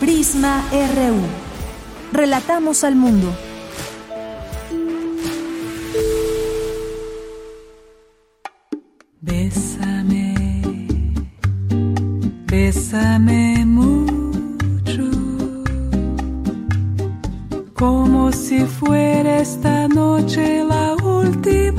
[0.00, 1.20] Prisma RU.
[2.10, 3.30] Relatamos al mundo.
[9.20, 10.34] Bésame,
[12.46, 15.10] bésame mucho,
[17.74, 21.69] como si fuera esta noche la última.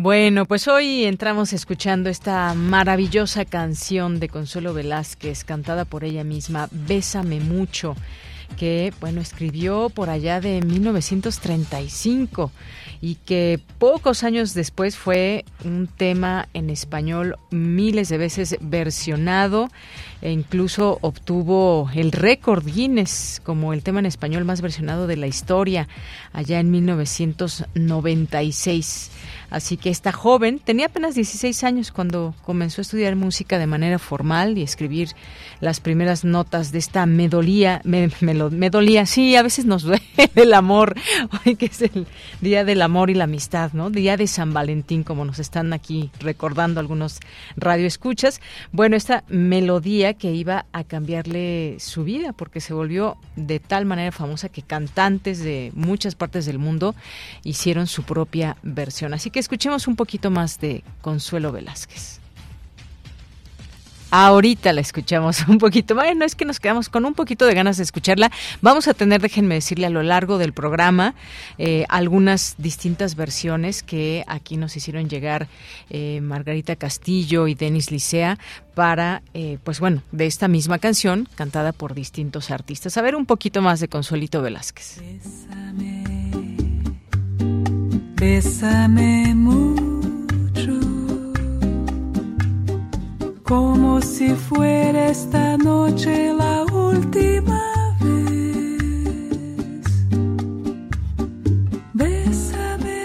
[0.00, 6.68] Bueno, pues hoy entramos escuchando esta maravillosa canción de Consuelo Velázquez, cantada por ella misma,
[6.70, 7.96] Bésame mucho,
[8.56, 12.52] que, bueno, escribió por allá de 1935
[13.00, 19.68] y que pocos años después fue un tema en español miles de veces versionado
[20.22, 25.26] e incluso obtuvo el récord Guinness como el tema en español más versionado de la
[25.26, 25.88] historia
[26.32, 29.10] allá en 1996.
[29.50, 33.98] Así que esta joven tenía apenas 16 años cuando comenzó a estudiar música de manera
[33.98, 35.10] formal y escribir
[35.60, 37.28] las primeras notas de esta me,
[38.20, 40.02] me, dolía, sí, a veces nos duele
[40.34, 40.94] el amor,
[41.58, 42.06] que es el
[42.40, 43.90] Día del Amor y la Amistad, ¿no?
[43.90, 47.20] Día de San Valentín, como nos están aquí recordando algunos
[47.56, 48.40] radioescuchas.
[48.72, 54.12] Bueno, esta melodía que iba a cambiarle su vida porque se volvió de tal manera
[54.12, 56.94] famosa que cantantes de muchas partes del mundo
[57.44, 59.14] hicieron su propia versión.
[59.18, 62.20] Así que escuchemos un poquito más de Consuelo Velázquez.
[64.12, 65.96] Ahorita la escuchamos un poquito.
[65.96, 68.30] Bueno, es que nos quedamos con un poquito de ganas de escucharla.
[68.62, 71.16] Vamos a tener, déjenme decirle, a lo largo del programa
[71.58, 75.48] eh, algunas distintas versiones que aquí nos hicieron llegar
[75.90, 78.38] eh, Margarita Castillo y Denis Licea
[78.76, 82.96] para, eh, pues bueno, de esta misma canción cantada por distintos artistas.
[82.96, 85.00] A ver un poquito más de Consuelito Velázquez.
[88.20, 90.80] Bésame mucho,
[93.44, 99.84] como si fuera esta noche la última vez.
[101.94, 103.04] Bésame,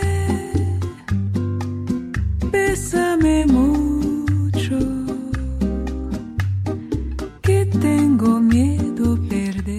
[2.52, 4.80] bésame mucho,
[7.44, 8.73] que tengo miedo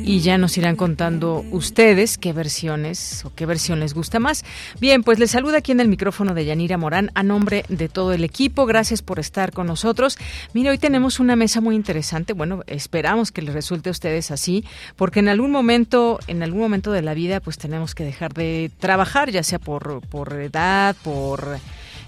[0.05, 4.45] y ya nos irán contando ustedes qué versiones o qué versión les gusta más.
[4.81, 8.13] Bien, pues les saluda aquí en el micrófono de Yanira Morán a nombre de todo
[8.13, 8.67] el equipo.
[8.67, 10.19] Gracias por estar con nosotros.
[10.53, 12.35] Mire, hoy tenemos una mesa muy interesante.
[12.35, 14.65] Bueno, esperamos que les resulte a ustedes así,
[14.97, 18.71] porque en algún momento, en algún momento de la vida, pues tenemos que dejar de
[18.79, 21.59] trabajar, ya sea por, por edad, por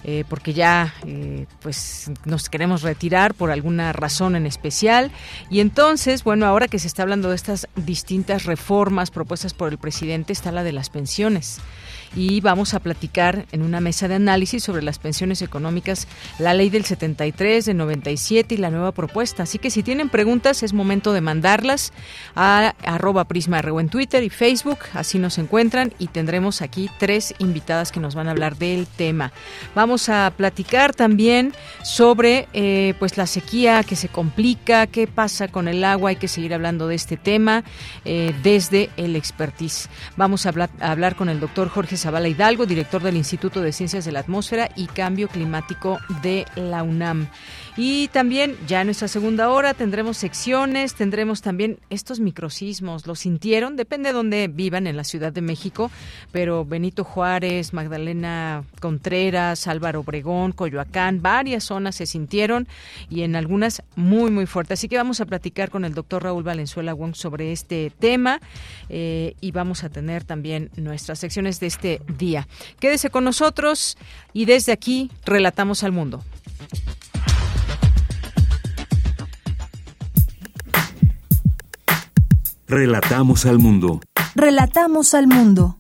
[0.08, 5.10] eh, porque ya eh, pues nos queremos retirar por alguna razón en especial.
[5.50, 9.78] Y entonces, bueno, ahora que se está hablando de estas distintas reformas propuestas por el
[9.78, 11.58] presidente, está la de las pensiones
[12.14, 16.08] y vamos a platicar en una mesa de análisis sobre las pensiones económicas,
[16.38, 19.44] la ley del 73, de 97 y la nueva propuesta.
[19.44, 21.92] Así que si tienen preguntas es momento de mandarlas
[22.34, 27.92] a arroba Prisma en Twitter y Facebook, así nos encuentran y tendremos aquí tres invitadas
[27.92, 29.32] que nos van a hablar del tema.
[29.74, 31.52] Vamos a platicar también
[31.84, 36.28] sobre eh, pues la sequía que se complica, qué pasa con el agua, hay que
[36.28, 37.64] seguir hablando de este tema
[38.04, 39.88] eh, desde el expertise.
[40.16, 44.04] Vamos a a hablar con el doctor Jorge Zavala Hidalgo, director del Instituto de Ciencias
[44.04, 47.28] de la Atmósfera y Cambio Climático de la UNAM.
[47.76, 53.06] Y también ya en nuestra segunda hora tendremos secciones, tendremos también estos microsismos.
[53.06, 53.76] ¿Lo sintieron?
[53.76, 55.90] Depende de dónde vivan en la Ciudad de México,
[56.32, 62.66] pero Benito Juárez, Magdalena Contreras, Álvaro Obregón, Coyoacán, varias zonas se sintieron
[63.10, 64.80] y en algunas muy, muy fuertes.
[64.80, 68.40] Así que vamos a platicar con el doctor Raúl Valenzuela Wong sobre este tema
[68.88, 72.48] eh, y vamos a tener también nuestras secciones de este día.
[72.80, 73.98] Quédese con nosotros
[74.32, 76.24] y desde aquí relatamos al mundo.
[82.68, 84.00] Relatamos al mundo.
[84.34, 85.78] Relatamos al mundo.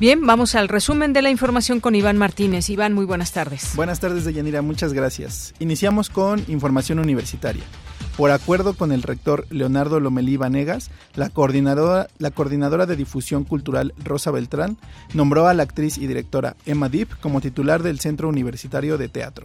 [0.00, 2.68] Bien, vamos al resumen de la información con Iván Martínez.
[2.70, 3.76] Iván, muy buenas tardes.
[3.76, 5.54] Buenas tardes, Deyanira, muchas gracias.
[5.60, 7.62] Iniciamos con información universitaria.
[8.16, 13.94] Por acuerdo con el rector Leonardo Lomelí Vanegas, la coordinadora, la coordinadora de difusión cultural
[14.02, 14.78] Rosa Beltrán
[15.14, 19.44] nombró a la actriz y directora Emma Deep como titular del Centro Universitario de Teatro.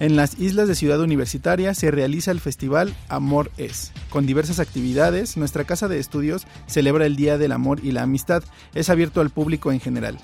[0.00, 3.90] En las islas de Ciudad Universitaria se realiza el festival Amor Es.
[4.10, 8.44] Con diversas actividades, nuestra casa de estudios celebra el Día del Amor y la Amistad.
[8.74, 10.18] Es abierto al público en general.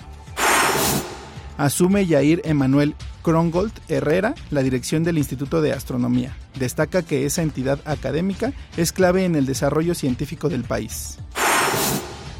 [1.57, 6.37] Asume Yair Emanuel Krongold Herrera la dirección del Instituto de Astronomía.
[6.57, 11.17] Destaca que esa entidad académica es clave en el desarrollo científico del país.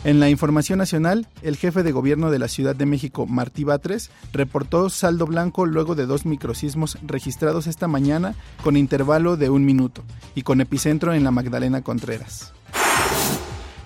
[0.05, 4.11] En la información nacional, el jefe de gobierno de la Ciudad de México, Martí Batres,
[4.33, 10.03] reportó saldo blanco luego de dos microsismos registrados esta mañana con intervalo de un minuto
[10.35, 12.53] y con epicentro en la Magdalena Contreras.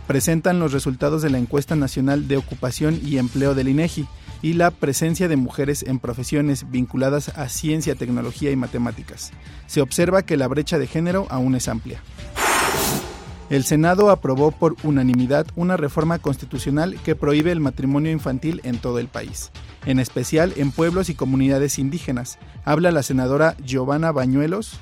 [0.08, 4.06] Presentan los resultados de la encuesta nacional de ocupación y empleo del INEGI
[4.42, 9.32] y la presencia de mujeres en profesiones vinculadas a ciencia, tecnología y matemáticas.
[9.68, 12.02] Se observa que la brecha de género aún es amplia.
[13.50, 19.00] El Senado aprobó por unanimidad una reforma constitucional que prohíbe el matrimonio infantil en todo
[19.00, 19.50] el país,
[19.88, 22.38] en especial en pueblos y comunidades indígenas.
[22.64, 24.74] Habla la senadora Giovanna Bañuelos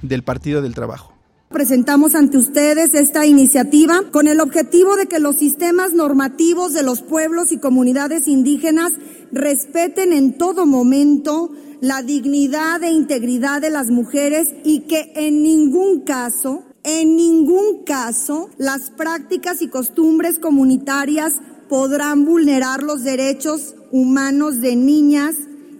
[0.00, 1.12] del Partido del Trabajo.
[1.50, 7.02] Presentamos ante ustedes esta iniciativa con el objetivo de que los sistemas normativos de los
[7.02, 8.92] pueblos y comunidades indígenas
[9.32, 11.50] respeten en todo momento
[11.82, 18.50] la dignidad e integridad de las mujeres y que en ningún caso en ningún caso
[18.58, 21.34] las prácticas y costumbres comunitarias
[21.68, 25.36] podrán vulnerar los derechos humanos de niñas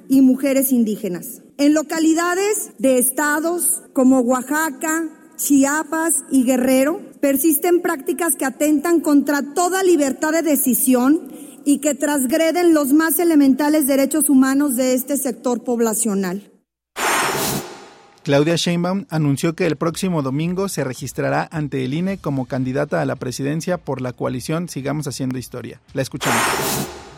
[0.09, 1.43] y mujeres indígenas.
[1.57, 9.83] En localidades de estados como Oaxaca, Chiapas y Guerrero persisten prácticas que atentan contra toda
[9.83, 11.33] libertad de decisión
[11.65, 16.48] y que transgreden los más elementales derechos humanos de este sector poblacional.
[18.29, 23.07] Claudia Sheinbaum anunció que el próximo domingo se registrará ante el INE como candidata a
[23.07, 25.81] la presidencia por la coalición Sigamos Haciendo Historia.
[25.95, 26.39] La escuchamos.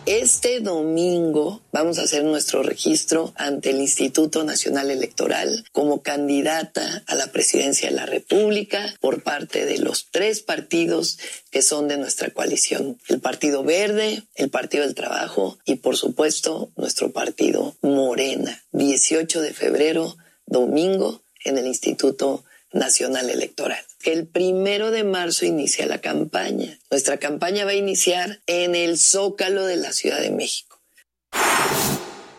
[0.07, 7.17] Este domingo vamos a hacer nuestro registro ante el Instituto Nacional Electoral como candidata a
[7.17, 11.19] la presidencia de la República por parte de los tres partidos
[11.51, 13.01] que son de nuestra coalición.
[13.09, 18.63] El Partido Verde, el Partido del Trabajo y por supuesto nuestro partido Morena.
[18.71, 20.17] 18 de febrero
[20.51, 23.81] domingo en el Instituto Nacional Electoral.
[24.05, 26.79] El primero de marzo inicia la campaña.
[26.91, 30.79] Nuestra campaña va a iniciar en el Zócalo de la Ciudad de México.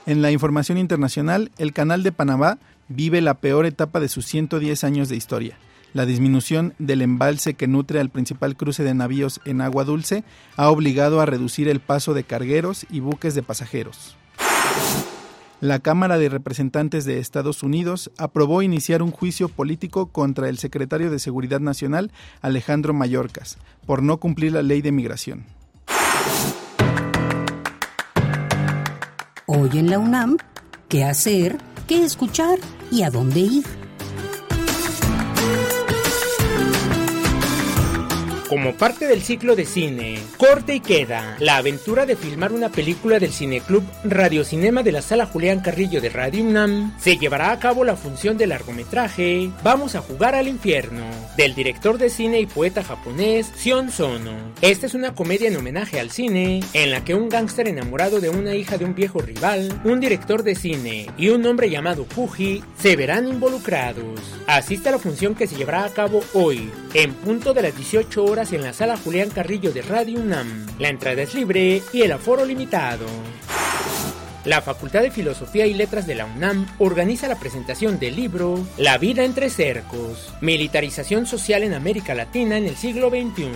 [0.05, 4.83] En la información internacional, el Canal de Panamá vive la peor etapa de sus 110
[4.83, 5.57] años de historia.
[5.93, 10.23] La disminución del embalse que nutre al principal cruce de navíos en agua dulce
[10.55, 14.15] ha obligado a reducir el paso de cargueros y buques de pasajeros.
[15.61, 21.11] La Cámara de Representantes de Estados Unidos aprobó iniciar un juicio político contra el secretario
[21.11, 22.11] de Seguridad Nacional,
[22.41, 25.45] Alejandro Mayorkas, por no cumplir la ley de migración.
[29.45, 30.37] Hoy en la UNAM,
[30.89, 31.59] ¿qué hacer?
[31.87, 32.57] ¿Qué escuchar?
[32.89, 33.80] ¿Y a dónde ir?
[38.51, 43.17] Como parte del ciclo de cine, corte y queda, la aventura de filmar una película
[43.17, 47.85] del Cineclub Radiocinema de la Sala Julián Carrillo de Radio UNAM, se llevará a cabo
[47.85, 51.05] la función del largometraje Vamos a jugar al infierno,
[51.37, 54.35] del director de cine y poeta japonés Sion Sono.
[54.61, 58.27] Esta es una comedia en homenaje al cine, en la que un gángster enamorado de
[58.27, 62.61] una hija de un viejo rival, un director de cine y un hombre llamado Fuji
[62.77, 64.19] se verán involucrados.
[64.45, 68.25] Asiste a la función que se llevará a cabo hoy, en punto de las 18
[68.25, 70.65] horas en la sala Julián Carrillo de Radio UNAM.
[70.79, 73.05] La entrada es libre y el aforo limitado.
[74.43, 78.97] La Facultad de Filosofía y Letras de la UNAM organiza la presentación del libro La
[78.97, 83.51] vida entre cercos, militarización social en América Latina en el siglo XXI,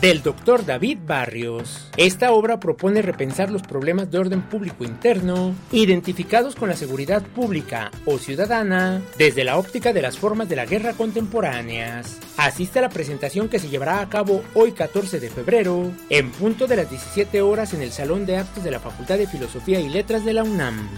[0.00, 1.90] del doctor David Barrios.
[1.96, 7.92] Esta obra propone repensar los problemas de orden público interno identificados con la seguridad pública
[8.04, 12.18] o ciudadana desde la óptica de las formas de la guerra contemporáneas.
[12.36, 16.66] Asiste a la presentación que se llevará a cabo hoy 14 de febrero en punto
[16.66, 19.88] de las 17 horas en el Salón de Actos de la Facultad de Filosofía y
[19.88, 20.88] Letras de la UNAM.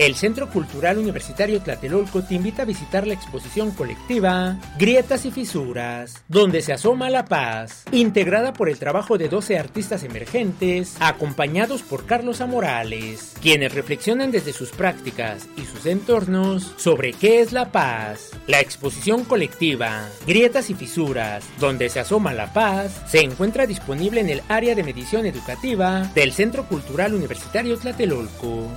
[0.00, 6.24] El Centro Cultural Universitario Tlatelolco te invita a visitar la exposición colectiva Grietas y Fisuras,
[6.26, 12.06] donde se asoma la paz, integrada por el trabajo de 12 artistas emergentes, acompañados por
[12.06, 18.30] Carlos Amorales, quienes reflexionan desde sus prácticas y sus entornos sobre qué es la paz.
[18.46, 24.30] La exposición colectiva Grietas y Fisuras, donde se asoma la paz, se encuentra disponible en
[24.30, 28.70] el área de medición educativa del Centro Cultural Universitario Tlatelolco.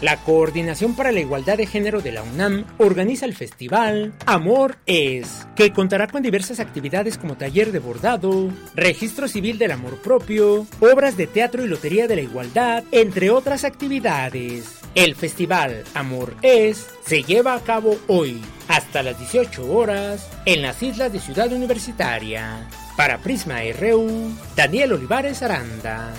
[0.00, 5.46] La Coordinación para la Igualdad de Género de la UNAM organiza el festival Amor es,
[5.54, 11.18] que contará con diversas actividades como taller de bordado, registro civil del amor propio, obras
[11.18, 14.80] de teatro y lotería de la igualdad, entre otras actividades.
[14.94, 20.82] El festival Amor es se lleva a cabo hoy, hasta las 18 horas, en las
[20.82, 22.66] islas de Ciudad Universitaria.
[22.96, 26.12] Para Prisma RU, Daniel Olivares Aranda.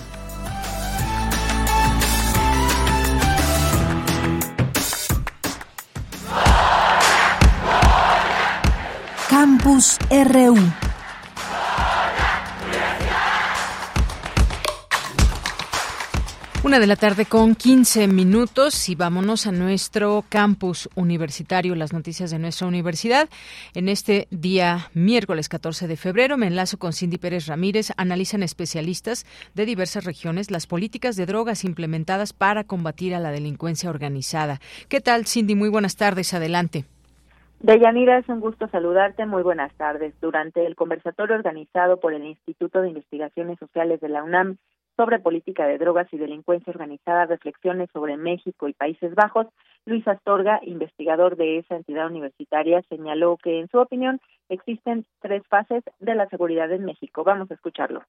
[9.31, 10.57] Campus RU.
[16.63, 22.29] Una de la tarde con 15 minutos y vámonos a nuestro campus universitario, las noticias
[22.31, 23.29] de nuestra universidad.
[23.73, 27.93] En este día, miércoles 14 de febrero, me enlazo con Cindy Pérez Ramírez.
[27.95, 33.89] Analizan especialistas de diversas regiones las políticas de drogas implementadas para combatir a la delincuencia
[33.89, 34.59] organizada.
[34.89, 35.55] ¿Qué tal, Cindy?
[35.55, 36.33] Muy buenas tardes.
[36.33, 36.83] Adelante.
[37.63, 39.27] Deyanira, es un gusto saludarte.
[39.27, 40.15] Muy buenas tardes.
[40.19, 44.57] Durante el conversatorio organizado por el Instituto de Investigaciones Sociales de la UNAM
[44.97, 49.47] sobre política de drogas y delincuencia organizada, reflexiones sobre México y Países Bajos,
[49.85, 55.83] Luis Astorga, investigador de esa entidad universitaria, señaló que, en su opinión, existen tres fases
[55.99, 57.23] de la seguridad en México.
[57.23, 58.01] Vamos a escucharlo.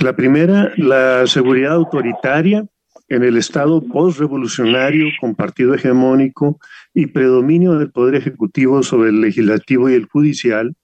[0.00, 2.64] La primera, la seguridad autoritaria
[3.08, 6.58] en el Estado postrevolucionario con partido hegemónico
[6.94, 10.74] y predominio del Poder Ejecutivo sobre el Legislativo y el Judicial,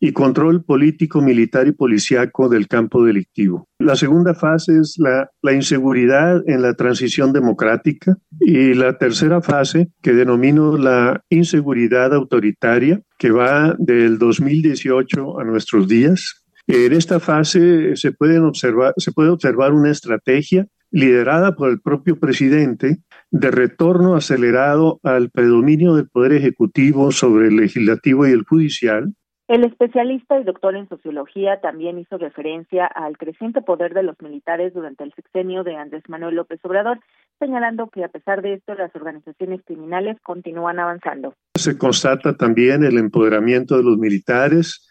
[0.00, 3.68] y control político, militar y policiaco del campo delictivo.
[3.78, 9.88] La segunda fase es la, la, inseguridad en la transición democrática y la tercera fase,
[10.02, 16.44] que denomino la inseguridad autoritaria, que va del 2018 a nuestros días.
[16.66, 22.20] En esta fase se, pueden observar, se puede observar una estrategia liderada por el propio
[22.20, 22.98] presidente
[23.32, 29.12] de retorno acelerado al predominio del Poder Ejecutivo sobre el Legislativo y el Judicial,
[29.46, 34.72] el especialista y doctor en sociología también hizo referencia al creciente poder de los militares
[34.72, 37.00] durante el sexenio de Andrés Manuel López Obrador,
[37.38, 41.34] señalando que a pesar de esto las organizaciones criminales continúan avanzando.
[41.56, 44.88] Se constata también el empoderamiento de los militares,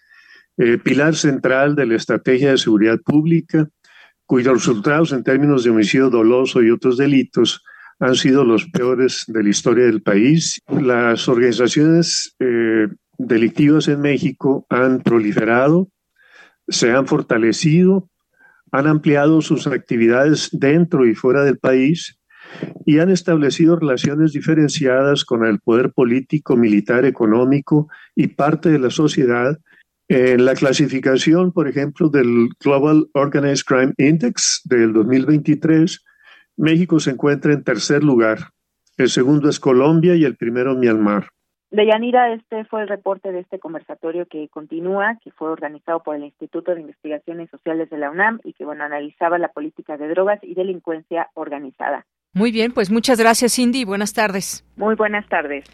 [0.58, 3.68] eh, pilar central de la estrategia de seguridad pública,
[4.34, 7.64] cuyos resultados en términos de homicidio doloso y otros delitos
[8.00, 10.60] han sido los peores de la historia del país.
[10.70, 12.88] Las organizaciones eh,
[13.20, 15.90] delictivas en México han proliferado,
[16.68, 18.10] se han fortalecido,
[18.72, 22.20] han ampliado sus actividades dentro y fuera del país
[22.88, 28.90] y han establecido relaciones diferenciadas con el poder político, militar, económico y parte de la
[28.90, 29.60] sociedad.
[30.16, 36.06] En la clasificación, por ejemplo, del Global Organized Crime Index del 2023,
[36.56, 38.38] México se encuentra en tercer lugar.
[38.96, 41.30] El segundo es Colombia y el primero Myanmar.
[41.72, 46.26] Deyanira, este fue el reporte de este conversatorio que continúa, que fue organizado por el
[46.26, 50.38] Instituto de Investigaciones Sociales de la UNAM y que, bueno, analizaba la política de drogas
[50.44, 52.06] y delincuencia organizada.
[52.36, 54.66] Muy bien, pues muchas gracias Cindy, buenas tardes.
[54.76, 55.66] Muy buenas tardes.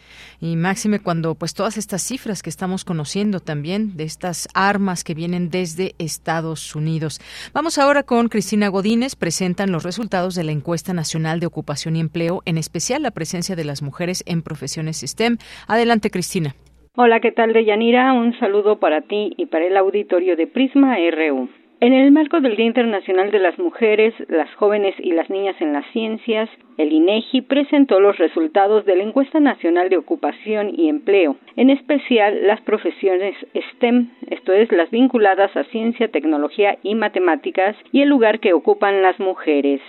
[0.42, 5.14] Y máxime cuando pues todas estas cifras que estamos conociendo también de estas armas que
[5.14, 7.22] vienen desde Estados Unidos.
[7.54, 12.02] Vamos ahora con Cristina Godínez, presentan los resultados de la encuesta nacional de ocupación y
[12.02, 15.38] empleo, en especial la presencia de las mujeres en profesiones STEM.
[15.66, 16.56] Adelante Cristina.
[16.98, 18.12] Hola, ¿qué tal, Deyanira?
[18.12, 21.48] Un saludo para ti y para el auditorio de Prisma RU.
[21.82, 25.72] En el marco del Día Internacional de las Mujeres, las Jóvenes y las Niñas en
[25.72, 31.38] las Ciencias, el INEGI presentó los resultados de la Encuesta Nacional de Ocupación y Empleo,
[31.56, 38.02] en especial las profesiones STEM, esto es, las vinculadas a ciencia, tecnología y matemáticas, y
[38.02, 39.80] el lugar que ocupan las mujeres.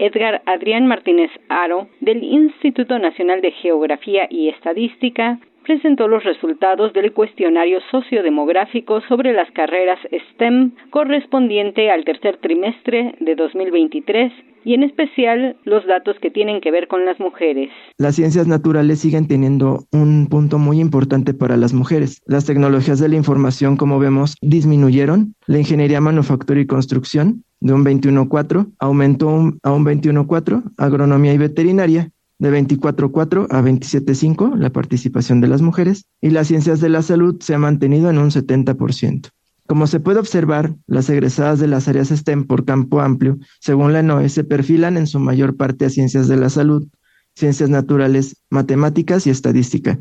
[0.00, 7.12] Edgar Adrián Martínez Aro, del Instituto Nacional de Geografía y Estadística, presentó los resultados del
[7.12, 9.98] cuestionario sociodemográfico sobre las carreras
[10.32, 14.32] STEM correspondiente al tercer trimestre de 2023
[14.64, 17.70] y en especial los datos que tienen que ver con las mujeres.
[17.98, 22.22] Las ciencias naturales siguen teniendo un punto muy importante para las mujeres.
[22.26, 25.34] Las tecnologías de la información, como vemos, disminuyeron.
[25.46, 29.28] La ingeniería, manufactura y construcción de un 21.4 aumentó
[29.62, 36.04] a un 21.4, agronomía y veterinaria de 24.4 a 27.5 la participación de las mujeres
[36.20, 39.30] y las ciencias de la salud se ha mantenido en un 70%.
[39.66, 44.02] Como se puede observar, las egresadas de las áreas STEM por campo amplio, según la
[44.02, 46.86] NOE, se perfilan en su mayor parte a ciencias de la salud,
[47.34, 49.98] ciencias naturales, matemáticas y estadística,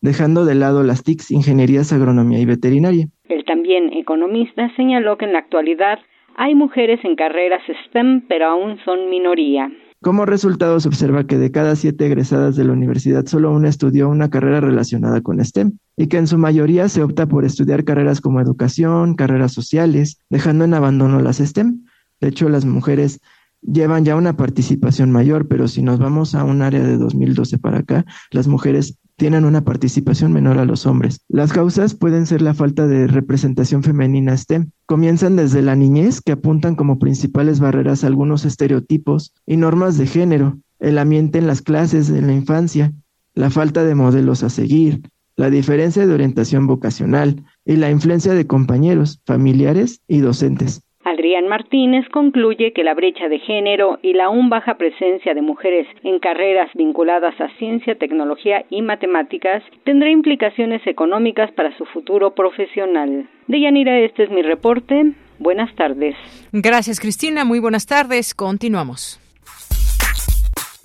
[0.00, 3.08] dejando de lado las TICs, ingenierías, agronomía y veterinaria.
[3.28, 5.98] El también economista señaló que en la actualidad
[6.36, 9.70] hay mujeres en carreras STEM, pero aún son minoría.
[10.02, 14.08] Como resultado, se observa que de cada siete egresadas de la universidad, solo una estudió
[14.08, 18.22] una carrera relacionada con STEM y que en su mayoría se opta por estudiar carreras
[18.22, 21.84] como educación, carreras sociales, dejando en abandono las STEM.
[22.18, 23.20] De hecho, las mujeres
[23.62, 27.78] llevan ya una participación mayor, pero si nos vamos a un área de 2012 para
[27.78, 31.20] acá, las mujeres tienen una participación menor a los hombres.
[31.28, 34.70] Las causas pueden ser la falta de representación femenina STEM.
[34.86, 40.58] Comienzan desde la niñez, que apuntan como principales barreras algunos estereotipos y normas de género,
[40.78, 42.94] el ambiente en las clases en la infancia,
[43.34, 45.02] la falta de modelos a seguir,
[45.36, 50.82] la diferencia de orientación vocacional y la influencia de compañeros, familiares y docentes.
[51.04, 55.86] Adrián Martínez concluye que la brecha de género y la aún baja presencia de mujeres
[56.02, 63.28] en carreras vinculadas a ciencia, tecnología y matemáticas tendrá implicaciones económicas para su futuro profesional.
[63.46, 65.12] De Yanira, este es mi reporte.
[65.38, 66.16] Buenas tardes.
[66.52, 67.46] Gracias, Cristina.
[67.46, 68.34] Muy buenas tardes.
[68.34, 69.18] Continuamos.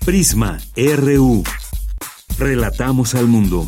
[0.06, 1.42] Prisma RU.
[2.38, 3.66] Relatamos al mundo.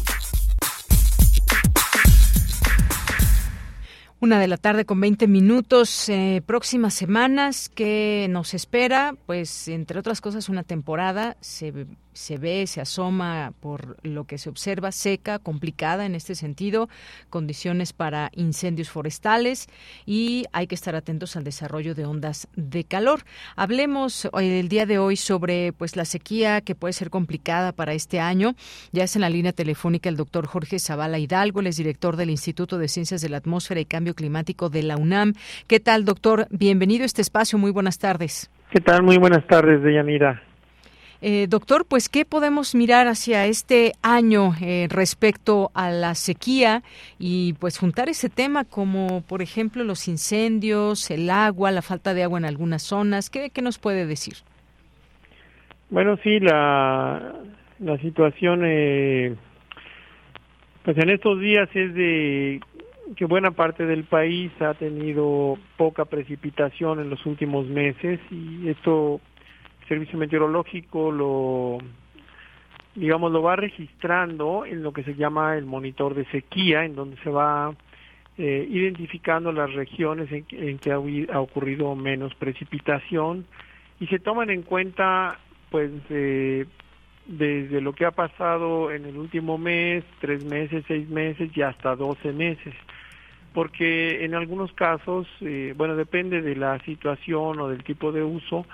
[4.21, 6.09] Una de la tarde con 20 minutos.
[6.09, 9.15] Eh, próximas semanas, ¿qué nos espera?
[9.27, 11.37] Pues, entre otras cosas, una temporada.
[11.41, 11.87] Se
[12.19, 16.89] se ve, se asoma por lo que se observa seca, complicada en este sentido,
[17.31, 19.69] condiciones para incendios forestales
[20.05, 23.21] y hay que estar atentos al desarrollo de ondas de calor.
[23.55, 27.93] Hablemos eh, el día de hoy sobre pues la sequía que puede ser complicada para
[27.93, 28.55] este año.
[28.91, 32.31] Ya es en la línea telefónica el doctor Jorge Zavala Hidalgo, el es director del
[32.31, 35.35] Instituto de Ciencias de la Atmósfera y Cambio Climático de la UNAM.
[35.69, 36.49] ¿Qué tal, doctor?
[36.51, 37.59] Bienvenido a este espacio.
[37.59, 38.51] Muy buenas tardes.
[38.71, 39.05] ¿Qué tal?
[39.05, 40.48] Muy buenas tardes, Deyanira.
[41.21, 46.83] Eh, doctor, pues, ¿qué podemos mirar hacia este año eh, respecto a la sequía
[47.19, 52.23] y pues juntar ese tema como, por ejemplo, los incendios, el agua, la falta de
[52.23, 53.31] agua en algunas zonas?
[53.31, 54.35] ¿Qué, qué nos puede decir?
[55.91, 57.35] Bueno, sí, la,
[57.81, 59.35] la situación, eh,
[60.85, 62.61] pues en estos días es de
[63.17, 69.21] que buena parte del país ha tenido poca precipitación en los últimos meses y esto
[69.89, 71.79] servicio meteorológico lo
[72.95, 77.17] digamos lo va registrando en lo que se llama el monitor de sequía en donde
[77.19, 77.75] se va
[78.41, 83.45] eh, identificando las regiones en, que ha, ocurrido menos precipitación.
[83.99, 86.65] Y se toman en cuenta pues eh,
[87.27, 91.97] desde lo que ha pasado en el último mes, tres meses, seis meses y hasta
[91.97, 92.75] doce meses.
[93.53, 98.67] Porque en algunos casos, eh, bueno, depende de la situación o del tipo de uso,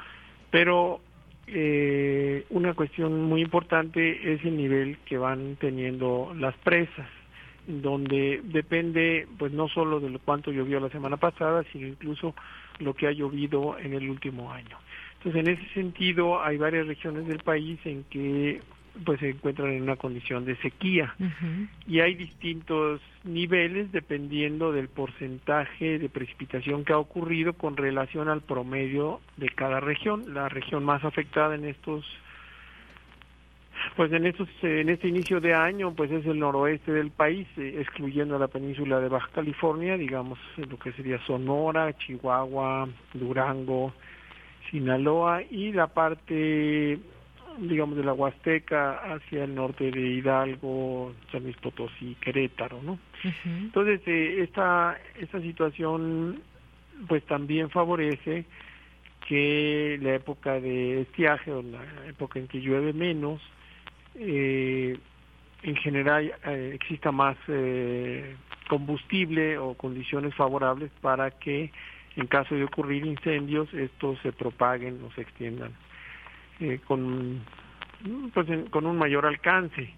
[0.54, 1.00] pero
[1.48, 7.08] eh, una cuestión muy importante es el nivel que van teniendo las presas,
[7.66, 12.36] donde depende pues no solo de lo cuánto llovió la semana pasada, sino incluso
[12.78, 14.78] lo que ha llovido en el último año.
[15.14, 18.60] Entonces, en ese sentido, hay varias regiones del país en que
[19.04, 21.14] pues se encuentran en una condición de sequía
[21.86, 28.42] y hay distintos niveles dependiendo del porcentaje de precipitación que ha ocurrido con relación al
[28.42, 30.32] promedio de cada región.
[30.32, 32.04] La región más afectada en estos
[33.96, 37.76] pues en estos en este inicio de año pues es el noroeste del país eh,
[37.80, 43.92] excluyendo la península de Baja California digamos lo que sería Sonora Chihuahua Durango
[44.70, 46.98] Sinaloa y la parte
[47.58, 52.98] digamos, de la Huasteca hacia el norte de Hidalgo, San Luis Potosí, Querétaro, ¿no?
[53.44, 56.42] Entonces, eh, esta, esta situación,
[57.08, 58.44] pues también favorece
[59.26, 63.40] que la época de estiaje o la época en que llueve menos,
[64.16, 64.98] eh,
[65.62, 68.36] en general eh, exista más eh,
[68.68, 71.72] combustible o condiciones favorables para que
[72.16, 75.72] en caso de ocurrir incendios estos se propaguen o se extiendan
[76.60, 77.42] eh, con
[78.32, 79.94] pues con un mayor alcance.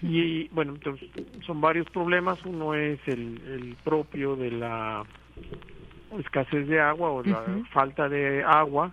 [0.00, 1.10] Y bueno entonces
[1.46, 2.42] son varios problemas.
[2.44, 5.04] Uno es el, el propio de la
[6.18, 8.92] escasez de agua o la falta de agua.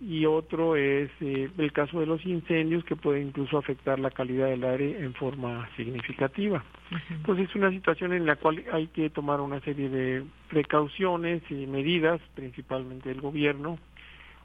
[0.00, 4.48] Y otro es eh, el caso de los incendios que puede incluso afectar la calidad
[4.48, 6.64] del aire en forma significativa.
[7.08, 11.66] Entonces es una situación en la cual hay que tomar una serie de precauciones y
[11.68, 13.78] medidas, principalmente el gobierno,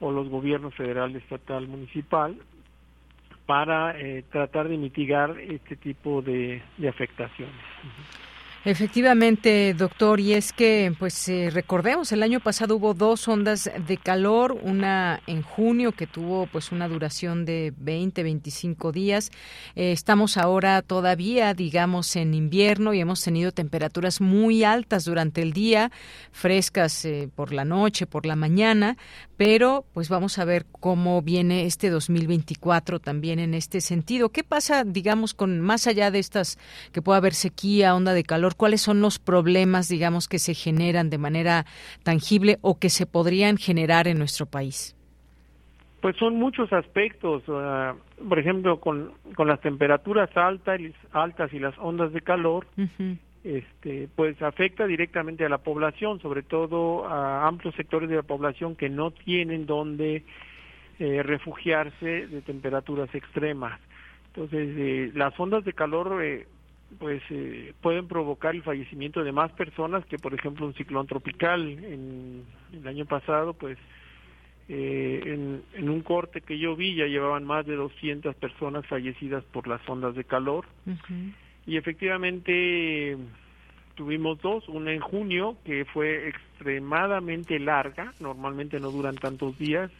[0.00, 2.36] o los gobiernos federal, estatal, municipal,
[3.46, 7.54] para eh, tratar de mitigar este tipo de, de afectaciones.
[8.64, 13.96] Efectivamente, doctor, y es que, pues eh, recordemos, el año pasado hubo dos ondas de
[13.96, 19.30] calor, una en junio que tuvo pues una duración de 20, 25 días.
[19.76, 25.52] Eh, estamos ahora todavía, digamos, en invierno y hemos tenido temperaturas muy altas durante el
[25.52, 25.92] día,
[26.32, 28.96] frescas eh, por la noche, por la mañana,
[29.36, 34.30] pero pues vamos a ver cómo viene este 2024 también en este sentido.
[34.30, 36.58] ¿Qué pasa, digamos, con más allá de estas
[36.90, 38.56] que pueda haber sequía, onda de calor?
[38.58, 41.64] ¿Cuáles son los problemas, digamos, que se generan de manera
[42.02, 44.96] tangible o que se podrían generar en nuestro país?
[46.02, 47.96] Pues son muchos aspectos, uh,
[48.28, 50.80] por ejemplo, con, con las temperaturas altas,
[51.12, 52.66] altas y las ondas de calor,
[53.44, 58.74] este, pues afecta directamente a la población, sobre todo a amplios sectores de la población
[58.74, 60.24] que no tienen donde
[60.98, 63.80] eh, refugiarse de temperaturas extremas.
[64.34, 66.46] Entonces, eh, las ondas de calor eh,
[66.98, 71.68] pues eh, pueden provocar el fallecimiento de más personas que por ejemplo un ciclón tropical.
[71.68, 73.78] En el año pasado pues
[74.68, 79.44] eh, en, en, un corte que yo vi ya llevaban más de 200 personas fallecidas
[79.44, 80.66] por las ondas de calor.
[81.66, 83.16] Y efectivamente
[83.94, 89.90] tuvimos dos, una en junio que fue extremadamente larga, normalmente no duran tantos días,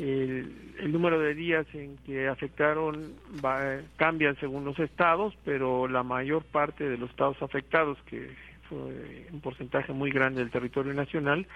[0.00, 6.42] el, número de días en que afectaron va, cambian según los estados, pero la mayor
[6.44, 8.30] parte de los estados afectados, que
[8.68, 11.46] fue un porcentaje muy grande del territorio nacional,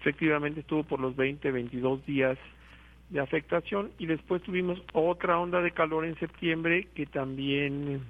[0.00, 2.38] efectivamente estuvo por los 20, 22 días
[3.10, 3.90] de afectación.
[3.98, 8.00] Y después tuvimos otra onda de calor en septiembre que también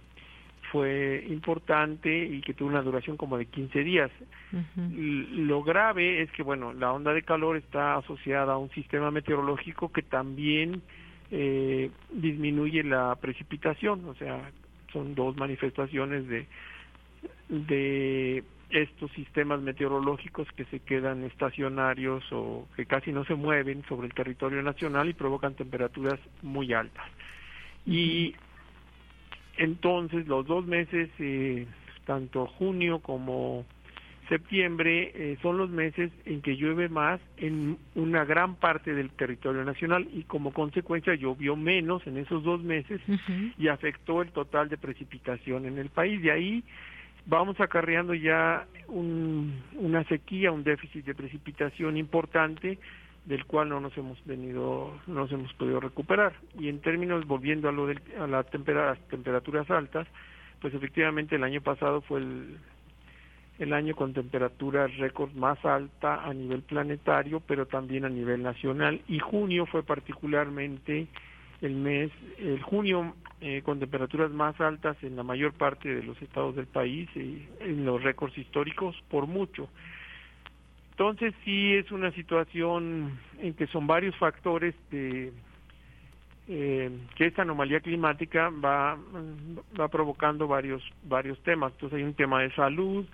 [0.70, 4.10] fue importante y que tuvo una duración como de 15 días.
[4.76, 9.90] Lo grave es que, bueno, la onda de calor está asociada a un sistema meteorológico
[9.90, 10.82] que también
[11.30, 14.50] eh, disminuye la precipitación, o sea,
[14.92, 16.46] son dos manifestaciones de,
[17.48, 24.06] de estos sistemas meteorológicos que se quedan estacionarios o que casi no se mueven sobre
[24.06, 27.06] el territorio nacional y provocan temperaturas muy altas.
[27.86, 28.34] Y
[29.60, 31.66] entonces, los dos meses, eh,
[32.06, 33.66] tanto junio como
[34.30, 39.62] septiembre, eh, son los meses en que llueve más en una gran parte del territorio
[39.62, 43.02] nacional y como consecuencia llovió menos en esos dos meses
[43.58, 46.22] y afectó el total de precipitación en el país.
[46.22, 46.64] De ahí
[47.26, 52.78] vamos acarreando ya un, una sequía, un déficit de precipitación importante
[53.24, 56.32] del cual no nos hemos venido, no nos hemos podido recuperar.
[56.58, 60.06] Y en términos, volviendo a lo de a la tempera, las temperaturas altas,
[60.60, 62.58] pues efectivamente el año pasado fue el,
[63.58, 69.02] el año con temperatura récord más alta a nivel planetario, pero también a nivel nacional.
[69.06, 71.06] Y junio fue particularmente
[71.60, 76.20] el mes, el junio eh, con temperaturas más altas en la mayor parte de los
[76.22, 79.68] estados del país, y en los récords históricos por mucho.
[81.00, 85.32] Entonces sí es una situación en que son varios factores de
[86.46, 88.98] eh, que esta anomalía climática va
[89.90, 91.72] provocando varios varios temas.
[91.72, 93.06] Entonces hay un tema de salud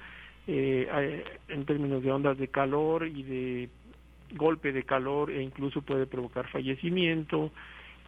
[0.48, 3.68] eh, en términos de ondas de calor y de
[4.34, 7.52] golpe de calor e incluso puede provocar fallecimiento.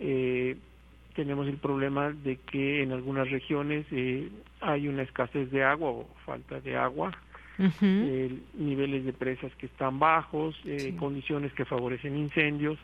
[0.00, 0.56] Eh,
[1.14, 4.28] tenemos el problema de que en algunas regiones eh,
[4.60, 7.12] hay una escasez de agua o falta de agua
[7.58, 12.78] eh, niveles de presas que están bajos, eh, condiciones que favorecen incendios,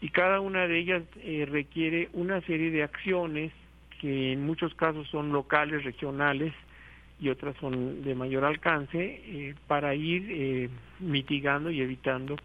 [0.00, 3.52] y cada una de ellas eh, requiere una serie de acciones
[4.00, 6.52] que en muchos casos son locales, regionales,
[7.20, 12.36] y otras son de mayor alcance, para ir mitigando y evitando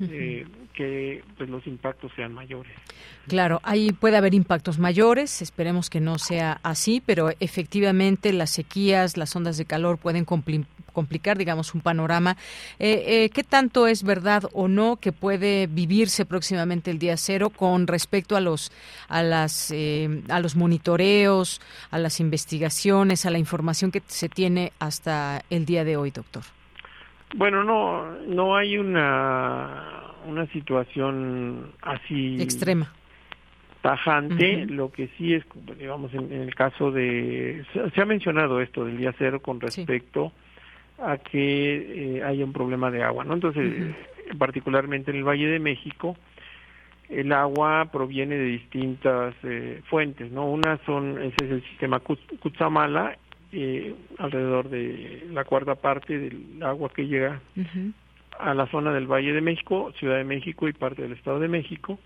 [0.00, 2.72] eh, que pues, los impactos sean mayores.
[3.26, 9.16] Claro, ahí puede haber impactos mayores, esperemos que no sea así, pero efectivamente las sequías,
[9.16, 12.36] las ondas de calor pueden complicar, digamos, un panorama.
[12.78, 17.50] Eh, eh, ¿Qué tanto es verdad o no que puede vivirse próximamente el día cero
[17.50, 18.72] con respecto a los
[19.08, 19.72] a las
[20.28, 25.84] a los monitoreos, a las investigaciones, a la información que se tiene hasta el día
[25.84, 26.44] de hoy, doctor?
[27.34, 32.92] Bueno, no, no hay una, una situación así extrema.
[33.82, 35.44] tajante, lo que sí es,
[35.78, 37.64] digamos, en, el caso de,
[37.94, 40.32] se, ha mencionado esto del día cero con respecto
[40.98, 43.34] a que eh, haya un problema de agua, ¿no?
[43.34, 43.94] Entonces,
[44.38, 46.16] particularmente en el Valle de México,
[47.08, 50.46] el agua proviene de distintas eh, fuentes, ¿no?
[50.46, 53.16] Una son, ese es el sistema Cutzamala
[53.52, 57.40] eh, alrededor de la cuarta parte del agua que llega
[58.38, 61.48] a la zona del Valle de México, Ciudad de México y parte del Estado de
[61.48, 61.98] México.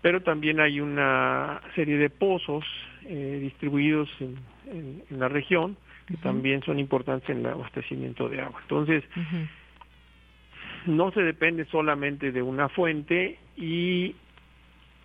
[0.00, 2.64] pero también hay una serie de pozos
[3.04, 4.38] eh, distribuidos en,
[5.10, 8.60] en, la región que también son importantes en el abastecimiento de agua.
[8.62, 9.04] Entonces,
[10.86, 14.14] no se depende solamente de una fuente y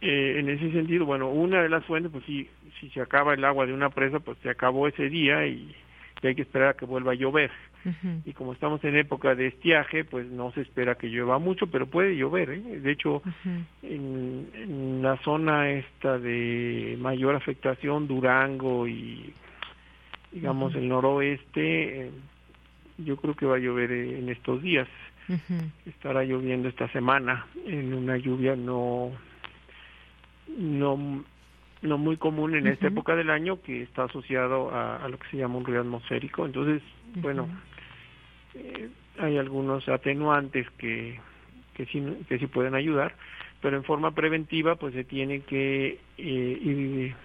[0.06, 3.46] eh, en ese sentido, bueno, una de las fuentes, pues si, si se acaba el
[3.46, 5.74] agua de una presa, pues se acabó ese día y,
[6.22, 7.52] hay que esperar a que vuelva a llover.
[8.24, 11.86] Y como estamos en época de estiaje, pues no se espera que llueva mucho, pero
[11.86, 12.50] puede llover.
[12.52, 12.80] ¿eh?
[12.80, 13.22] De hecho,
[13.82, 19.34] en, la zona esta de mayor afectación, Durango y
[20.32, 22.12] digamos el noroeste, eh,
[23.00, 24.88] yo creo que va a llover en estos días.
[25.86, 29.12] Estará lloviendo esta semana en una lluvia no
[30.48, 31.24] no
[31.84, 35.38] no muy común en esta época del año que está asociado a, lo que se
[35.38, 36.46] llama un ruido atmosférico.
[36.46, 36.82] Entonces,
[37.16, 37.50] bueno,
[38.56, 41.20] eh, hay algunos atenuantes que,
[41.74, 43.16] que, sí, que sí pueden ayudar,
[43.62, 47.16] pero en forma preventiva pues se tiene que eh, ir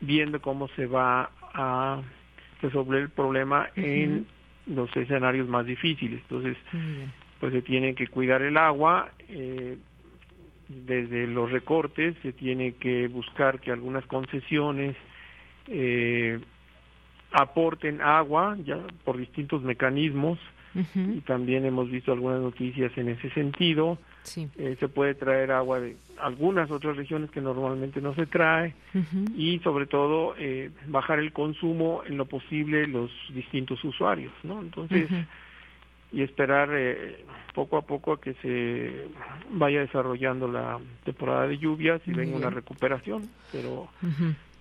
[0.00, 2.02] viendo cómo se va a
[2.60, 4.26] resolver el problema en
[4.66, 6.20] los escenarios más difíciles.
[6.22, 6.56] Entonces,
[7.40, 9.76] pues se tiene que cuidar el agua, eh,
[10.68, 14.96] desde los recortes se tiene que buscar que algunas concesiones
[15.68, 16.40] eh,
[17.32, 20.38] aporten agua ya por distintos mecanismos
[20.94, 23.96] y también hemos visto algunas noticias en ese sentido.
[24.34, 28.74] Eh, se puede traer agua de algunas otras regiones que normalmente no se trae
[29.36, 34.60] y sobre todo eh, bajar el consumo en lo posible los distintos usuarios, ¿no?
[34.60, 35.08] Entonces
[36.14, 37.24] y esperar eh,
[37.54, 39.08] poco a poco a que se
[39.50, 43.88] vaya desarrollando la temporada de lluvias y venga una recuperación, pero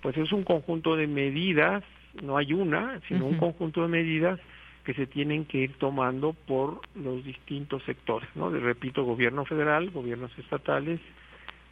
[0.02, 1.84] pues es un conjunto de medidas,
[2.24, 4.40] no hay una, sino un conjunto de medidas
[4.84, 8.52] que se tienen que ir tomando por los distintos sectores, ¿no?
[8.52, 11.00] De, repito, gobierno federal, gobiernos estatales,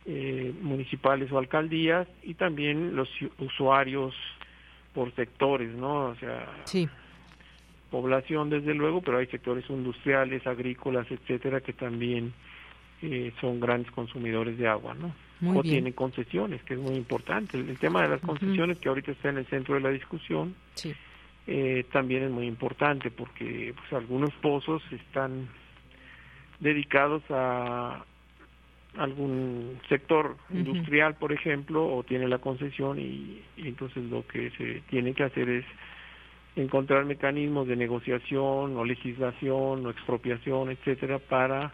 [0.05, 4.15] eh, municipales o alcaldías y también los usuarios
[4.93, 6.05] por sectores, ¿no?
[6.05, 6.87] O sea, sí
[7.91, 12.33] población desde luego, pero hay sectores industriales, agrícolas, etcétera, que también
[13.01, 15.13] eh, son grandes consumidores de agua, ¿no?
[15.43, 17.57] o tienen concesiones, que es muy importante.
[17.57, 20.53] El, tema de las concesiones, que ahorita está en el centro de la discusión,
[21.47, 25.49] eh, también es muy importante porque pues, algunos pozos están
[26.59, 28.05] dedicados a
[28.97, 35.15] algún sector industrial, por ejemplo, o tiene la concesión y entonces lo que se tiene
[35.15, 35.65] que hacer es
[36.55, 41.73] encontrar mecanismos de negociación o legislación o expropiación, etcétera, para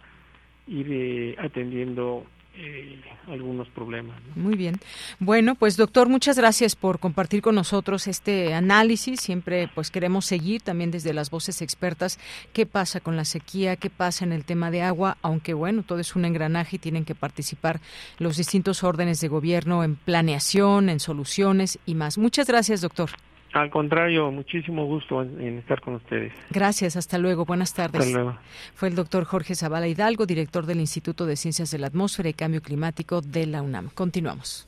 [0.67, 2.25] ir eh, atendiendo
[2.59, 4.19] eh, algunos problemas.
[4.35, 4.77] Muy bien.
[5.19, 9.19] Bueno, pues doctor, muchas gracias por compartir con nosotros este análisis.
[9.19, 12.19] Siempre pues queremos seguir también desde las voces expertas
[12.53, 15.99] qué pasa con la sequía, qué pasa en el tema de agua, aunque bueno, todo
[15.99, 17.79] es un engranaje y tienen que participar
[18.17, 22.17] los distintos órdenes de gobierno en planeación, en soluciones y más.
[22.17, 23.11] Muchas gracias, doctor.
[23.53, 26.33] Al contrario, muchísimo gusto en, estar con ustedes.
[26.49, 28.01] Gracias, hasta luego, buenas tardes.
[28.01, 28.37] Hasta luego.
[28.75, 32.33] Fue el doctor Jorge Zavala Hidalgo, director del Instituto de Ciencias de la Atmósfera y
[32.33, 33.89] Cambio Climático de la UNAM.
[33.93, 34.67] Continuamos.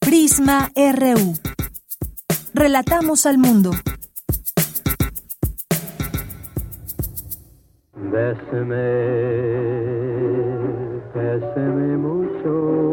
[0.00, 1.34] Prisma RU.
[2.54, 3.70] Relatamos al mundo.
[7.94, 8.76] Béseme,
[11.14, 12.91] béseme mucho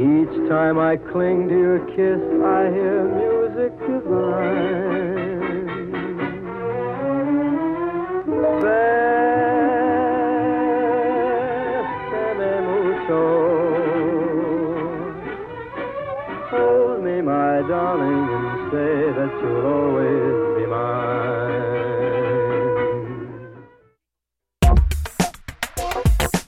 [0.00, 5.20] Each time I cling to your kiss, I hear music divine.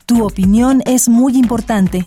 [0.06, 2.06] Tu opinión es muy importante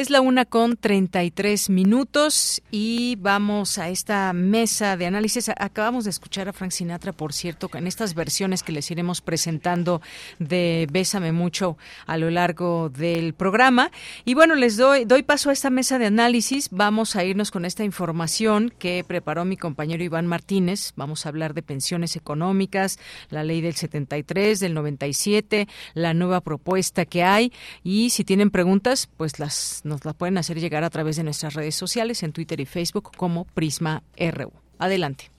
[0.00, 5.50] Es la una con 33 minutos y vamos a esta mesa de análisis.
[5.50, 10.00] Acabamos de escuchar a Frank Sinatra, por cierto, en estas versiones que les iremos presentando
[10.38, 13.90] de Bésame mucho a lo largo del programa.
[14.24, 16.70] Y bueno, les doy, doy paso a esta mesa de análisis.
[16.70, 20.94] Vamos a irnos con esta información que preparó mi compañero Iván Martínez.
[20.96, 27.04] Vamos a hablar de pensiones económicas, la ley del 73, del 97, la nueva propuesta
[27.04, 27.52] que hay.
[27.84, 31.52] Y si tienen preguntas, pues las nos la pueden hacer llegar a través de nuestras
[31.52, 34.52] redes sociales en Twitter y Facebook como Prisma RU.
[34.78, 35.30] Adelante.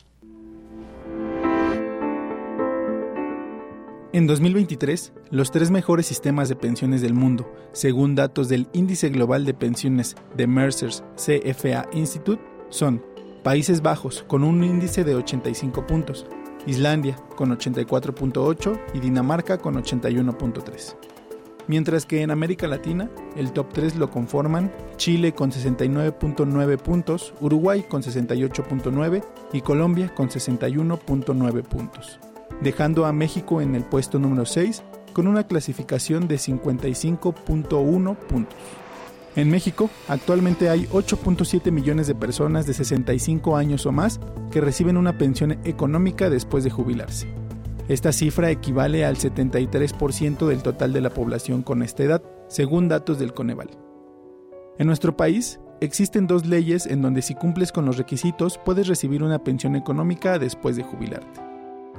[4.14, 9.46] En 2023, los tres mejores sistemas de pensiones del mundo, según datos del Índice Global
[9.46, 13.02] de Pensiones de Mercer's CFA Institute, son
[13.42, 16.28] Países Bajos con un índice de 85 puntos,
[16.68, 21.11] Islandia con 84.8 y Dinamarca con 81.3.
[21.68, 27.86] Mientras que en América Latina, el top 3 lo conforman Chile con 69.9 puntos, Uruguay
[27.88, 32.20] con 68.9 y Colombia con 61.9 puntos
[32.62, 38.58] dejando a México en el puesto número 6 con una clasificación de 55.1 puntos.
[39.36, 44.20] En México, actualmente hay 8.7 millones de personas de 65 años o más
[44.52, 47.41] que reciben una pensión económica después de jubilarse.
[47.92, 53.20] Esta cifra equivale al 73% del total de la población con esta edad, según datos
[53.20, 53.70] del Coneval.
[54.80, 59.24] En nuestro país, existen dos leyes en donde si cumples con los requisitos puedes recibir
[59.24, 61.42] una pensión económica después de jubilarte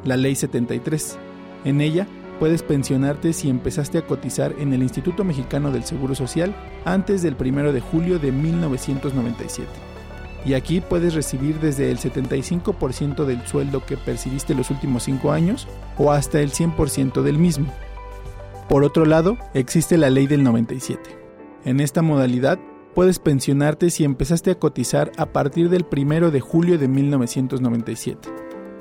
[0.02, 1.18] la Ley 73.
[1.66, 2.06] En ella
[2.40, 6.54] puedes pensionarte si empezaste a cotizar en el Instituto Mexicano del Seguro Social
[6.86, 9.91] antes del 1 de julio de 1997.
[10.44, 15.68] Y aquí puedes recibir desde el 75% del sueldo que percibiste los últimos 5 años
[15.98, 17.72] o hasta el 100% del mismo.
[18.68, 21.00] Por otro lado, existe la ley del 97.
[21.64, 22.58] En esta modalidad,
[22.94, 28.28] puedes pensionarte si empezaste a cotizar a partir del 1 de julio de 1997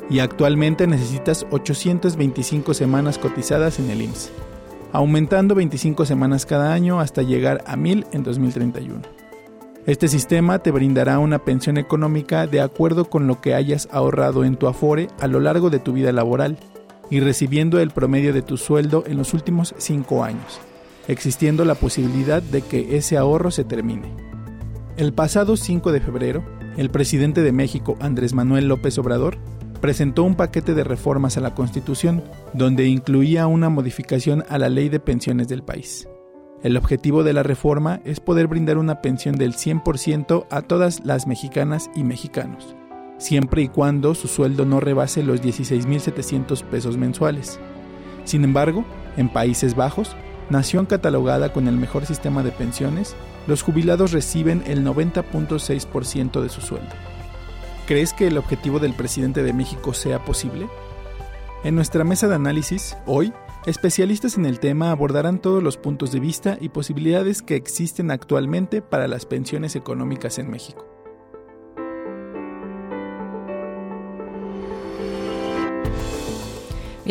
[0.09, 4.31] y actualmente necesitas 825 semanas cotizadas en el IMSS,
[4.91, 9.20] aumentando 25 semanas cada año hasta llegar a 1000 en 2031.
[9.87, 14.55] Este sistema te brindará una pensión económica de acuerdo con lo que hayas ahorrado en
[14.55, 16.59] tu Afore a lo largo de tu vida laboral
[17.09, 20.61] y recibiendo el promedio de tu sueldo en los últimos 5 años,
[21.07, 24.15] existiendo la posibilidad de que ese ahorro se termine.
[24.97, 26.45] El pasado 5 de febrero,
[26.77, 29.39] el presidente de México, Andrés Manuel López Obrador,
[29.81, 34.89] presentó un paquete de reformas a la Constitución, donde incluía una modificación a la ley
[34.89, 36.07] de pensiones del país.
[36.63, 41.25] El objetivo de la reforma es poder brindar una pensión del 100% a todas las
[41.25, 42.75] mexicanas y mexicanos,
[43.17, 47.59] siempre y cuando su sueldo no rebase los 16.700 pesos mensuales.
[48.25, 48.85] Sin embargo,
[49.17, 50.15] en Países Bajos,
[50.51, 53.15] nación catalogada con el mejor sistema de pensiones,
[53.47, 56.93] los jubilados reciben el 90.6% de su sueldo.
[57.87, 60.67] ¿Crees que el objetivo del presidente de México sea posible?
[61.63, 63.33] En nuestra mesa de análisis, hoy,
[63.65, 68.81] especialistas en el tema abordarán todos los puntos de vista y posibilidades que existen actualmente
[68.81, 70.90] para las pensiones económicas en México.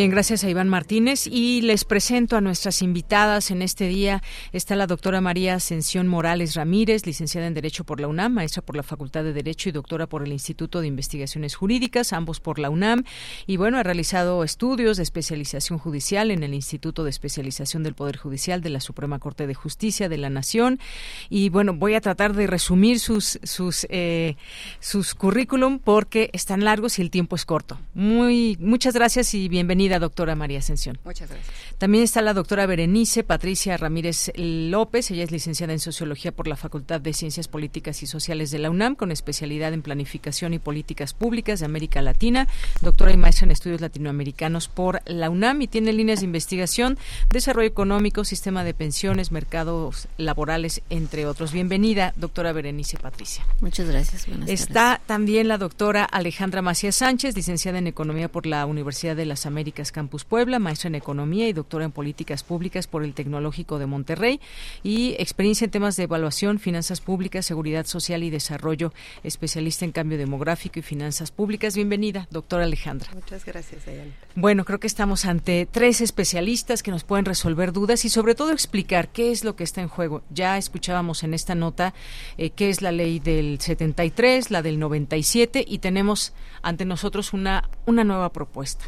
[0.00, 4.22] Bien, gracias a Iván Martínez y les presento a nuestras invitadas en este día.
[4.50, 8.76] Está la doctora María Ascensión Morales Ramírez, licenciada en Derecho por la UNAM, maestra por
[8.76, 12.70] la Facultad de Derecho y doctora por el Instituto de Investigaciones Jurídicas, ambos por la
[12.70, 13.04] UNAM.
[13.46, 18.16] Y bueno, ha realizado estudios de especialización judicial en el Instituto de Especialización del Poder
[18.16, 20.80] Judicial de la Suprema Corte de Justicia de la Nación.
[21.28, 24.36] Y bueno, voy a tratar de resumir sus, sus, eh,
[24.78, 27.78] sus currículum porque están largos y el tiempo es corto.
[27.92, 30.98] Muy, muchas gracias y bienvenidos Bienvenida, doctora María Ascensión.
[31.04, 31.52] Muchas gracias.
[31.78, 35.10] También está la doctora Berenice Patricia Ramírez López.
[35.10, 38.70] Ella es licenciada en Sociología por la Facultad de Ciencias Políticas y Sociales de la
[38.70, 42.46] UNAM, con especialidad en Planificación y Políticas Públicas de América Latina,
[42.82, 46.96] doctora y maestra en Estudios Latinoamericanos por la UNAM y tiene líneas de investigación,
[47.30, 51.50] desarrollo económico, sistema de pensiones, mercados laborales, entre otros.
[51.50, 53.44] Bienvenida, doctora Berenice Patricia.
[53.60, 54.28] Muchas gracias.
[54.46, 59.46] está también la doctora Alejandra Macías Sánchez, licenciada en Economía por la Universidad de las
[59.46, 63.86] Américas Campus Puebla, maestra en Economía y doctora en Políticas Públicas por el Tecnológico de
[63.86, 64.40] Monterrey
[64.82, 70.18] y experiencia en temas de evaluación, finanzas públicas, seguridad social y desarrollo, especialista en cambio
[70.18, 71.74] demográfico y finanzas públicas.
[71.74, 73.10] Bienvenida, doctora Alejandra.
[73.14, 74.10] Muchas gracias, Ayala.
[74.34, 78.52] Bueno, creo que estamos ante tres especialistas que nos pueden resolver dudas y sobre todo
[78.52, 80.22] explicar qué es lo que está en juego.
[80.30, 81.94] Ya escuchábamos en esta nota
[82.36, 87.68] eh, qué es la ley del 73, la del 97 y tenemos ante nosotros una,
[87.86, 88.86] una nueva propuesta.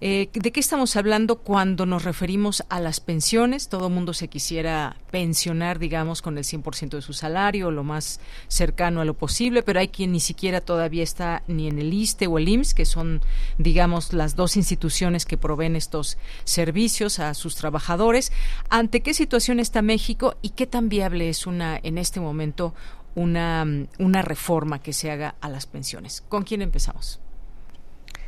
[0.00, 3.68] Eh, ¿De qué estamos hablando cuando nos referimos a las pensiones?
[3.68, 9.00] Todo mundo se quisiera pensionar, digamos, con el 100% de su salario, lo más cercano
[9.00, 12.38] a lo posible, pero hay quien ni siquiera todavía está ni en el ISTE o
[12.38, 13.22] el IMSS, que son,
[13.58, 18.30] digamos, las dos instituciones que proveen estos servicios a sus trabajadores.
[18.70, 22.72] ¿Ante qué situación está México y qué tan viable es una, en este momento,
[23.16, 23.66] una,
[23.98, 26.22] una reforma que se haga a las pensiones?
[26.28, 27.18] ¿Con quién empezamos?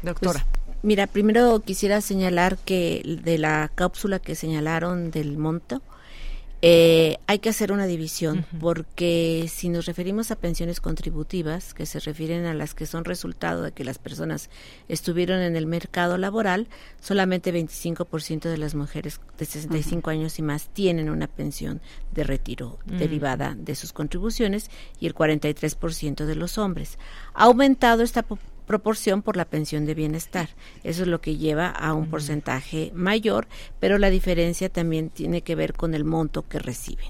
[0.03, 0.45] Doctora.
[0.51, 5.83] Pues, Mira, primero quisiera señalar que de la cápsula que señalaron del monto,
[6.63, 12.01] Eh, hay que hacer una división porque si nos referimos a pensiones contributivas, que se
[12.01, 14.51] refieren a las que son resultado de que las personas
[14.87, 16.69] estuvieron en el mercado laboral,
[17.01, 21.81] solamente 25% de las mujeres de 65 años y más tienen una pensión
[22.13, 24.71] de retiro derivada de sus contribuciones
[25.01, 26.99] y el 43% de los hombres.
[27.33, 28.23] Ha aumentado esta
[28.71, 30.51] proporción por la pensión de bienestar.
[30.85, 33.49] Eso es lo que lleva a un porcentaje mayor,
[33.81, 37.09] pero la diferencia también tiene que ver con el monto que reciben.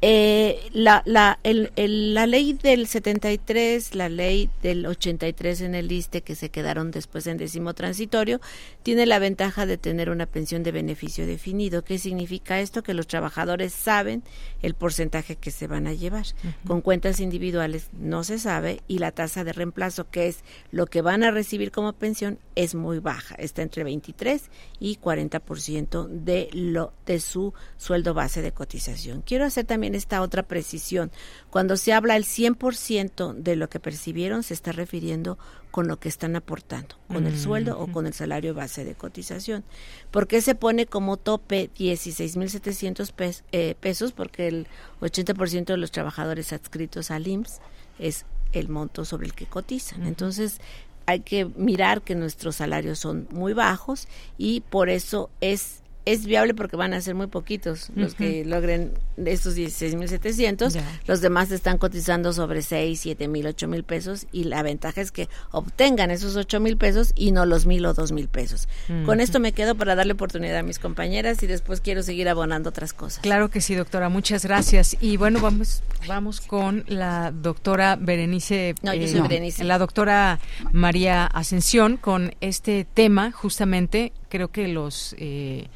[0.00, 1.72] Eh, la, la, el,
[2.14, 7.26] la ley del 73, la ley del 83 en el ISTE, que se quedaron después
[7.26, 8.40] en décimo transitorio,
[8.84, 11.82] tiene la ventaja de tener una pensión de beneficio definido.
[11.82, 12.84] ¿Qué significa esto?
[12.84, 14.22] Que los trabajadores saben
[14.62, 16.26] el porcentaje que se van a llevar.
[16.66, 20.44] Con cuentas individuales no se sabe y la tasa de reemplazo, que es
[20.78, 23.34] lo que van a recibir como pensión, es muy baja.
[23.34, 24.48] Está entre 23
[24.78, 29.22] y 40% de, lo, de su sueldo base de cotización.
[29.22, 31.10] Quiero hacer también esta otra precisión.
[31.50, 35.36] Cuando se habla el 100% de lo que percibieron, se está refiriendo
[35.72, 39.64] con lo que están aportando, con el sueldo o con el salario base de cotización.
[40.12, 44.12] ¿Por qué se pone como tope 16.700 pesos, eh, pesos?
[44.12, 44.68] Porque el
[45.00, 47.60] 80% de los trabajadores adscritos al IMSS
[47.98, 50.06] es el monto sobre el que cotizan.
[50.06, 50.60] Entonces,
[51.06, 55.82] hay que mirar que nuestros salarios son muy bajos y por eso es
[56.12, 58.92] es viable porque van a ser muy poquitos los que logren
[59.26, 60.80] estos 16.700.
[61.06, 65.12] Los demás están cotizando sobre 6, 7 mil, 8 mil pesos y la ventaja es
[65.12, 68.68] que obtengan esos 8 mil pesos y no los mil o dos mil pesos.
[69.04, 72.70] Con esto me quedo para darle oportunidad a mis compañeras y después quiero seguir abonando
[72.70, 73.20] otras cosas.
[73.20, 74.08] Claro que sí, doctora.
[74.08, 74.96] Muchas gracias.
[75.00, 78.74] Y bueno, vamos, vamos con la doctora Berenice.
[78.80, 79.64] No, yo soy eh, Berenice.
[79.64, 80.40] La doctora
[80.72, 85.68] María Ascensión con este tema justamente creo que los eh,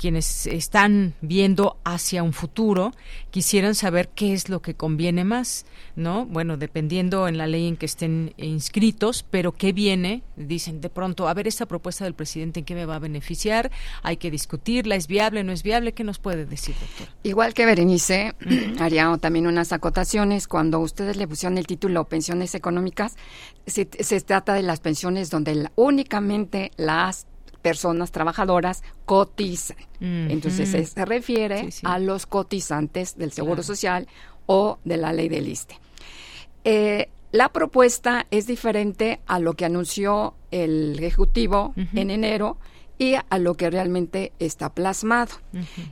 [0.00, 2.92] quienes están viendo hacia un futuro
[3.30, 6.24] quisieran saber qué es lo que conviene más, ¿no?
[6.24, 11.28] Bueno, dependiendo en la ley en que estén inscritos, pero qué viene, dicen de pronto,
[11.28, 13.70] a ver esta propuesta del presidente en qué me va a beneficiar,
[14.02, 17.14] hay que discutirla, es viable, no es viable, ¿qué nos puede decir, doctor?
[17.22, 18.34] Igual que Berenice,
[18.80, 23.16] haría también unas acotaciones cuando ustedes le pusieron el título pensiones económicas,
[23.66, 27.26] se, se trata de las pensiones donde únicamente las
[27.62, 29.76] personas trabajadoras cotizan.
[30.00, 34.08] Entonces se, refiere a los cotizantes del Seguro Social
[34.46, 35.78] o de la ley del ISTE.
[36.64, 42.56] Eh, la propuesta es diferente a lo que anunció el Ejecutivo en enero
[43.00, 45.32] y a lo que realmente está plasmado.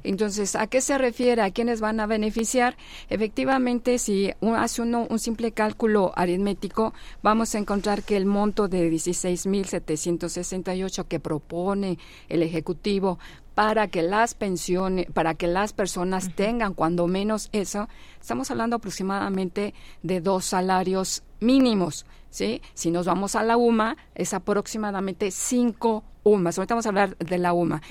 [0.05, 1.41] Entonces, ¿a qué se refiere?
[1.41, 2.77] ¿A quiénes van a beneficiar?
[3.09, 6.93] Efectivamente, si uno hace uno un simple cálculo aritmético,
[7.23, 11.99] vamos a encontrar que el monto de 16.768 que propone
[12.29, 13.19] el Ejecutivo
[13.55, 17.89] para que las pensiones, para que las personas tengan cuando menos eso,
[18.21, 22.63] estamos hablando aproximadamente de dos salarios mínimos, ¿sí?
[22.75, 26.59] Si nos vamos a la UMA, es aproximadamente cinco UMAS.
[26.59, 27.83] Ahorita vamos a hablar de la UMA.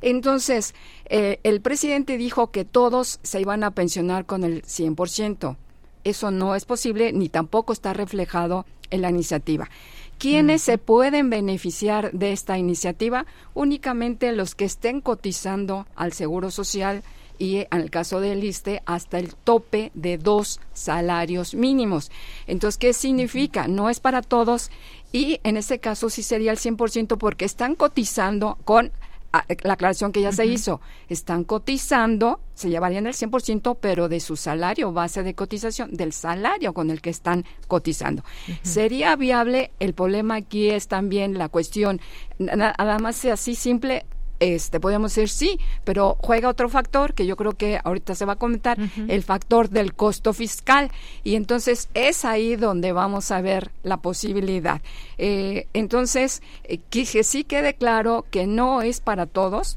[0.00, 0.74] Entonces,
[1.06, 5.56] eh, el presidente dijo que todos se iban a pensionar con el 100%.
[6.04, 9.70] Eso no es posible ni tampoco está reflejado en la iniciativa.
[10.18, 13.26] ¿Quiénes se pueden beneficiar de esta iniciativa?
[13.54, 17.02] Únicamente los que estén cotizando al Seguro Social
[17.38, 22.10] y en el caso del ISTE hasta el tope de dos salarios mínimos.
[22.46, 23.68] Entonces, ¿qué significa?
[23.68, 24.70] No es para todos
[25.12, 28.92] y en ese caso sí sería el 100% porque están cotizando con
[29.32, 34.20] ah, la aclaración que ya se hizo, están cotizando, se llevarían el 100%, pero de
[34.20, 38.24] su salario base de cotización, del salario con el que están cotizando.
[38.62, 39.70] ¿Sería viable?
[39.80, 42.00] El problema aquí es también la cuestión,
[42.38, 44.04] nada más así simple,
[44.44, 48.34] este, podemos decir sí, pero juega otro factor que yo creo que ahorita se va
[48.34, 48.78] a comentar,
[49.08, 50.90] el factor del costo fiscal.
[51.22, 54.82] Y entonces es ahí donde vamos a ver la posibilidad.
[55.16, 59.76] Eh, entonces, eh, que, sí quede claro que no es para todos.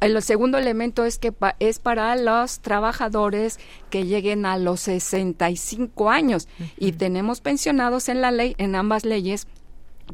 [0.00, 6.48] El segundo elemento es que es para los trabajadores que lleguen a los 65 años
[6.78, 9.46] y tenemos pensionados en la ley, en ambas leyes,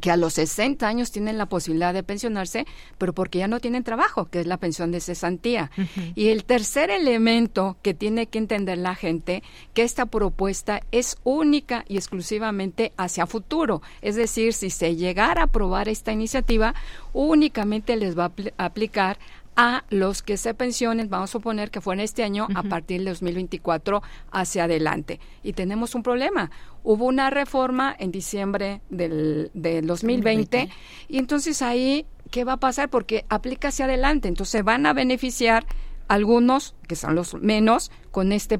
[0.01, 2.65] que a los 60 años tienen la posibilidad de pensionarse,
[2.97, 5.71] pero porque ya no tienen trabajo, que es la pensión de cesantía.
[6.15, 9.43] Y el tercer elemento que tiene que entender la gente,
[9.73, 13.81] que esta propuesta es única y exclusivamente hacia futuro.
[14.01, 16.75] Es decir, si se llegara a aprobar esta iniciativa,
[17.13, 19.17] únicamente les va a aplicar
[19.57, 22.99] a los que se pensionen, vamos a suponer que fue en este año, a partir
[22.99, 25.19] del 2024 hacia adelante.
[25.43, 26.51] Y tenemos un problema.
[26.83, 30.69] Hubo una reforma en diciembre del, 2020
[31.09, 32.89] y entonces ahí, ¿qué va a pasar?
[32.89, 34.27] Porque aplica hacia adelante.
[34.27, 35.65] Entonces van a beneficiar
[36.07, 38.59] algunos que son los menos con este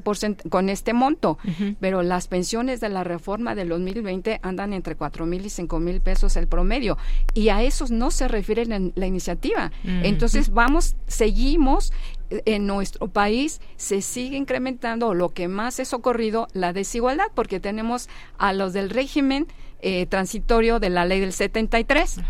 [0.50, 1.38] con este monto,
[1.80, 6.00] pero las pensiones de la reforma del 2020 andan entre cuatro mil y cinco mil
[6.00, 6.98] pesos el promedio.
[7.34, 9.72] Y a esos no se refiere la, la iniciativa.
[9.84, 11.92] Entonces vamos, seguimos
[12.30, 18.08] en nuestro país se sigue incrementando lo que más es ocurrido la desigualdad porque tenemos
[18.36, 19.46] a los del régimen
[19.80, 22.20] eh, transitorio de la ley del 73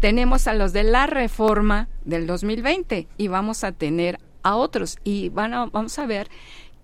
[0.00, 4.98] tenemos a los de la reforma del 2020 y vamos a tener a otros.
[5.04, 6.28] Y van a, vamos a ver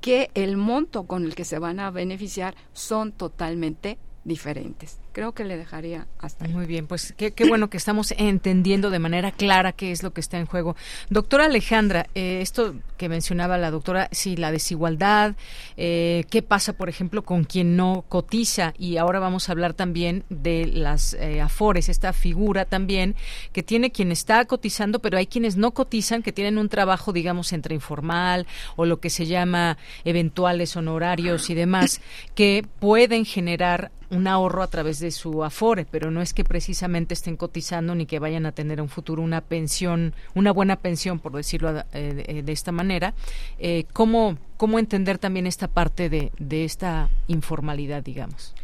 [0.01, 5.43] que el monto con el que se van a beneficiar son totalmente diferentes creo que
[5.43, 6.53] le dejaría hasta ahí.
[6.53, 10.21] Muy bien, pues qué, bueno que estamos entendiendo de manera clara qué es lo que
[10.21, 10.77] está en juego.
[11.11, 15.35] Doctora Alejandra, eh, esto que mencionaba la doctora, sí, la desigualdad,
[15.77, 20.23] eh, qué pasa, por ejemplo, con quien no cotiza y ahora vamos a hablar también
[20.29, 23.17] de las eh, afores, esta figura también
[23.53, 27.53] que tiene quien está cotizando, pero hay quienes no cotizan, que tienen un trabajo, digamos,
[27.53, 28.47] entre informal
[28.77, 32.01] o lo que se llama eventuales honorarios y demás,
[32.37, 37.15] que pueden generar un ahorro a través de su afore, pero no es que precisamente
[37.15, 41.33] estén cotizando ni que vayan a tener un futuro una pensión, una buena pensión, por
[41.33, 43.15] decirlo eh, de, esta manera.
[43.59, 48.55] Eh, ¿cómo, ¿Cómo entender también esta parte de, de esta informalidad, digamos?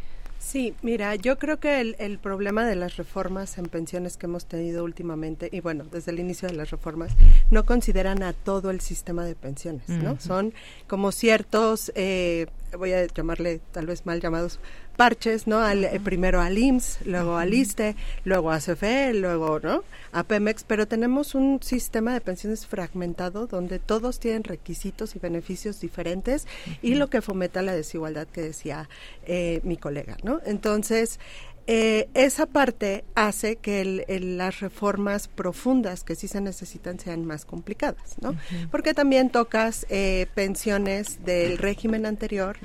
[0.45, 4.45] Sí, mira, yo creo que el, el, problema de las reformas en pensiones que hemos
[4.45, 7.13] tenido últimamente, y bueno, desde el inicio de las reformas,
[7.49, 10.19] no consideran a todo el sistema de pensiones, ¿no?
[10.19, 10.53] Son
[10.85, 12.45] como ciertos, eh,
[12.77, 14.59] voy a llamarle tal vez mal llamados
[14.95, 15.59] parches, ¿no?
[15.59, 19.83] Al, eh, primero al IMSS, luego al ISTE, luego a CFE, luego, ¿no?
[20.11, 25.79] A Pemex, pero tenemos un sistema de pensiones fragmentado donde todos tienen requisitos y beneficios
[25.79, 26.47] diferentes
[26.81, 28.89] y lo que fomenta la desigualdad que decía
[29.25, 30.41] eh, mi colega, ¿no?
[30.45, 31.19] Entonces,
[31.67, 34.05] eh, esa parte hace que
[34.37, 38.35] las reformas profundas que sí se necesitan sean más complicadas, ¿no?
[38.69, 42.57] Porque también tocas eh, pensiones del régimen anterior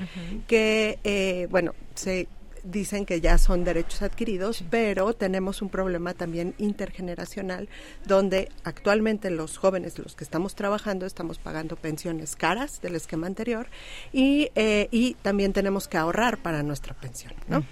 [0.47, 2.29] que, eh, bueno, se
[2.63, 7.71] dicen que ya son derechos adquiridos, pero tenemos un problema también intergeneracional
[8.05, 13.69] donde actualmente los jóvenes, los que estamos trabajando, estamos pagando pensiones caras del esquema anterior
[14.13, 17.65] y, y también tenemos que ahorrar para nuestra pensión, ¿no?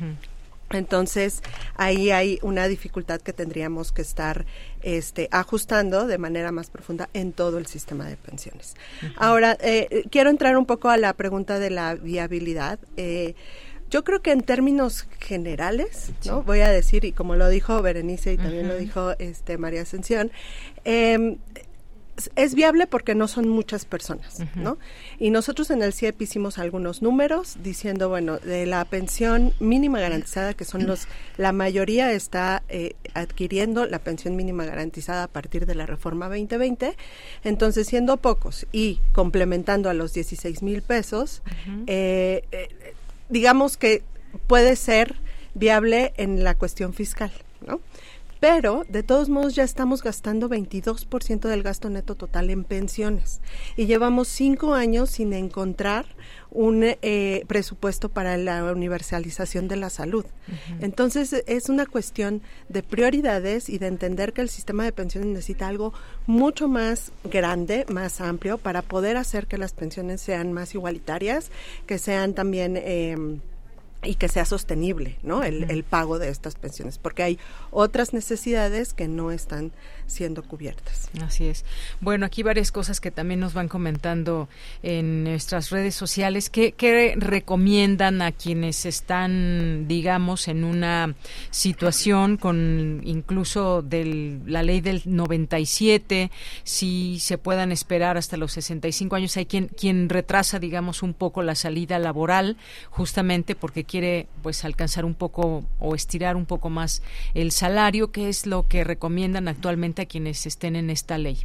[0.71, 1.43] Entonces,
[1.77, 4.45] ahí hay una dificultad que tendríamos que estar
[4.83, 8.75] este, ajustando de manera más profunda en todo el sistema de pensiones.
[9.16, 12.79] Ahora, eh, quiero entrar un poco a la pregunta de la viabilidad.
[12.97, 13.35] Eh,
[13.91, 16.43] yo creo que en términos generales, ¿no?
[16.43, 20.31] Voy a decir, y como lo dijo Berenice y también lo dijo este María Ascensión,
[20.85, 21.39] eh,
[22.37, 24.79] es viable porque no son muchas personas, ¿no?
[25.19, 30.55] Y nosotros en el CIEP hicimos algunos números diciendo, bueno, de la pensión mínima garantizada,
[30.55, 31.07] que son los,
[31.37, 36.97] la mayoría está eh, adquiriendo la pensión mínima garantizada a partir de la reforma 2020,
[37.45, 41.43] entonces siendo pocos y complementando a los 16 mil pesos,
[41.87, 42.69] eh, eh,
[43.29, 44.03] digamos que
[44.47, 45.16] puede ser
[45.55, 47.31] viable en la cuestión fiscal.
[48.41, 53.41] Pero de todos modos ya estamos gastando 22% del gasto neto total en pensiones
[53.76, 56.07] y llevamos cinco años sin encontrar
[56.51, 60.24] un eh, presupuesto para la universalización de la salud.
[60.80, 65.68] Entonces es una cuestión de prioridades y de entender que el sistema de pensiones necesita
[65.68, 65.93] algo
[66.26, 71.51] mucho más grande, más amplio, para poder hacer que las pensiones sean más igualitarias,
[71.86, 72.76] que sean también...
[72.76, 73.39] Eh,
[74.03, 75.42] y que sea sostenible, ¿no?
[75.42, 77.38] El, el, pago de estas pensiones, porque hay
[77.70, 79.72] otras necesidades que no están
[80.09, 81.11] siendo cubiertas.
[81.23, 81.65] Así es.
[82.01, 84.49] Bueno, aquí varias cosas que también nos van comentando
[84.83, 86.51] en nuestras redes sociales.
[86.51, 91.15] ¿Qué, qué recomiendan a quienes están, digamos, en una
[91.51, 96.31] situación con incluso del, la ley del 97,
[96.65, 99.37] si se puedan esperar hasta los 65 años?
[99.37, 102.57] Hay quien, quien retrasa, digamos, un poco la salida laboral,
[102.91, 107.03] justamente porque quiere pues alcanzar un poco o estirar un poco más
[107.35, 111.38] el salario, ¿qué es lo que recomiendan actualmente a quienes estén en esta ley?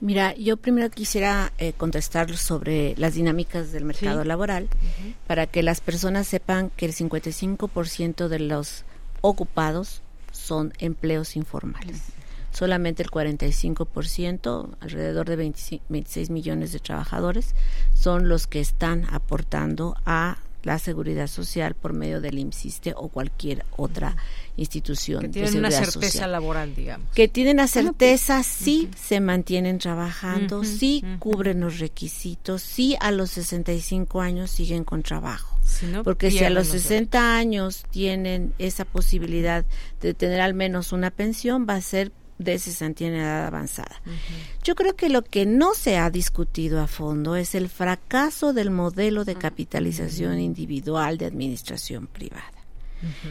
[0.00, 4.68] Mira, yo primero quisiera eh, contestar sobre las dinámicas del mercado laboral
[5.26, 8.84] para que las personas sepan que el 55% de los
[9.22, 12.02] ocupados son empleos informales.
[12.52, 17.54] Solamente el 45%, alrededor de 26 millones de trabajadores,
[17.94, 23.64] son los que están aportando a la seguridad social por medio del IMSISTE o cualquier
[23.76, 24.16] otra
[24.56, 27.08] institución que tienen una certeza laboral, digamos.
[27.14, 33.30] Que tienen la certeza, sí se mantienen trabajando, sí cubren los requisitos, sí a los
[33.30, 35.56] 65 años siguen con trabajo.
[36.02, 39.64] Porque si a los 60 años tienen esa posibilidad
[40.00, 44.00] de tener al menos una pensión, va a ser de cesantía en edad avanzada.
[44.62, 48.70] Yo creo que lo que no se ha discutido a fondo es el fracaso del
[48.70, 52.44] modelo de capitalización individual de administración privada.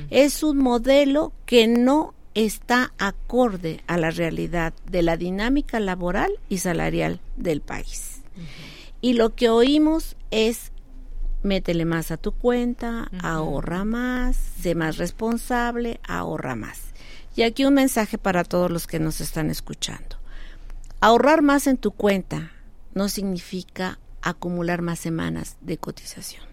[0.10, 6.60] Es un modelo que no está acorde a la realidad de la dinámica laboral y
[6.60, 8.22] salarial del país.
[9.02, 10.72] Y lo que oímos es
[11.46, 16.95] métele más a tu cuenta, ahorra más, sé más responsable, ahorra más.
[17.36, 20.18] Y aquí un mensaje para todos los que nos están escuchando.
[21.02, 22.52] Ahorrar más en tu cuenta
[22.94, 26.44] no significa acumular más semanas de cotización.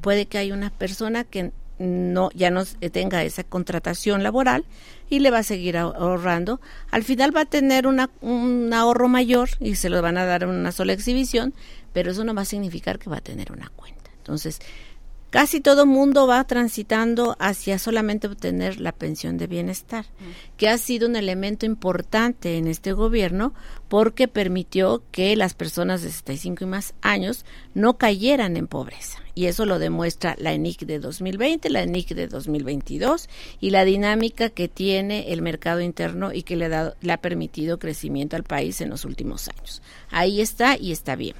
[0.00, 4.64] Puede que haya una persona que no ya no tenga esa contratación laboral
[5.08, 6.60] y le va a seguir ahorrando.
[6.90, 10.42] Al final va a tener una, un ahorro mayor y se lo van a dar
[10.42, 11.54] en una sola exhibición,
[11.92, 14.10] pero eso no va a significar que va a tener una cuenta.
[14.18, 14.60] Entonces,
[15.30, 20.06] casi todo mundo va transitando hacia solamente obtener la pensión de bienestar,
[20.56, 23.54] que ha sido un elemento importante en este gobierno
[23.88, 29.18] porque permitió que las personas de 65 y más años no cayeran en pobreza.
[29.34, 33.28] Y eso lo demuestra la ENIC de 2020, la ENIC de 2022
[33.60, 37.78] y la dinámica que tiene el mercado interno y que le, ha le ha permitido
[37.78, 39.82] crecimiento al país en los últimos años.
[40.10, 41.36] Ahí está y está bien.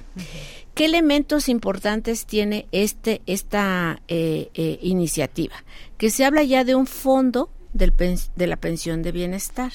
[0.81, 5.53] ¿Qué elementos importantes tiene este, esta eh, eh, iniciativa?
[5.99, 9.71] Que se habla ya de un fondo de la pensión de bienestar,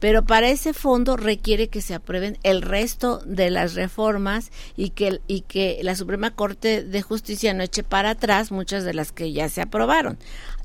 [0.00, 5.78] pero para ese fondo requiere que se aprueben el resto de las reformas y que
[5.84, 9.62] la Suprema Corte de Justicia no eche para atrás muchas de las que ya se
[9.62, 10.18] aprobaron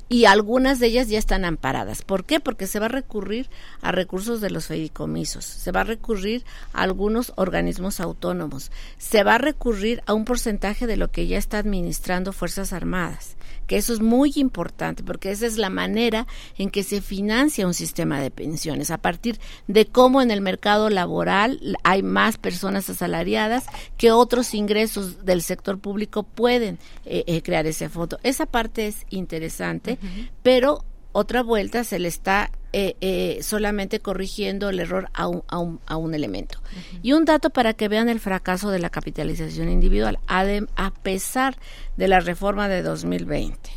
[0.08, 2.02] y algunas de ellas ya están amparadas.
[2.02, 2.40] ¿Por qué?
[2.40, 3.48] Porque se va a recurrir
[3.80, 9.36] a recursos de los fideicomisos, se va a recurrir a algunos organismos autónomos, se va
[9.36, 13.35] a recurrir a un porcentaje de lo que ya está administrando Fuerzas Armadas
[13.66, 17.74] que eso es muy importante porque esa es la manera en que se financia un
[17.74, 23.66] sistema de pensiones, a partir de cómo en el mercado laboral hay más personas asalariadas
[23.96, 28.18] que otros ingresos del sector público pueden eh, eh, crear ese fondo.
[28.22, 29.98] Esa parte es interesante,
[30.42, 30.84] pero
[31.16, 35.80] otra vuelta se le está eh, eh, solamente corrigiendo el error a un, a un,
[35.86, 36.60] a un elemento.
[37.02, 41.56] Y un dato para que vean el fracaso de la capitalización individual, a pesar
[41.96, 43.70] de la reforma de 2020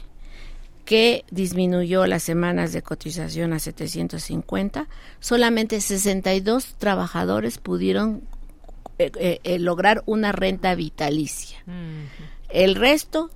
[0.84, 4.88] que disminuyó las semanas de cotización a 750,
[5.20, 8.24] solamente 62 trabajadores pudieron
[8.98, 11.64] eh, lograr una renta vitalicia.
[12.50, 13.30] El resto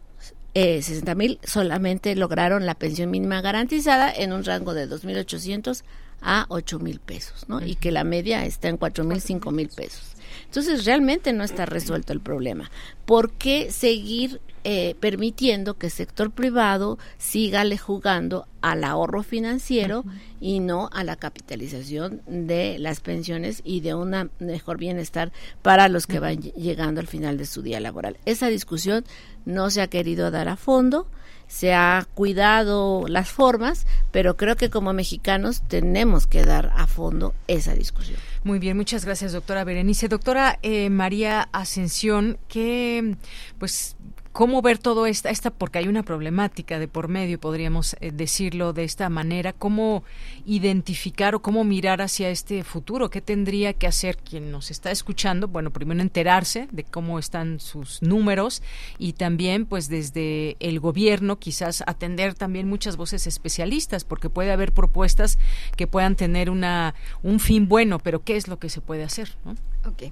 [0.54, 5.84] eh, 60 mil solamente lograron la pensión mínima garantizada en un rango de 2.800
[6.22, 7.62] a 8 mil pesos, ¿no?
[7.66, 10.13] Y que la media está en 4 mil, 5 mil pesos.
[10.54, 12.70] Entonces, realmente no está resuelto el problema.
[13.08, 20.06] ¿Por qué seguir eh, permitiendo que el sector privado siga le jugando al ahorro financiero
[20.40, 25.32] y no a la capitalización de las pensiones y de un mejor bienestar
[25.64, 28.18] para los que van llegando al final de su día laboral?
[28.26, 29.06] Esa discusión
[29.46, 31.08] no se ha querido dar a fondo
[31.48, 37.34] se ha cuidado las formas, pero creo que como mexicanos tenemos que dar a fondo
[37.48, 38.18] esa discusión.
[38.44, 40.08] Muy bien, muchas gracias, doctora Berenice.
[40.08, 43.16] Doctora eh, María Ascensión, que
[43.60, 43.96] pues
[44.34, 48.74] cómo ver todo esta, esta, porque hay una problemática de por medio, podríamos eh, decirlo
[48.74, 50.04] de esta manera, cómo
[50.46, 55.48] identificar o cómo mirar hacia este futuro, qué tendría que hacer quien nos está escuchando,
[55.48, 58.64] bueno, primero enterarse de cómo están sus números
[58.98, 64.72] y también pues desde el gobierno quizás atender también muchas voces especialistas, porque puede haber
[64.72, 65.38] propuestas
[65.78, 69.36] que puedan tener una un fin bueno, pero ¿qué es lo que se puede hacer?
[69.46, 69.52] ¿no?
[69.88, 70.12] Ok.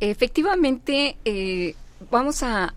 [0.00, 1.74] Efectivamente, eh,
[2.10, 2.74] vamos a,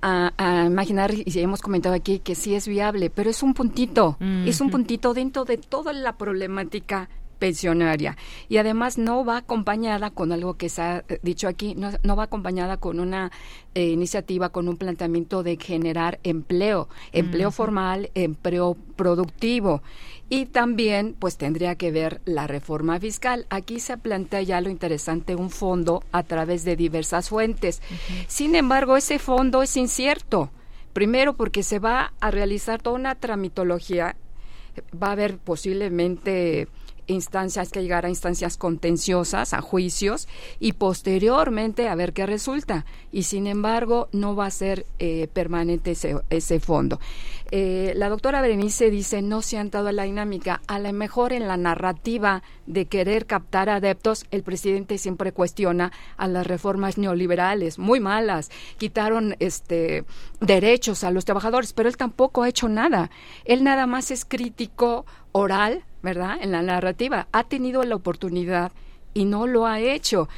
[0.67, 4.69] imaginar, y hemos comentado aquí, que sí es viable, pero es un puntito, es un
[4.69, 7.09] puntito dentro de toda la problemática
[7.41, 8.17] pensionaria.
[8.49, 12.23] Y además no va acompañada con algo que se ha eh, dicho aquí, no, va
[12.25, 13.31] acompañada con una
[13.73, 19.81] eh, iniciativa, con un planteamiento de generar empleo, empleo formal, empleo productivo.
[20.33, 23.45] Y también, pues tendría que ver la reforma fiscal.
[23.49, 27.81] Aquí se plantea ya lo interesante, un fondo a través de diversas fuentes.
[28.29, 30.49] Sin embargo, ese fondo es incierto.
[30.93, 34.15] Primero, porque se va a realizar toda una tramitología,
[34.95, 36.69] va a haber posiblemente
[37.11, 40.27] instancias que llegar a instancias contenciosas, a juicios
[40.59, 42.85] y posteriormente a ver qué resulta.
[43.11, 46.99] Y sin embargo, no va a ser eh, permanente ese, ese fondo.
[47.53, 50.61] Eh, la doctora Berenice dice no se han dado la dinámica.
[50.67, 56.29] A lo mejor en la narrativa de querer captar adeptos, el presidente siempre cuestiona a
[56.29, 58.49] las reformas neoliberales, muy malas.
[58.77, 60.05] Quitaron este
[60.39, 63.11] derechos a los trabajadores, pero él tampoco ha hecho nada.
[63.43, 66.37] Él nada más es crítico oral ¿verdad?
[66.41, 67.27] En la narrativa.
[67.31, 68.71] Ha tenido la oportunidad
[69.13, 70.29] y no lo ha hecho.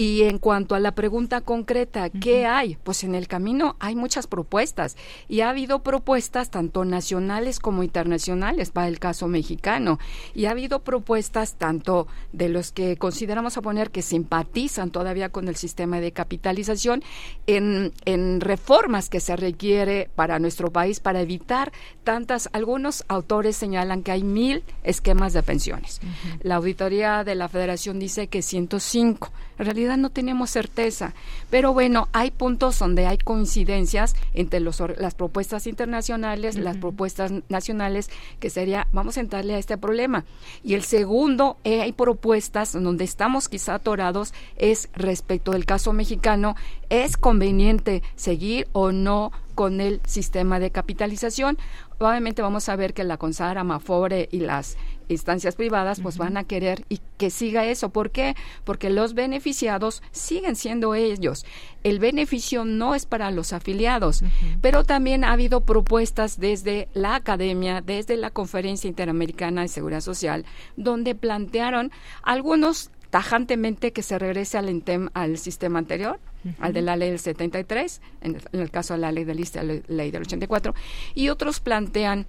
[0.00, 2.78] Y en cuanto a la pregunta concreta, ¿qué hay?
[2.82, 4.96] Pues en el camino hay muchas propuestas
[5.28, 9.98] y ha habido propuestas tanto nacionales como internacionales para el caso mexicano
[10.34, 15.48] y ha habido propuestas tanto de los que consideramos a poner que simpatizan todavía con
[15.48, 17.02] el sistema de capitalización
[17.46, 21.72] en, en reformas que se requiere para nuestro país para evitar
[22.04, 26.00] tantas, algunos autores señalan que hay mil esquemas de pensiones.
[26.40, 29.30] La auditoría de la federación dice que 105.
[29.60, 31.12] En realidad no tenemos certeza,
[31.50, 38.08] pero bueno, hay puntos donde hay coincidencias entre los, las propuestas internacionales, las propuestas nacionales,
[38.38, 40.24] que sería, vamos a entrarle a este problema.
[40.64, 46.56] Y el segundo, eh, hay propuestas donde estamos quizá atorados, es respecto del caso mexicano,
[46.88, 51.58] ¿es conveniente seguir o no con el sistema de capitalización?
[51.98, 54.78] Obviamente vamos a ver que la CONSAR, Mafore y las
[55.12, 57.90] instancias privadas pues van a querer y que siga eso.
[57.90, 58.34] ¿Por qué?
[58.64, 61.44] Porque los beneficiados siguen siendo ellos.
[61.82, 64.22] El beneficio no es para los afiliados,
[64.60, 70.44] pero también ha habido propuestas desde la academia, desde la Conferencia Interamericana de Seguridad Social,
[70.76, 71.90] donde plantearon
[72.22, 74.82] algunos tajantemente que se regrese al,
[75.14, 76.20] al sistema anterior,
[76.58, 79.40] al de la ley del 73, en el, en el caso de la ley del
[79.40, 80.74] la ley del 84,
[81.14, 82.26] y otros plantean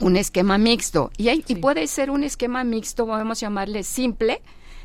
[0.00, 1.10] un esquema mixto.
[1.16, 4.42] Y, hay, y puede ser un esquema mixto, podemos llamarle simple,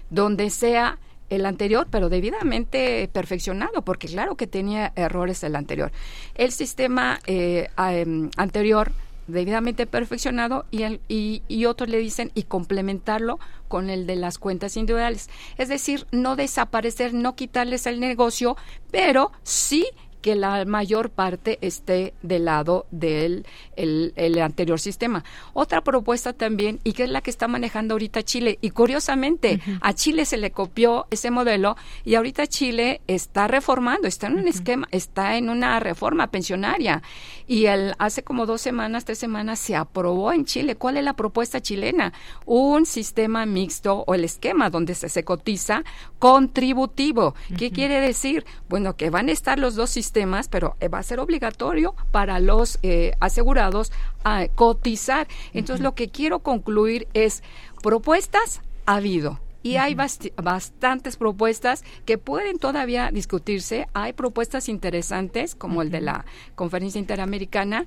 [0.09, 0.99] donde sea
[1.29, 5.91] el anterior, pero debidamente perfeccionado, porque claro que tenía errores el anterior.
[6.35, 8.91] El sistema eh, em, anterior
[9.27, 14.37] debidamente perfeccionado y, el, y, y otros le dicen y complementarlo con el de las
[14.37, 15.29] cuentas individuales.
[15.57, 18.57] Es decir, no desaparecer, no quitarles el negocio,
[18.91, 19.87] pero sí
[20.23, 23.45] que la mayor parte esté del lado del
[23.75, 25.25] el, anterior sistema.
[25.51, 29.93] Otra propuesta también, y que es la que está manejando ahorita Chile, y curiosamente a
[29.93, 34.87] Chile se le copió ese modelo y ahorita Chile está reformando, está en un esquema,
[34.91, 37.03] está en una reforma pensionaria.
[37.45, 40.77] Y el, hace como dos semanas, tres semanas, se aprobó en Chile.
[40.77, 42.13] ¿Cuál es la propuesta chilena?
[42.45, 45.83] Un sistema mixto o el esquema donde se, se cotiza
[46.17, 47.35] contributivo.
[47.57, 48.45] ¿Qué quiere decir?
[48.69, 51.95] Bueno, que van a estar los dos sistemas temas, pero eh, va a ser obligatorio
[52.11, 53.91] para los eh, asegurados
[54.23, 55.27] a cotizar.
[55.53, 57.43] Entonces, lo que quiero concluir es
[57.81, 59.39] propuestas ha habido.
[59.65, 63.87] Y hay bastantes propuestas que pueden todavía discutirse.
[63.93, 67.85] Hay propuestas interesantes, como el de la Conferencia Interamericana,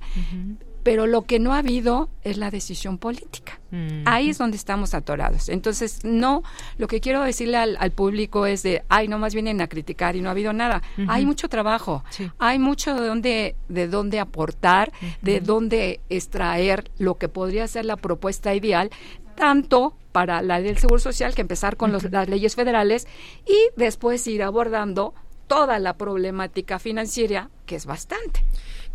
[0.87, 3.59] pero lo que no ha habido es la decisión política.
[4.05, 5.49] Ahí es donde estamos atorados.
[5.49, 6.43] Entonces, no,
[6.77, 10.21] lo que quiero decirle al, público es de, ay, no más vienen a criticar y
[10.21, 10.81] no ha habido nada.
[11.09, 12.05] Hay mucho trabajo,
[12.39, 17.97] hay mucho de dónde, de dónde aportar, de dónde extraer lo que podría ser la
[17.97, 18.89] propuesta ideal,
[19.35, 23.09] tanto para la ley del Seguro Social, que empezar con las leyes federales
[23.45, 25.13] y después ir abordando
[25.47, 28.45] toda la problemática financiera, que es bastante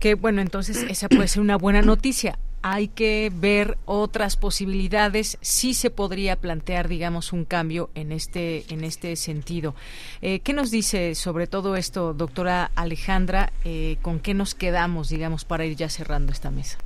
[0.02, 2.36] que bueno, entonces esa puede ser una buena noticia.
[2.60, 5.38] Hay que ver otras posibilidades.
[5.42, 9.76] Sí se podría plantear, digamos, un cambio en este en este sentido.
[10.20, 13.52] Eh, ¿Qué nos dice sobre todo esto, doctora Alejandra?
[13.64, 16.78] Eh, ¿Con qué nos quedamos, digamos, para ir ya cerrando esta mesa?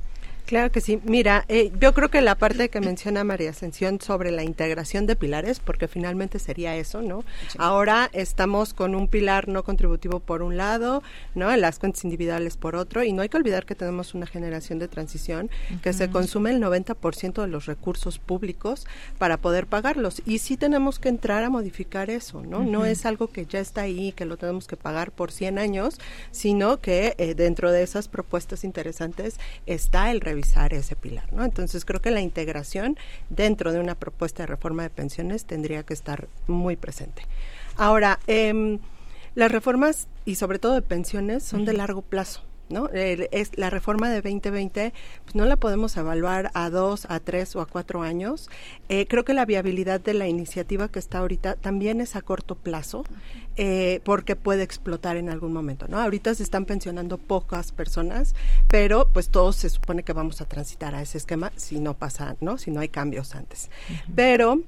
[0.47, 1.01] Claro que sí.
[1.03, 5.17] Mira, eh, yo creo que la parte que menciona María Ascensión sobre la integración de
[5.17, 7.25] pilares, porque finalmente sería eso, ¿no?
[7.57, 11.03] Ahora estamos con un pilar no contributivo por un lado,
[11.35, 11.53] ¿no?
[11.57, 14.87] Las cuentas individuales por otro, y no hay que olvidar que tenemos una generación de
[14.87, 15.49] transición
[15.81, 18.87] que se consume el 90% de los recursos públicos
[19.17, 20.21] para poder pagarlos.
[20.25, 22.63] Y sí tenemos que entrar a modificar eso, ¿no?
[22.63, 25.99] No es algo que ya está ahí, que lo tenemos que pagar por 100 años,
[26.31, 31.43] sino que eh, dentro de esas propuestas interesantes está el ese pilar, ¿no?
[31.43, 32.97] Entonces creo que la integración
[33.29, 37.23] dentro de una propuesta de reforma de pensiones tendría que estar muy presente.
[37.75, 38.79] Ahora, em,
[39.35, 42.46] las reformas y sobre todo de pensiones son de largo plazo.
[42.69, 42.89] ¿No?
[42.91, 44.93] es la reforma de 2020
[45.23, 48.49] pues no la podemos evaluar a dos, a tres o a cuatro años.
[48.89, 52.55] Eh, creo que la viabilidad de la iniciativa que está ahorita también es a corto
[52.55, 53.03] plazo.
[53.59, 55.99] Eh, porque puede explotar en algún momento, ¿no?
[55.99, 58.35] Ahorita se están pensionando pocas personas,
[58.67, 62.35] pero pues todos se supone que vamos a transitar a ese esquema si no pasa,
[62.39, 62.59] ¿no?
[62.59, 63.71] Si no hay cambios antes.
[64.13, 64.61] Pero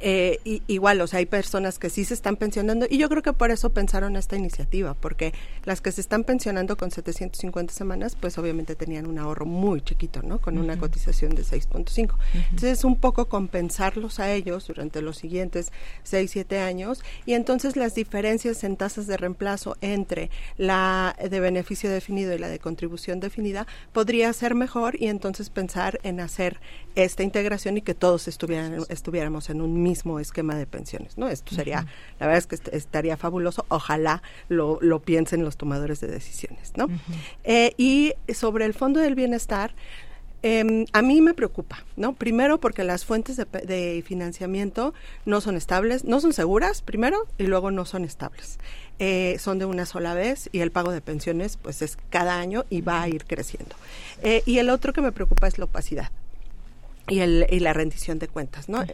[0.00, 0.38] eh,
[0.68, 3.50] igual, o sea, hay personas que sí se están pensionando y yo creo que por
[3.50, 5.34] eso pensaron esta iniciativa, porque
[5.64, 10.22] las que se están pensionando con 750 semanas, pues obviamente tenían un ahorro muy chiquito,
[10.22, 10.40] ¿no?
[10.40, 12.14] Con una cotización de 6.5.
[12.34, 15.72] Entonces es un poco compensarlos a ellos durante los siguientes
[16.04, 21.90] 6, 7 años y entonces las diferencias en tasas de reemplazo entre la de beneficio
[21.90, 26.60] definido y la de contribución definida podría ser mejor y entonces pensar en hacer
[26.94, 31.28] esta integración y que todos estuvieran, estuviéramos en un mismo esquema de pensiones, ¿no?
[31.28, 31.86] Esto sería,
[32.18, 36.88] la verdad es que estaría fabuloso, ojalá lo, lo piensen los tomadores de decisiones, ¿no?
[37.44, 39.74] Eh, y sobre el Fondo del Bienestar,
[40.42, 42.14] em, a mí me preocupa, ¿no?
[42.14, 44.94] Primero porque las fuentes de, financiamiento
[45.26, 48.58] no son estables, no son seguras, primero, y luego no son estables.
[48.98, 52.64] Eh, son de una sola vez y el pago de pensiones, pues es cada año
[52.68, 53.74] y va a ir creciendo.
[54.22, 56.10] Eh, y el otro que me preocupa es la opacidad
[57.08, 58.84] y, el, y la rendición de cuentas, ¿no?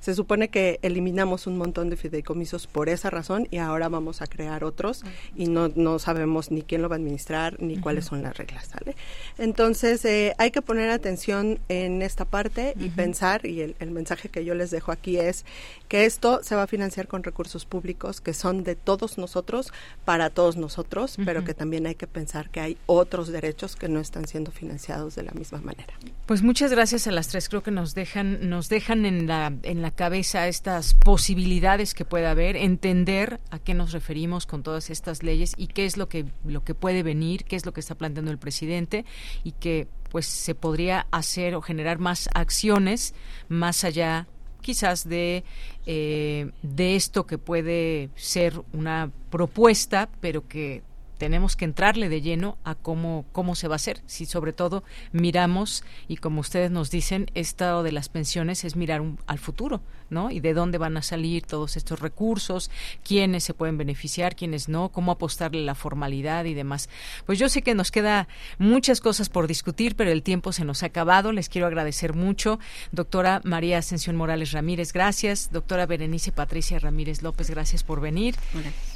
[0.00, 4.26] Se supone que eliminamos un montón de fideicomisos por esa razón y ahora vamos a
[4.26, 5.04] crear otros
[5.36, 8.66] y no, no sabemos ni quién lo va a administrar ni cuáles son las reglas,
[8.66, 8.96] ¿sale?
[9.38, 14.28] Entonces, eh, hay que poner atención en esta parte y pensar, y el, el, mensaje
[14.28, 15.44] que yo les dejo aquí es
[15.88, 19.72] que esto se va a financiar con recursos públicos que son de todos nosotros,
[20.04, 24.00] para todos nosotros, pero que también hay que pensar que hay otros derechos que no
[24.00, 25.94] están siendo financiados de la misma manera.
[26.26, 27.48] Pues muchas gracias a las tres.
[27.52, 32.26] Creo que nos dejan, nos dejan en la, en la cabeza estas posibilidades que puede
[32.26, 36.24] haber, entender a qué nos referimos con todas estas leyes y qué es lo que,
[36.46, 39.04] lo que puede venir, qué es lo que está planteando el presidente
[39.44, 43.12] y que pues se podría hacer o generar más acciones
[43.50, 44.28] más allá
[44.62, 45.44] quizás de,
[45.84, 50.82] eh, de esto que puede ser una propuesta, pero que
[51.18, 54.02] tenemos que entrarle de lleno a cómo, cómo se va a hacer.
[54.06, 54.82] Si sobre todo
[55.12, 60.30] miramos, y como ustedes nos dicen, esto de las pensiones es mirar al futuro, ¿no?
[60.30, 62.70] Y de dónde van a salir todos estos recursos,
[63.04, 66.88] quiénes se pueden beneficiar, quiénes no, cómo apostarle la formalidad y demás.
[67.26, 70.82] Pues yo sé que nos queda muchas cosas por discutir, pero el tiempo se nos
[70.82, 71.32] ha acabado.
[71.32, 72.58] Les quiero agradecer mucho.
[72.90, 75.50] Doctora María Ascensión Morales Ramírez, gracias.
[75.52, 78.34] Doctora Berenice Patricia Ramírez López, gracias por venir.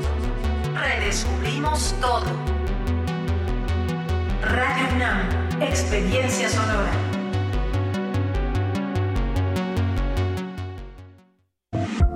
[0.73, 2.26] redescubrimos todo.
[4.41, 5.30] Radio UNAM,
[5.61, 7.14] experiencia sonora.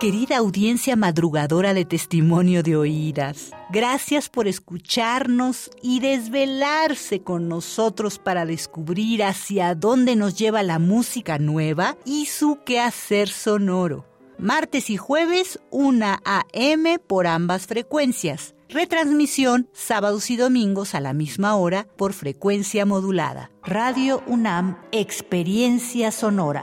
[0.00, 8.46] Querida audiencia madrugadora de testimonio de oídas, gracias por escucharnos y desvelarse con nosotros para
[8.46, 14.06] descubrir hacia dónde nos lleva la música nueva y su quehacer sonoro.
[14.38, 17.00] Martes y jueves, 1 a.m.
[17.00, 18.54] por ambas frecuencias.
[18.68, 23.50] Retransmisión sábados y domingos a la misma hora por frecuencia modulada.
[23.64, 26.62] Radio UNAM, Experiencia Sonora.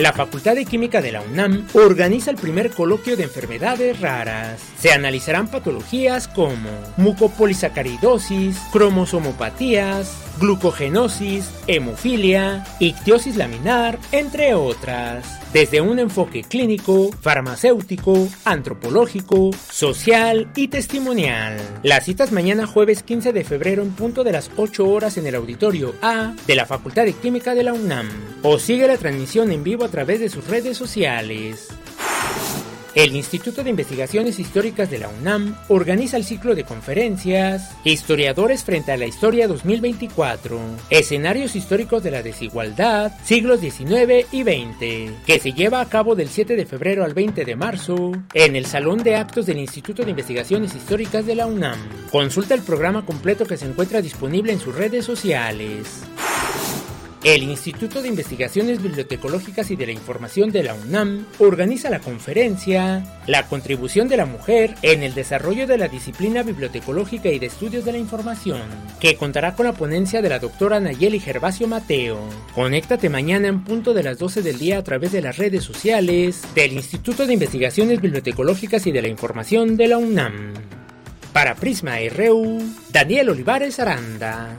[0.00, 4.58] La Facultad de Química de la UNAM organiza el primer coloquio de enfermedades raras.
[4.80, 15.38] Se analizarán patologías como mucopolisacaridosis, cromosomopatías, glucogenosis, hemofilia, ictiosis laminar, entre otras.
[15.52, 21.58] Desde un enfoque clínico, farmacéutico, antropológico, social y testimonial.
[21.82, 25.34] Las citas mañana jueves 15 de febrero en punto de las 8 horas en el
[25.34, 28.08] auditorio A de la Facultad de Química de la UNAM.
[28.42, 31.68] O sigue la transmisión en vivo a través de sus redes sociales.
[32.94, 38.90] El Instituto de Investigaciones Históricas de la UNAM organiza el ciclo de conferencias Historiadores frente
[38.90, 40.58] a la Historia 2024,
[40.90, 46.28] Escenarios históricos de la desigualdad, siglos XIX y XX, que se lleva a cabo del
[46.28, 50.10] 7 de febrero al 20 de marzo en el Salón de Actos del Instituto de
[50.10, 51.78] Investigaciones Históricas de la UNAM.
[52.10, 56.02] Consulta el programa completo que se encuentra disponible en sus redes sociales.
[57.22, 63.04] El Instituto de Investigaciones Bibliotecológicas y de la Información de la UNAM organiza la conferencia
[63.26, 67.84] La contribución de la mujer en el desarrollo de la disciplina bibliotecológica y de estudios
[67.84, 68.62] de la información,
[69.00, 72.18] que contará con la ponencia de la doctora Nayeli Gervasio Mateo.
[72.54, 76.40] Conéctate mañana en punto de las 12 del día a través de las redes sociales
[76.54, 80.54] del Instituto de Investigaciones Bibliotecológicas y de la Información de la UNAM.
[81.34, 84.56] Para Prisma RU, Daniel Olivares Aranda.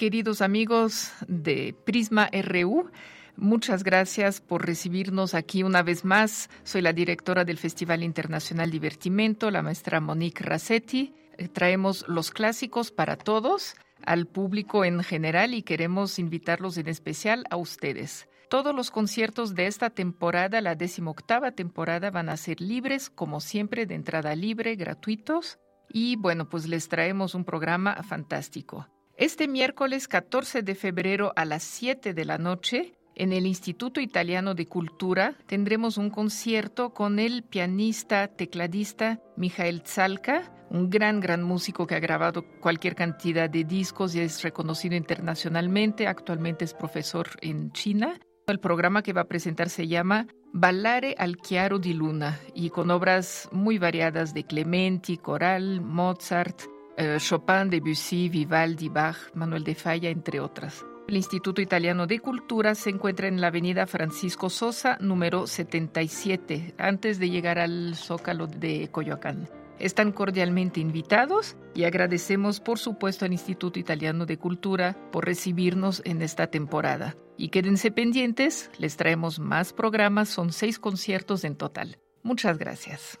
[0.00, 2.90] Queridos amigos de Prisma RU,
[3.36, 6.48] muchas gracias por recibirnos aquí una vez más.
[6.62, 11.12] Soy la directora del Festival Internacional Divertimento, la maestra Monique Rassetti.
[11.36, 17.44] Eh, Traemos los clásicos para todos, al público en general y queremos invitarlos en especial
[17.50, 18.26] a ustedes.
[18.48, 23.84] Todos los conciertos de esta temporada, la decimoctava temporada, van a ser libres, como siempre,
[23.84, 25.58] de entrada libre, gratuitos.
[25.90, 28.88] Y bueno, pues les traemos un programa fantástico.
[29.20, 34.54] Este miércoles 14 de febrero a las 7 de la noche, en el Instituto Italiano
[34.54, 41.86] de Cultura, tendremos un concierto con el pianista, tecladista Mijael Zalka, un gran, gran músico
[41.86, 46.06] que ha grabado cualquier cantidad de discos y es reconocido internacionalmente.
[46.06, 48.18] Actualmente es profesor en China.
[48.46, 52.90] El programa que va a presentar se llama Ballare al chiaro di luna y con
[52.90, 56.62] obras muy variadas de Clementi, Coral, Mozart,
[57.00, 60.84] eh, Chopin, Debussy, Vivaldi, Bach, Manuel de Falla, entre otras.
[61.08, 67.18] El Instituto Italiano de Cultura se encuentra en la avenida Francisco Sosa, número 77, antes
[67.18, 69.48] de llegar al Zócalo de Coyoacán.
[69.80, 76.20] Están cordialmente invitados y agradecemos por supuesto al Instituto Italiano de Cultura por recibirnos en
[76.20, 77.16] esta temporada.
[77.38, 81.98] Y quédense pendientes, les traemos más programas, son seis conciertos en total.
[82.22, 83.18] Muchas gracias.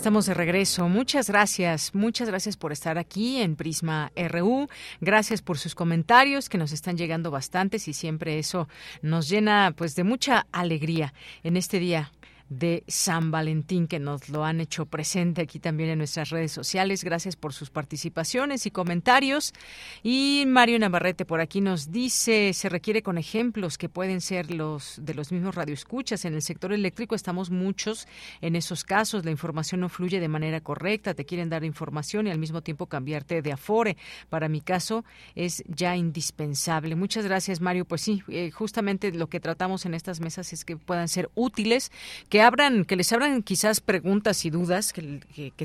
[0.00, 0.88] Estamos de regreso.
[0.88, 4.66] Muchas gracias, muchas gracias por estar aquí en Prisma RU.
[5.02, 8.66] Gracias por sus comentarios que nos están llegando bastantes y siempre eso
[9.02, 12.12] nos llena pues de mucha alegría en este día
[12.50, 17.04] de San Valentín que nos lo han hecho presente aquí también en nuestras redes sociales.
[17.04, 19.54] Gracias por sus participaciones y comentarios.
[20.02, 24.98] Y Mario Navarrete por aquí nos dice, se requiere con ejemplos que pueden ser los
[25.00, 26.24] de los mismos radioescuchas.
[26.24, 28.08] En el sector eléctrico estamos muchos
[28.40, 29.24] en esos casos.
[29.24, 32.86] La información no fluye de manera correcta, te quieren dar información y al mismo tiempo
[32.86, 33.96] cambiarte de afore.
[34.28, 35.04] Para mi caso
[35.36, 36.96] es ya indispensable.
[36.96, 37.84] Muchas gracias, Mario.
[37.84, 41.92] Pues sí, eh, justamente lo que tratamos en estas mesas es que puedan ser útiles,
[42.28, 45.20] que abran, que les abran quizás preguntas y dudas que,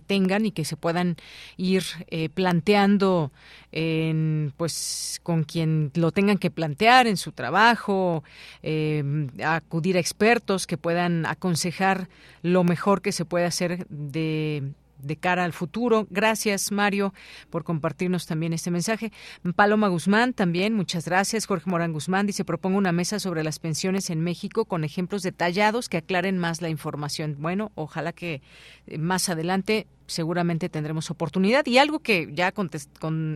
[0.05, 1.17] tengan y que se puedan
[1.57, 3.31] ir eh, planteando
[3.71, 8.23] en, pues con quien lo tengan que plantear en su trabajo,
[8.63, 9.03] eh,
[9.43, 12.07] acudir a expertos que puedan aconsejar
[12.41, 14.63] lo mejor que se puede hacer de
[15.05, 16.07] de cara al futuro.
[16.09, 17.13] Gracias, Mario,
[17.49, 19.11] por compartirnos también este mensaje.
[19.55, 21.45] Paloma Guzmán también, muchas gracias.
[21.45, 25.89] Jorge Morán Guzmán dice, propongo una mesa sobre las pensiones en México con ejemplos detallados
[25.89, 27.37] que aclaren más la información.
[27.39, 28.41] Bueno, ojalá que
[28.87, 31.65] eh, más adelante seguramente tendremos oportunidad.
[31.65, 32.69] Y algo que ya con,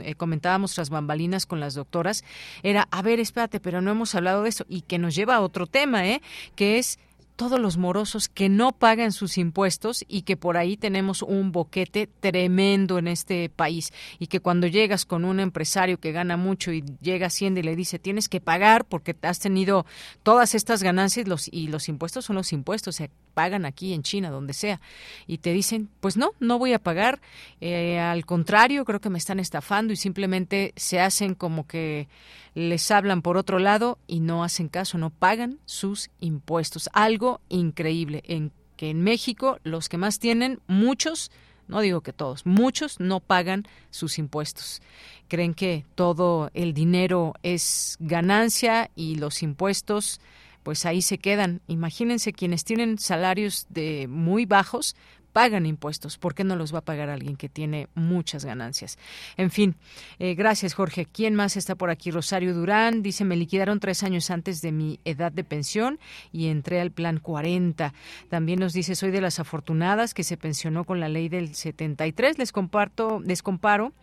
[0.04, 2.24] eh, comentábamos tras bambalinas con las doctoras
[2.64, 5.42] era, a ver, espérate, pero no hemos hablado de eso y que nos lleva a
[5.42, 6.22] otro tema, ¿eh?
[6.56, 7.00] que es
[7.40, 12.10] todos los morosos que no pagan sus impuestos y que por ahí tenemos un boquete
[12.20, 13.94] tremendo en este país.
[14.20, 17.78] Y que cuando llegas con un empresario que gana mucho y llega Hacienda y le
[17.78, 19.86] dice tienes que pagar porque has tenido
[20.22, 24.32] todas estas ganancias los, y los impuestos son los impuestos, se pagan aquí en China,
[24.32, 24.82] donde sea,
[25.26, 27.22] y te dicen pues no, no voy a pagar,
[27.62, 32.10] eh, al contrario, creo que me están estafando y simplemente se hacen como que
[32.54, 36.90] les hablan por otro lado y no hacen caso, no pagan sus impuestos.
[36.94, 41.32] Algo increíble en que en México los que más tienen, muchos,
[41.68, 44.82] no digo que todos, muchos no pagan sus impuestos.
[45.28, 50.22] Creen que todo el dinero es ganancia y los impuestos
[50.64, 51.62] pues ahí se quedan.
[51.68, 54.96] Imagínense quienes tienen salarios de muy bajos,
[55.40, 56.18] pagan impuestos.
[56.18, 58.98] ¿Por qué no los va a pagar alguien que tiene muchas ganancias?
[59.38, 59.78] En fin,
[60.20, 61.06] eh, gracias Jorge.
[61.06, 62.12] ¿Quién más está por aquí?
[62.12, 65.98] Rosario Durán dice, me liquidaron tres años antes de mi edad de pensión
[66.34, 67.94] y entré al plan 40.
[68.28, 72.38] También nos dice, soy de las afortunadas que se pensionó con la ley del 73.
[72.38, 73.94] Les comparto, les comparo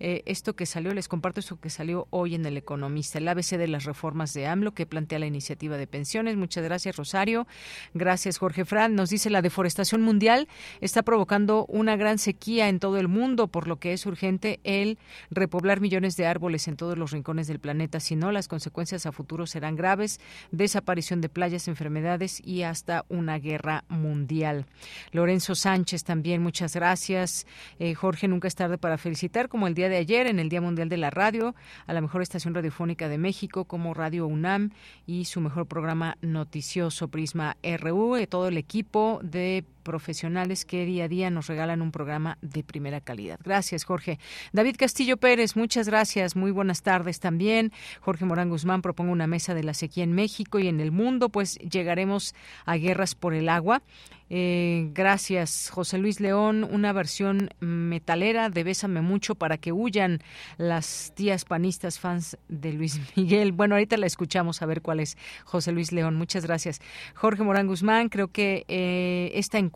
[0.00, 3.56] eh, esto que salió, les comparto esto que salió hoy en El Economista, el ABC
[3.56, 6.36] de las reformas de AMLO que plantea la iniciativa de pensiones.
[6.36, 7.46] Muchas gracias, Rosario.
[7.94, 8.94] Gracias, Jorge Fran.
[8.94, 10.48] Nos dice la deforestación mundial
[10.80, 14.98] está provocando una gran sequía en todo el mundo, por lo que es urgente el
[15.30, 18.00] repoblar millones de árboles en todos los rincones del planeta.
[18.00, 20.20] Si no, las consecuencias a futuro serán graves,
[20.50, 24.66] desaparición de playas, enfermedades y hasta una guerra mundial.
[25.12, 27.46] Lorenzo Sánchez también, muchas gracias.
[27.78, 30.60] Eh, Jorge, nunca es tarde para felicitar, como el día de ayer en el Día
[30.60, 31.54] Mundial de la Radio,
[31.86, 34.70] a la mejor estación radiofónica de México como Radio UNAM
[35.06, 41.04] y su mejor programa noticioso Prisma RU, y todo el equipo de profesionales que día
[41.04, 43.38] a día nos regalan un programa de primera calidad.
[43.44, 44.18] Gracias, Jorge.
[44.52, 46.34] David Castillo Pérez, muchas gracias.
[46.34, 47.72] Muy buenas tardes también.
[48.00, 51.28] Jorge Morán Guzmán propongo una mesa de la sequía en México y en el mundo,
[51.28, 53.82] pues llegaremos a guerras por el agua.
[54.30, 56.64] Eh, gracias, José Luis León.
[56.64, 60.22] Una versión metalera de Bésame mucho para que huyan
[60.56, 63.52] las tías panistas fans de Luis Miguel.
[63.52, 66.16] Bueno, ahorita la escuchamos a ver cuál es José Luis León.
[66.16, 66.80] Muchas gracias.
[67.14, 69.73] Jorge Morán Guzmán, creo que eh, esta encuesta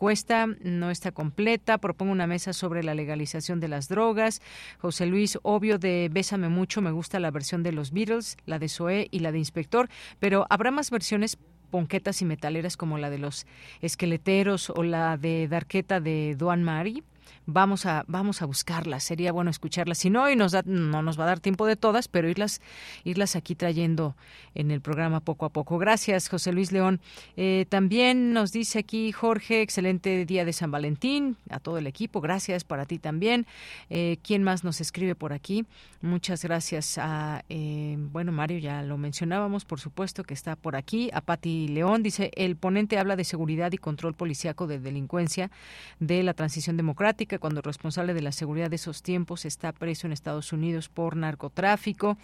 [0.61, 1.77] no está completa.
[1.77, 4.41] Propongo una mesa sobre la legalización de las drogas.
[4.77, 8.69] José Luis, obvio de Bésame mucho, me gusta la versión de los Beatles, la de
[8.69, 9.89] Zoé y la de Inspector,
[10.19, 11.37] pero habrá más versiones
[11.69, 13.45] ponquetas y metaleras como la de los
[13.81, 17.03] esqueleteros o la de Darqueta de Duan Mari.
[17.49, 19.03] Vamos a vamos a buscarlas.
[19.03, 19.97] Sería bueno escucharlas.
[19.97, 22.61] Si no, y nos da, no nos va a dar tiempo de todas, pero irlas
[23.03, 24.15] irlas aquí trayendo
[24.55, 25.77] en el programa poco a poco.
[25.77, 26.99] Gracias, José Luis León.
[27.37, 32.21] Eh, también nos dice aquí Jorge, excelente día de San Valentín a todo el equipo.
[32.21, 33.45] Gracias para ti también.
[33.89, 35.65] Eh, ¿Quién más nos escribe por aquí?
[36.01, 41.09] Muchas gracias a eh, bueno Mario ya lo mencionábamos, por supuesto que está por aquí.
[41.13, 45.51] A Pati León dice el ponente habla de seguridad y control policiaco de delincuencia
[45.99, 50.07] de la transición democrática cuando el responsable de la seguridad de esos tiempos está preso
[50.07, 52.17] en Estados Unidos por narcotráfico.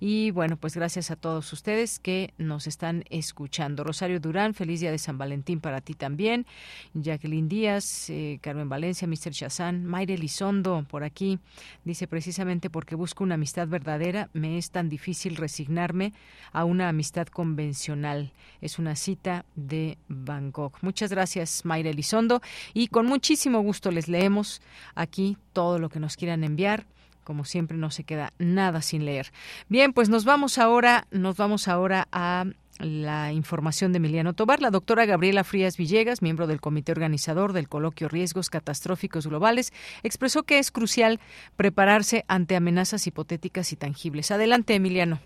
[0.00, 3.84] Y bueno, pues gracias a todos ustedes que nos están escuchando.
[3.84, 6.46] Rosario Durán, feliz día de San Valentín para ti también.
[6.94, 9.32] Jacqueline Díaz, eh, Carmen Valencia, Mr.
[9.32, 11.38] Chazán, Mayre Lizondo por aquí.
[11.84, 16.12] Dice precisamente porque busco una amistad verdadera, me es tan difícil resignarme
[16.52, 18.32] a una amistad convencional.
[18.60, 20.78] Es una cita de Bangkok.
[20.82, 22.40] Muchas gracias, Mayra Elizondo.
[22.74, 24.59] Y con muchísimo gusto les leemos
[24.94, 26.86] aquí todo lo que nos quieran enviar
[27.24, 29.28] como siempre no se queda nada sin leer.
[29.68, 32.44] Bien, pues nos vamos ahora, nos vamos ahora a
[32.80, 34.60] la información de Emiliano Tobar.
[34.60, 39.72] La doctora Gabriela Frías Villegas, miembro del comité organizador del coloquio Riesgos Catastróficos Globales,
[40.02, 41.20] expresó que es crucial
[41.56, 44.30] prepararse ante amenazas hipotéticas y tangibles.
[44.30, 45.20] Adelante, Emiliano.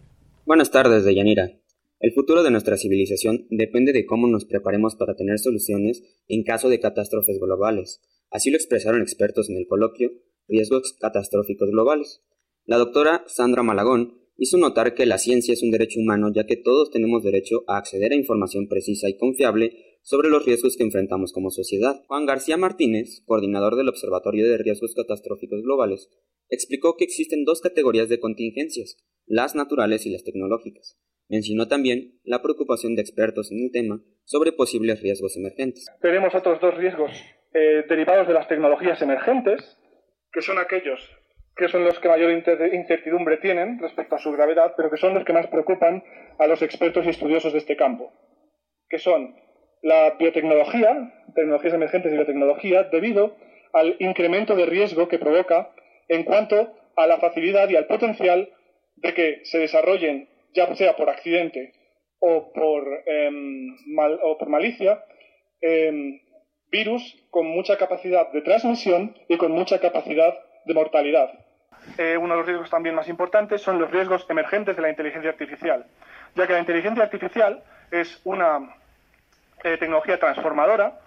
[0.44, 1.63] Buenas tardes, Deyanira.
[2.04, 6.68] El futuro de nuestra civilización depende de cómo nos preparemos para tener soluciones en caso
[6.68, 8.02] de catástrofes globales.
[8.28, 10.10] Así lo expresaron expertos en el coloquio
[10.46, 12.20] Riesgos Catastróficos Globales.
[12.66, 16.58] La doctora Sandra Malagón hizo notar que la ciencia es un derecho humano ya que
[16.58, 19.72] todos tenemos derecho a acceder a información precisa y confiable
[20.02, 22.02] sobre los riesgos que enfrentamos como sociedad.
[22.06, 26.10] Juan García Martínez, coordinador del Observatorio de Riesgos Catastróficos Globales,
[26.50, 30.98] explicó que existen dos categorías de contingencias, las naturales y las tecnológicas.
[31.28, 35.86] Mencionó también la preocupación de expertos en el tema sobre posibles riesgos emergentes.
[36.00, 37.10] Tenemos otros dos riesgos
[37.54, 39.78] eh, derivados de las tecnologías emergentes,
[40.32, 41.00] que son aquellos
[41.56, 45.24] que son los que mayor incertidumbre tienen respecto a su gravedad, pero que son los
[45.24, 46.02] que más preocupan
[46.38, 48.12] a los expertos y estudiosos de este campo,
[48.88, 49.36] que son
[49.82, 53.36] la biotecnología, tecnologías emergentes y biotecnología, debido
[53.72, 55.70] al incremento de riesgo que provoca
[56.08, 58.50] en cuanto a la facilidad y al potencial
[58.96, 61.72] de que se desarrollen, ya sea por accidente
[62.18, 63.76] o por, em,
[64.22, 65.04] o por malicia,
[65.60, 66.20] em,
[66.70, 71.30] virus con mucha capacidad de transmisión y con mucha capacidad de mortalidad.
[71.98, 75.30] Eh, uno de los riesgos también más importantes son los riesgos emergentes de la inteligencia
[75.30, 75.86] artificial,
[76.34, 78.74] ya que la inteligencia artificial es una
[79.62, 80.98] eh, tecnología transformadora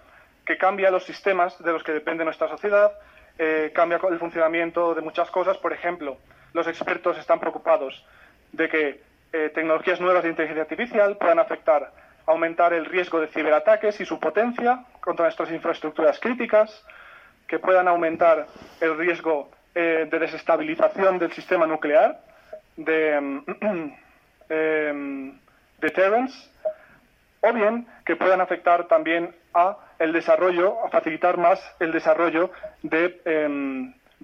[0.46, 2.92] que cambia los sistemas de los que depende nuestra sociedad,
[3.38, 5.58] eh, cambia el funcionamiento de muchas cosas.
[5.58, 6.16] Por ejemplo,
[6.54, 8.06] los expertos están preocupados
[8.52, 11.92] de que tecnologías nuevas de inteligencia artificial puedan afectar,
[12.26, 16.84] aumentar el riesgo de ciberataques y su potencia contra nuestras infraestructuras críticas,
[17.46, 18.46] que puedan aumentar
[18.80, 22.20] el riesgo eh, de desestabilización del sistema nuclear,
[22.76, 23.42] de
[24.48, 25.32] eh,
[27.40, 32.50] o bien que puedan afectar también a el desarrollo, a facilitar más el desarrollo
[32.82, 33.20] de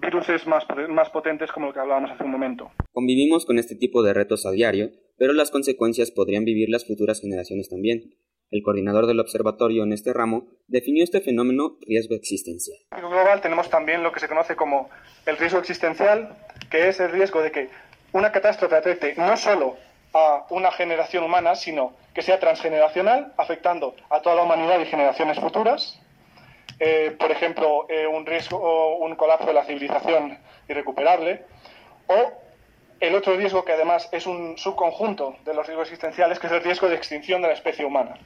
[0.03, 2.71] eh, virus más, más potentes como lo que hablábamos hace un momento.
[2.93, 7.21] Convivimos con este tipo de retos a diario, pero las consecuencias podrían vivir las futuras
[7.21, 8.15] generaciones también.
[8.51, 12.77] El coordinador del observatorio en este ramo definió este fenómeno riesgo existencial.
[12.93, 14.91] En global tenemos también lo que se conoce como
[15.27, 16.37] el riesgo existencial,
[16.71, 17.69] que es el riesgo de que
[18.12, 19.77] una catástrofe afecte no solo
[20.12, 25.41] a una generación humana, sino que sea transgeneracional, afectando a toda la humanidad y generaciones
[25.41, 26.01] futuras.
[26.81, 30.39] Eh, por ejemplo, eh, un riesgo o un colapso de la civilización
[30.69, 31.45] irrecuperable.
[32.07, 32.33] O
[33.01, 36.63] el otro riesgo que además es un subconjunto de los riesgos existenciales, que es el
[36.63, 38.19] riesgo de extinción de la especie humana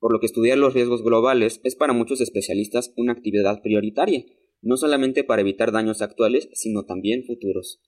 [0.00, 4.24] por lo que estudiar los riesgos globales es para muchos especialistas una actividad prioritaria,
[4.62, 7.80] no solamente para evitar daños actuales, sino también futuros.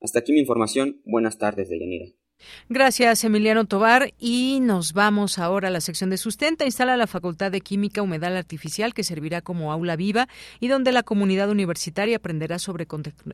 [0.00, 1.02] Hasta aquí mi información.
[1.04, 2.06] Buenas tardes, Deyanira.
[2.68, 4.12] Gracias, Emiliano Tobar.
[4.18, 6.64] Y nos vamos ahora a la sección de sustenta.
[6.64, 10.28] Instala la Facultad de Química Humedal Artificial, que servirá como aula viva
[10.60, 12.86] y donde la comunidad universitaria aprenderá sobre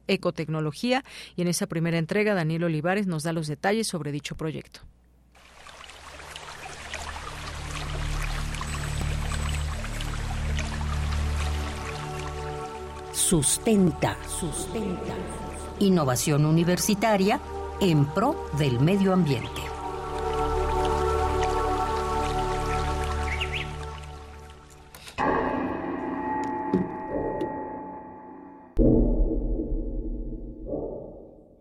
[0.06, 1.05] ecotecnología.
[1.36, 4.81] Y en esa primera entrega, Daniel Olivares nos da los detalles sobre dicho proyecto.
[13.12, 14.16] Sustenta.
[14.28, 15.14] Sustenta.
[15.81, 17.40] Innovación universitaria
[17.80, 19.74] en pro del medio ambiente.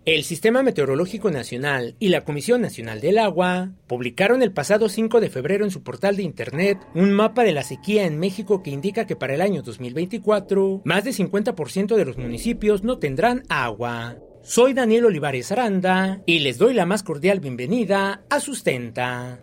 [0.05, 5.29] El Sistema Meteorológico Nacional y la Comisión Nacional del Agua publicaron el pasado 5 de
[5.29, 9.07] febrero en su portal de Internet un mapa de la sequía en México que indica
[9.07, 14.17] que para el año 2024 más de 50% de los municipios no tendrán agua.
[14.43, 19.39] Soy Daniel Olivares Aranda y les doy la más cordial bienvenida a Sustenta.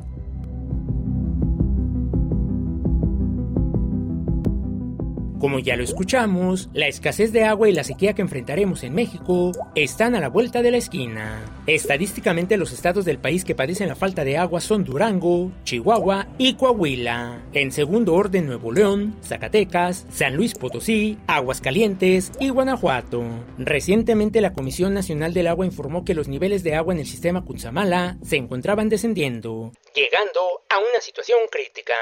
[5.40, 9.52] Como ya lo escuchamos, la escasez de agua y la sequía que enfrentaremos en México
[9.74, 11.42] están a la vuelta de la esquina.
[11.66, 16.56] Estadísticamente los estados del país que padecen la falta de agua son Durango, Chihuahua y
[16.56, 17.42] Coahuila.
[17.54, 23.24] En segundo orden Nuevo León, Zacatecas, San Luis Potosí, Aguascalientes y Guanajuato.
[23.56, 27.46] Recientemente la Comisión Nacional del Agua informó que los niveles de agua en el sistema
[27.46, 31.94] Cutzamala se encontraban descendiendo, llegando a una situación crítica.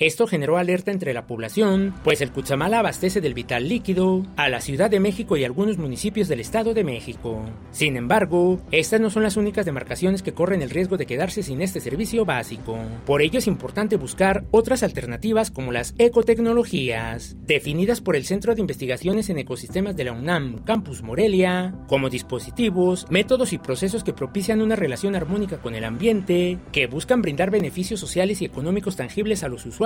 [0.00, 4.60] Esto generó alerta entre la población, pues el Cutzamala abastece del vital líquido a la
[4.60, 7.44] Ciudad de México y algunos municipios del Estado de México.
[7.70, 11.62] Sin embargo, estas no son las únicas demarcaciones que corren el riesgo de quedarse sin
[11.62, 12.76] este servicio básico.
[13.06, 18.62] Por ello es importante buscar otras alternativas como las ecotecnologías, definidas por el Centro de
[18.62, 24.60] Investigaciones en Ecosistemas de la UNAM Campus Morelia, como dispositivos, métodos y procesos que propician
[24.60, 29.48] una relación armónica con el ambiente, que buscan brindar beneficios sociales y económicos tangibles a
[29.48, 29.83] los usuarios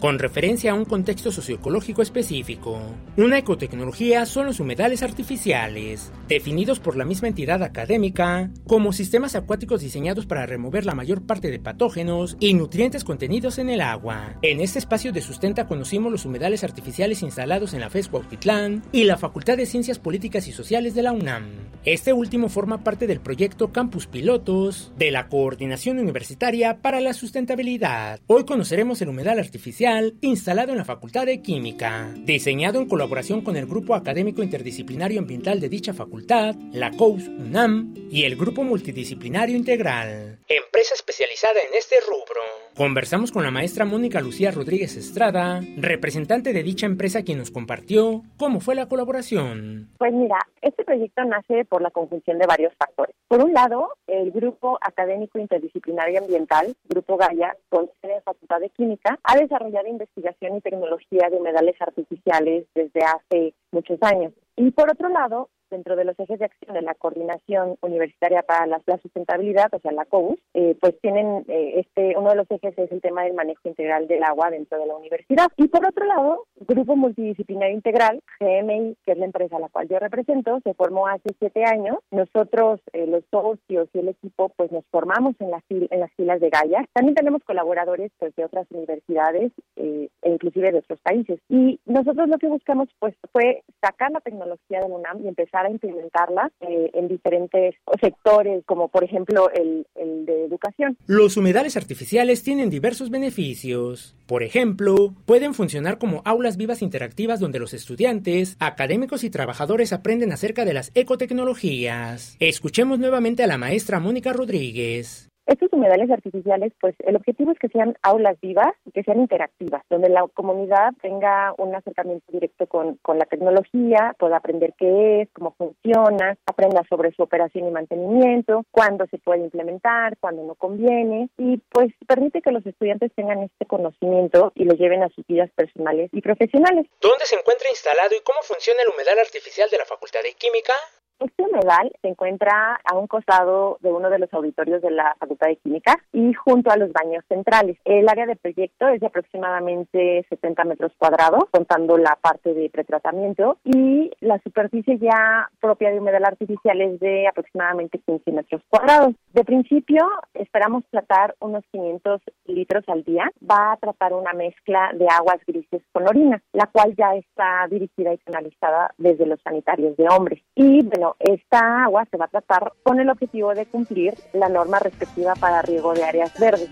[0.00, 2.80] con referencia a un contexto socioecológico específico.
[3.16, 9.82] Una ecotecnología son los humedales artificiales, definidos por la misma entidad académica como sistemas acuáticos
[9.82, 14.34] diseñados para remover la mayor parte de patógenos y nutrientes contenidos en el agua.
[14.42, 19.04] En este espacio de sustenta conocimos los humedales artificiales instalados en la FES Cuautitlán y
[19.04, 21.44] la Facultad de Ciencias Políticas y Sociales de la UNAM.
[21.84, 28.18] Este último forma parte del proyecto Campus Pilotos de la Coordinación Universitaria para la Sustentabilidad.
[28.26, 33.56] Hoy conoceremos el humedal artificial instalado en la Facultad de Química, diseñado en colaboración con
[33.56, 39.56] el Grupo Académico Interdisciplinario Ambiental de dicha facultad, la COUS UNAM y el Grupo Multidisciplinario
[39.56, 42.65] Integral, empresa especializada en este rubro.
[42.76, 48.20] Conversamos con la maestra Mónica Lucía Rodríguez Estrada, representante de dicha empresa quien nos compartió
[48.36, 49.88] cómo fue la colaboración.
[49.96, 53.16] Pues mira, este proyecto nace por la conjunción de varios factores.
[53.28, 58.68] Por un lado, el Grupo Académico Interdisciplinario Ambiental, Grupo Gaia, con sede en Facultad de
[58.68, 64.32] Química, ha desarrollado investigación y tecnología de humedales artificiales desde hace muchos años.
[64.56, 68.66] Y por otro lado, dentro de los ejes de acción de la Coordinación Universitaria para
[68.66, 72.76] la, Sustentabilidad, o sea, la COUS, eh, pues tienen eh, este uno de los ejes
[72.78, 75.48] es el tema del manejo integral del agua dentro de la universidad.
[75.56, 79.88] Y por otro lado, Grupo Multidisciplinario Integral, GMI, que es la empresa a la cual
[79.88, 81.98] yo represento, se formó hace siete años.
[82.10, 86.40] Nosotros, eh, los socios y el equipo, pues nos formamos en las, en las filas
[86.40, 86.86] de Gaia.
[86.92, 91.38] También tenemos colaboradores pues, de otras universidades e inclusive de otros países.
[91.48, 95.70] Y nosotros lo que buscamos pues fue sacar la tecnología del UNAM y empezar a
[95.70, 100.96] implementarla eh, en diferentes sectores, como por ejemplo el, el de educación.
[101.06, 104.16] Los humedales artificiales tienen diversos beneficios.
[104.26, 110.32] Por ejemplo, pueden funcionar como aulas vivas interactivas donde los estudiantes, académicos y trabajadores aprenden
[110.32, 112.36] acerca de las ecotecnologías.
[112.40, 115.28] Escuchemos nuevamente a la maestra Mónica Rodríguez.
[115.46, 119.82] Estos humedales artificiales, pues el objetivo es que sean aulas vivas y que sean interactivas,
[119.88, 125.28] donde la comunidad tenga un acercamiento directo con, con la tecnología, pueda aprender qué es,
[125.32, 131.28] cómo funciona, aprenda sobre su operación y mantenimiento, cuándo se puede implementar, cuándo no conviene,
[131.38, 135.50] y pues permite que los estudiantes tengan este conocimiento y lo lleven a sus vidas
[135.54, 136.86] personales y profesionales.
[137.00, 140.74] ¿Dónde se encuentra instalado y cómo funciona el humedal artificial de la Facultad de Química?
[141.18, 145.48] Este humedal se encuentra a un costado de uno de los auditorios de la Facultad
[145.48, 147.78] de Química y junto a los baños centrales.
[147.84, 153.58] El área de proyecto es de aproximadamente 70 metros cuadrados, contando la parte de pretratamiento,
[153.64, 159.14] y la superficie ya propia de humedal artificial es de aproximadamente 15 metros cuadrados.
[159.32, 163.30] De principio, esperamos tratar unos 500 litros al día.
[163.42, 168.12] Va a tratar una mezcla de aguas grises con orina, la cual ya está dirigida
[168.12, 170.42] y canalizada desde los sanitarios de hombres.
[170.54, 174.78] Y bueno, esta agua se va a tratar con el objetivo de cumplir la norma
[174.78, 176.70] respectiva para riego de áreas verdes.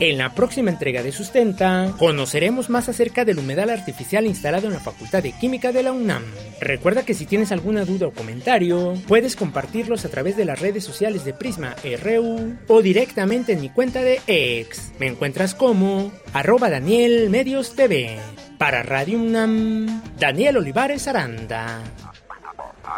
[0.00, 4.78] En la próxima entrega de Sustenta, conoceremos más acerca del humedal artificial instalado en la
[4.78, 6.22] Facultad de Química de la UNAM.
[6.60, 10.84] Recuerda que si tienes alguna duda o comentario, puedes compartirlos a través de las redes
[10.84, 14.92] sociales de Prisma RU o directamente en mi cuenta de ex.
[15.00, 18.18] Me encuentras como arroba Daniel Medios TV.
[18.56, 21.80] Para Radio UNAM, Daniel Olivares Aranda.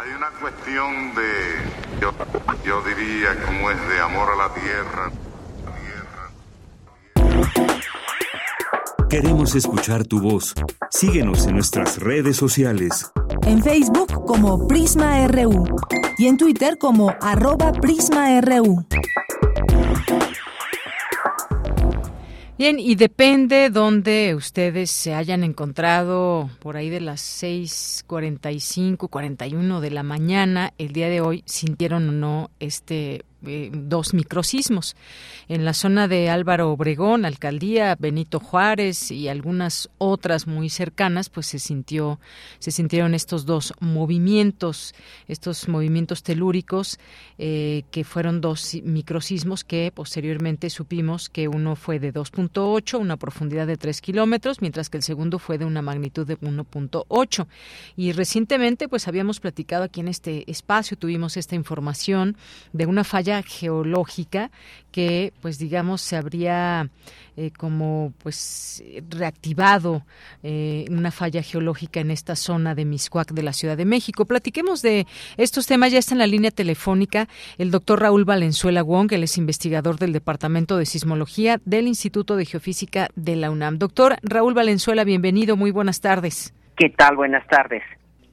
[0.03, 2.01] Hay una cuestión de,
[2.65, 5.11] yo, diría, como es de amor a la tierra.
[9.07, 10.55] Queremos escuchar tu voz.
[10.89, 13.11] Síguenos en nuestras redes sociales.
[13.45, 15.65] En Facebook como Prisma RU
[16.17, 18.87] y en Twitter como arroba PrismaRU.
[22.61, 29.89] Bien, y depende donde ustedes se hayan encontrado por ahí de las 6:45, 41 de
[29.89, 34.95] la mañana el día de hoy, sintieron o no este eh, dos microsismos.
[35.47, 41.47] En la zona de Álvaro Obregón, alcaldía Benito Juárez y algunas otras muy cercanas, pues
[41.47, 42.19] se sintió,
[42.59, 44.93] se sintieron estos dos movimientos,
[45.27, 46.99] estos movimientos telúricos,
[47.37, 53.67] eh, que fueron dos microsismos que posteriormente supimos que uno fue de 2.8, una profundidad
[53.67, 57.47] de 3 kilómetros, mientras que el segundo fue de una magnitud de 1.8.
[57.95, 62.37] Y recientemente, pues habíamos platicado aquí en este espacio, tuvimos esta información
[62.73, 64.51] de una falla geológica
[64.91, 66.89] que, pues digamos, se habría
[67.37, 70.03] eh, como pues reactivado
[70.43, 74.25] eh, una falla geológica en esta zona de Miscuac de la Ciudad de México.
[74.25, 75.91] Platiquemos de estos temas.
[75.93, 80.13] Ya está en la línea telefónica el doctor Raúl Valenzuela Wong, él es investigador del
[80.13, 83.77] Departamento de Sismología del Instituto de Geofísica de la UNAM.
[83.77, 85.55] Doctor Raúl Valenzuela, bienvenido.
[85.55, 86.53] Muy buenas tardes.
[86.75, 87.15] ¿Qué tal?
[87.15, 87.83] Buenas tardes.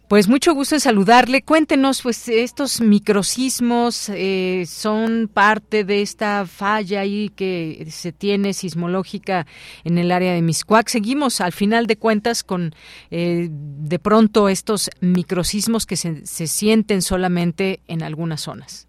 [0.09, 1.43] Pues mucho gusto en saludarle.
[1.43, 9.45] Cuéntenos, pues estos microsismos eh, son parte de esta falla ahí que se tiene sismológica
[9.85, 10.89] en el área de Miscuac.
[10.89, 12.71] Seguimos, al final de cuentas, con
[13.11, 18.89] eh, de pronto estos microsismos que se, se, sienten solamente en algunas zonas.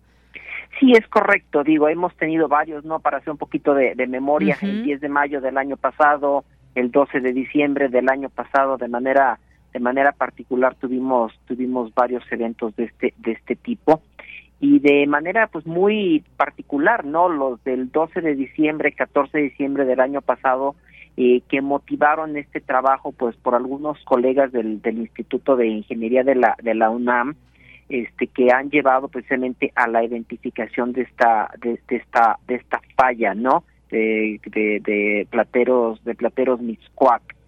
[0.79, 1.65] Sí, es correcto.
[1.65, 3.01] Digo, hemos tenido varios, ¿no?
[3.01, 6.91] Para hacer un poquito de, de memoria, el 10 de mayo del año pasado, el
[6.91, 9.37] 12 de diciembre del año pasado, de manera
[9.73, 14.01] de manera particular tuvimos tuvimos varios eventos de este de este tipo.
[14.61, 19.85] Y de manera pues muy particular no los del 12 de diciembre 14 de diciembre
[19.85, 20.75] del año pasado
[21.15, 26.55] eh, que motivaron este trabajo pues por algunos colegas del, Instituto de Ingeniería de la
[26.61, 27.35] de la UNAM
[27.87, 33.33] este que han llevado precisamente a la identificación de esta de, esta de esta falla
[33.33, 37.38] no de, de, de plateros de plateros Miscuac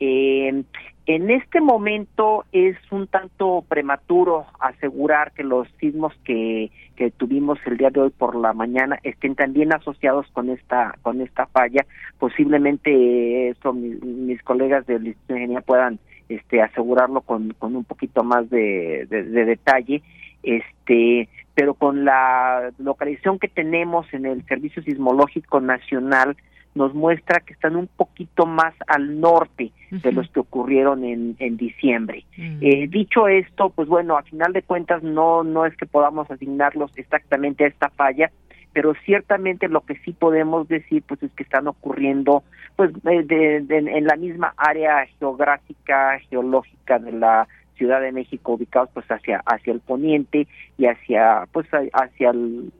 [0.00, 0.64] eh,
[1.06, 7.78] en este momento es un tanto prematuro asegurar que los sismos que, que tuvimos el
[7.78, 11.84] día de hoy por la mañana estén también asociados con esta con esta falla.
[12.18, 14.96] Posiblemente eso mis, colegas de
[15.28, 15.98] Ingeniería puedan
[16.28, 20.02] este asegurarlo con, con un poquito más de, de detalle.
[20.42, 26.36] Este, pero con la localización que tenemos en el Servicio Sismológico Nacional
[26.74, 31.56] nos muestra que están un poquito más al norte de los que ocurrieron en, en
[31.56, 32.24] diciembre.
[32.38, 36.92] eh, dicho esto, pues bueno, a final de cuentas no no es que podamos asignarlos
[36.96, 38.30] exactamente a esta falla,
[38.72, 42.44] pero ciertamente lo que sí podemos decir pues es que están ocurriendo
[42.76, 47.48] pues de, de, en la misma área geográfica geológica de la
[47.80, 50.46] Ciudad de México ubicados pues hacia hacia el poniente
[50.76, 52.70] y hacia pues hacia el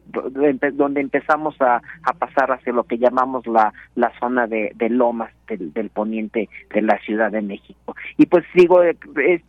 [0.74, 1.80] donde empezamos a,
[2.18, 6.98] pasar hacia lo que llamamos la la zona de, lomas del, del, poniente de la
[6.98, 7.96] Ciudad de México.
[8.18, 8.82] Y pues digo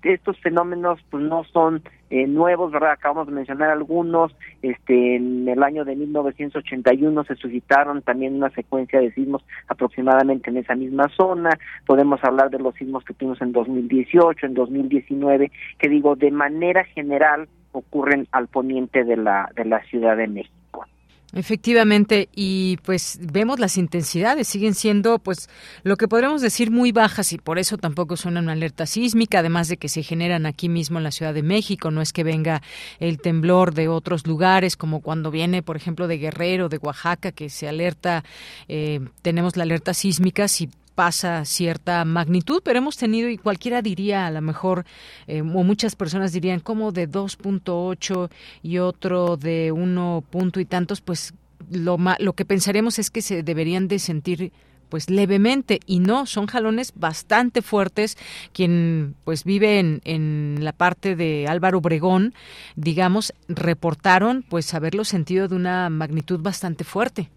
[0.04, 5.64] estos fenómenos pues no son eh, nuevos verdad acabamos de mencionar algunos este en el
[5.64, 11.58] año de 1981 se suscitaron también una secuencia de sismos aproximadamente en esa misma zona
[11.86, 16.84] podemos hablar de los sismos que tuvimos en 2018 en 2019 que digo de manera
[16.84, 20.86] general ocurren al poniente de la de la Ciudad de México.
[21.34, 25.50] Efectivamente, y pues vemos las intensidades, siguen siendo pues
[25.84, 29.70] lo que podríamos decir muy bajas y por eso tampoco son una alerta sísmica, además
[29.70, 32.62] de que se generan aquí mismo en la Ciudad de México, no es que venga
[33.00, 37.50] el temblor de otros lugares, como cuando viene, por ejemplo, de Guerrero, de Oaxaca, que
[37.50, 38.26] se alerta,
[38.68, 44.28] eh, tenemos la alerta sísmica, si pasa cierta magnitud, pero hemos tenido, y cualquiera diría,
[44.28, 44.86] a lo mejor,
[45.28, 48.30] eh, o muchas personas dirían, como de 2.8
[48.64, 51.34] y otro de 1 punto y tantos, pues
[51.70, 54.52] lo, lo que pensaremos es que se deberían de sentir
[54.90, 55.80] pues levemente.
[55.88, 58.18] Y no son jalones bastante fuertes.
[58.54, 62.34] Quien pues vive en, en la parte de Álvaro Obregón
[62.76, 67.30] digamos reportaron pues haberlo sentido de una magnitud bastante fuerte.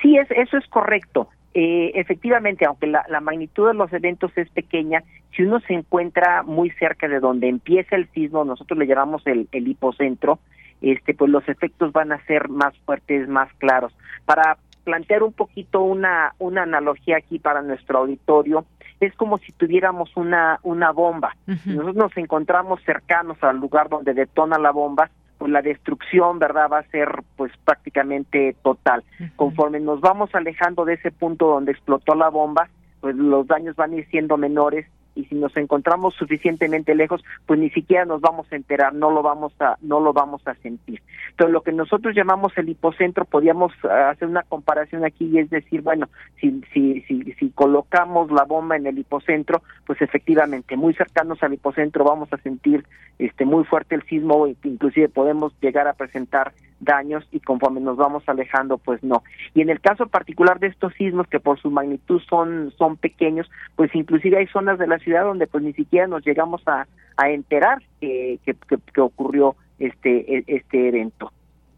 [0.00, 4.48] Sí es eso es correcto eh, efectivamente, aunque la, la, magnitud de los eventos es
[4.50, 5.02] pequeña,
[5.34, 9.48] si uno se encuentra muy cerca de donde empieza el sismo, nosotros le llamamos el,
[9.50, 10.38] el hipocentro,
[10.80, 13.92] este, pues los efectos van a ser más fuertes, más claros.
[14.24, 18.64] Para plantear un poquito una, una analogía aquí para nuestro auditorio,
[19.00, 21.34] es como si tuviéramos una, una bomba.
[21.46, 21.66] Uh -huh.
[21.66, 25.10] Nosotros nos encontramos cercanos al lugar donde detona la bomba,
[25.40, 26.68] pues la destrucción, ¿verdad?
[26.70, 29.02] Va a ser pues prácticamente total.
[29.18, 29.36] Uh -huh.
[29.36, 32.68] Conforme nos vamos alejando de ese punto donde explotó la bomba,
[33.00, 34.86] pues los daños van a ir siendo menores
[35.20, 39.22] y si nos encontramos suficientemente lejos, pues ni siquiera nos vamos a enterar, no lo
[39.22, 41.02] vamos a no lo vamos a sentir.
[41.30, 45.50] Entonces, lo que nosotros llamamos el hipocentro, podríamos eh, hacer una comparación aquí y es
[45.50, 46.08] decir, bueno,
[46.40, 51.54] si si si si colocamos la bomba en el hipocentro, pues efectivamente muy cercanos al
[51.54, 52.84] hipocentro vamos a sentir
[53.18, 58.22] este muy fuerte el sismo, inclusive podemos llegar a presentar daños y conforme nos vamos
[58.26, 59.22] alejando, pues no.
[59.54, 63.50] Y en el caso particular de estos sismos que por su magnitud son son pequeños,
[63.76, 66.86] pues inclusive hay zonas de la ciudad donde pues ni siquiera nos llegamos a,
[67.16, 68.54] a enterar que, que,
[68.92, 71.32] que ocurrió este e, este evento.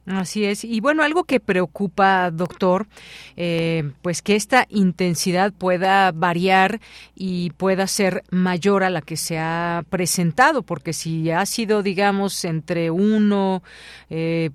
[0.05, 0.65] Así es.
[0.65, 2.89] Y bueno, algo que preocupa, doctor,
[3.37, 6.81] eh, pues que esta intensidad pueda variar
[7.15, 12.45] y pueda ser mayor a la que se ha presentado, porque si ha sido, digamos,
[12.45, 13.63] entre uno
[14.11, 14.51] eh,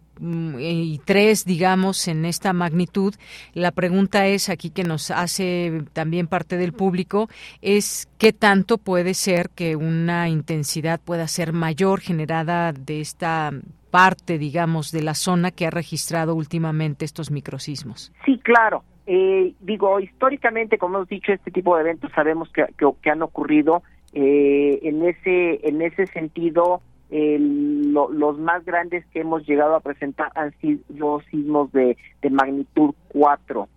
[0.60, 3.16] y tres, digamos, en esta magnitud,
[3.54, 7.30] la pregunta es aquí que nos hace también parte del público,
[7.62, 13.54] es qué tanto puede ser que una intensidad pueda ser mayor generada de esta
[13.92, 18.14] parte, digamos, de la zona que ha registrado últimamente estos microsismos.
[18.26, 18.84] Sí, claro.
[19.06, 22.66] Eh, digo, históricamente, como hemos dicho, este tipo de eventos sabemos que,
[23.02, 23.84] que, han ocurrido.
[24.14, 30.54] Eh, en ese en ese sentido, los más grandes que hemos llegado a presentar han
[30.60, 33.68] sido sismos de, de magnitud 4.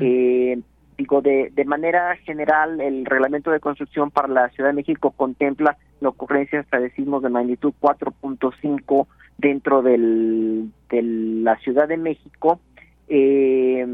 [0.00, 0.60] eh,
[1.00, 5.78] digo, de, de manera general, el reglamento de construcción para la Ciudad de México contempla
[6.00, 9.06] la ocurrencia hasta de sismos de magnitud 4.5
[9.38, 12.60] dentro del, de la Ciudad de México.
[13.08, 13.86] Eh,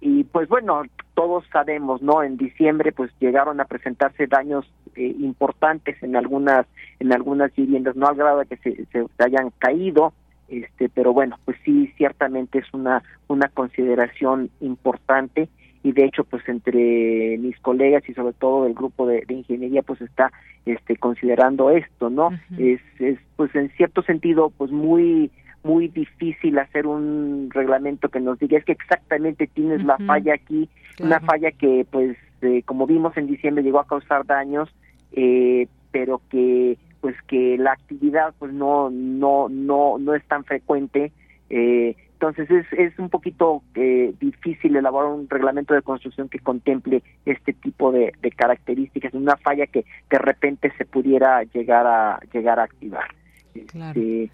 [0.00, 0.82] y pues bueno,
[1.14, 2.22] todos sabemos, ¿no?
[2.22, 4.64] En diciembre pues llegaron a presentarse daños
[4.94, 6.66] eh, importantes en algunas
[7.00, 10.12] en algunas viviendas, no al grado de que se, se, hayan caído,
[10.48, 15.48] este, pero bueno, pues sí, ciertamente es una una consideración importante
[15.82, 20.00] y de hecho pues entre mis colegas y sobre todo el grupo de, ingeniería pues
[20.00, 20.32] está
[20.66, 25.30] este considerando esto no es es pues en cierto sentido pues muy
[25.62, 30.68] muy difícil hacer un reglamento que nos diga es que exactamente tienes la falla aquí
[31.00, 34.68] una falla que pues eh, como vimos en diciembre llegó a causar daños
[35.12, 41.12] eh, pero que pues que la actividad pues no no no no es tan frecuente
[41.50, 47.02] eh, entonces es, es un poquito eh, difícil elaborar un reglamento de construcción que contemple
[47.24, 52.58] este tipo de, de características, una falla que de repente se pudiera llegar a llegar
[52.58, 53.08] a activar.
[53.54, 54.30] Este,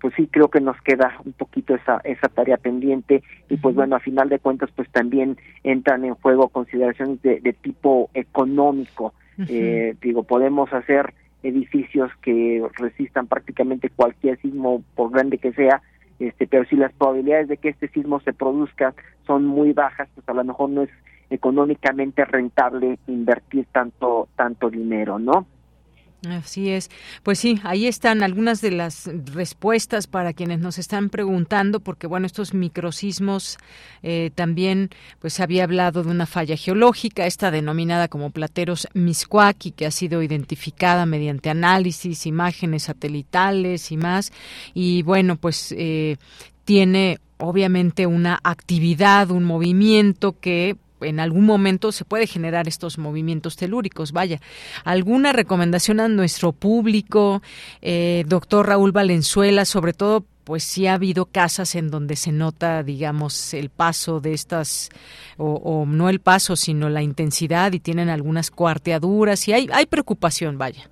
[0.00, 3.96] pues sí creo que nos queda un poquito esa esa tarea pendiente y pues bueno
[3.96, 9.14] a final de cuentas pues también entran en juego consideraciones de, de tipo económico.
[9.48, 11.12] Eh, digo podemos hacer
[11.48, 15.82] edificios que resistan prácticamente cualquier sismo por grande que sea
[16.18, 18.94] este, pero si las probabilidades de que este sismo se produzca
[19.26, 20.90] son muy bajas, pues a lo mejor no es
[21.28, 25.46] económicamente rentable invertir tanto tanto dinero, ¿no?
[26.24, 26.90] Así es.
[27.22, 32.26] Pues sí, ahí están algunas de las respuestas para quienes nos están preguntando, porque bueno,
[32.26, 33.58] estos microsismos
[34.02, 34.90] eh, también,
[35.20, 40.22] pues había hablado de una falla geológica, esta denominada como plateros Miscuaki, que ha sido
[40.22, 44.32] identificada mediante análisis, imágenes satelitales y más.
[44.74, 46.16] Y bueno, pues eh,
[46.64, 53.56] tiene obviamente una actividad, un movimiento que en algún momento se puede generar estos movimientos
[53.56, 54.12] telúricos.
[54.12, 54.40] Vaya,
[54.84, 57.42] ¿alguna recomendación a nuestro público,
[57.82, 62.84] eh, doctor Raúl Valenzuela, sobre todo pues sí ha habido casas en donde se nota,
[62.84, 64.90] digamos, el paso de estas,
[65.38, 70.56] o, no el paso, sino la intensidad y tienen algunas cuarteaduras y hay, hay preocupación,
[70.56, 70.88] vaya.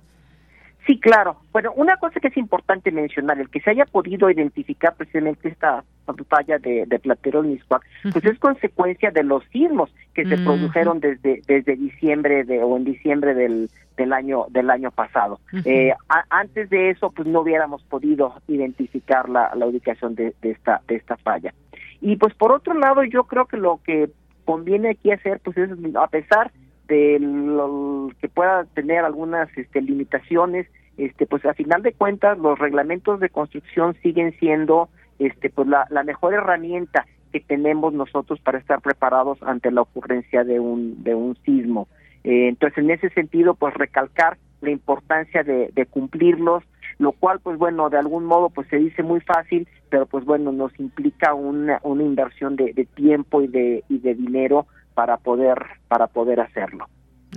[0.85, 1.37] Sí, claro.
[1.51, 5.83] Bueno, una cosa que es importante mencionar, el que se haya podido identificar precisamente esta
[6.29, 11.41] falla de, de Platerol Miscuac, pues es consecuencia de los sismos que se produjeron desde
[11.47, 15.39] desde diciembre de o en diciembre del del año del año pasado.
[15.65, 15.93] eh,
[16.29, 20.95] antes de eso, pues no hubiéramos podido identificar la, la ubicación de, de esta de
[20.95, 21.53] esta falla.
[22.01, 24.09] Y pues por otro lado, yo creo que lo que
[24.45, 30.67] conviene aquí hacer, pues es a pesar de lo que pueda tener algunas este, limitaciones,
[30.97, 34.89] este, pues a final de cuentas los reglamentos de construcción siguen siendo
[35.19, 40.59] este, pues la, mejor herramienta que tenemos nosotros para estar preparados ante la ocurrencia de
[40.59, 41.87] un, de un sismo.
[42.23, 46.63] Eh, entonces, en ese sentido, pues recalcar la importancia de, de cumplirlos,
[46.97, 50.51] lo cual, pues bueno, de algún modo, pues se dice muy fácil, pero pues bueno,
[50.51, 55.57] nos implica una, una inversión de, de tiempo y de, y de dinero para poder
[55.87, 56.87] para poder hacerlo.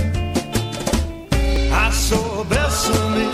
[1.71, 3.27] I saw bésame,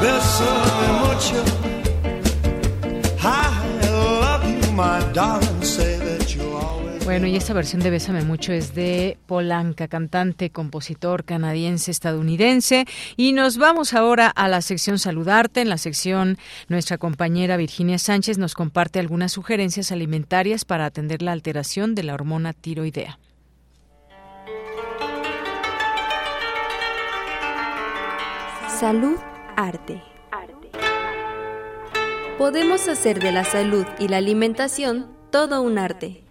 [0.00, 1.63] bésame mucho.
[7.04, 12.86] Bueno, y esta versión de Bésame Mucho es de Polanca, cantante, compositor canadiense estadounidense.
[13.16, 15.60] Y nos vamos ahora a la sección Saludarte.
[15.60, 16.36] En la sección,
[16.68, 22.14] nuestra compañera Virginia Sánchez nos comparte algunas sugerencias alimentarias para atender la alteración de la
[22.14, 23.18] hormona tiroidea.
[28.80, 29.18] Salud
[29.56, 30.13] Arte.
[32.38, 36.24] Podemos hacer de la salud y la alimentación todo un arte.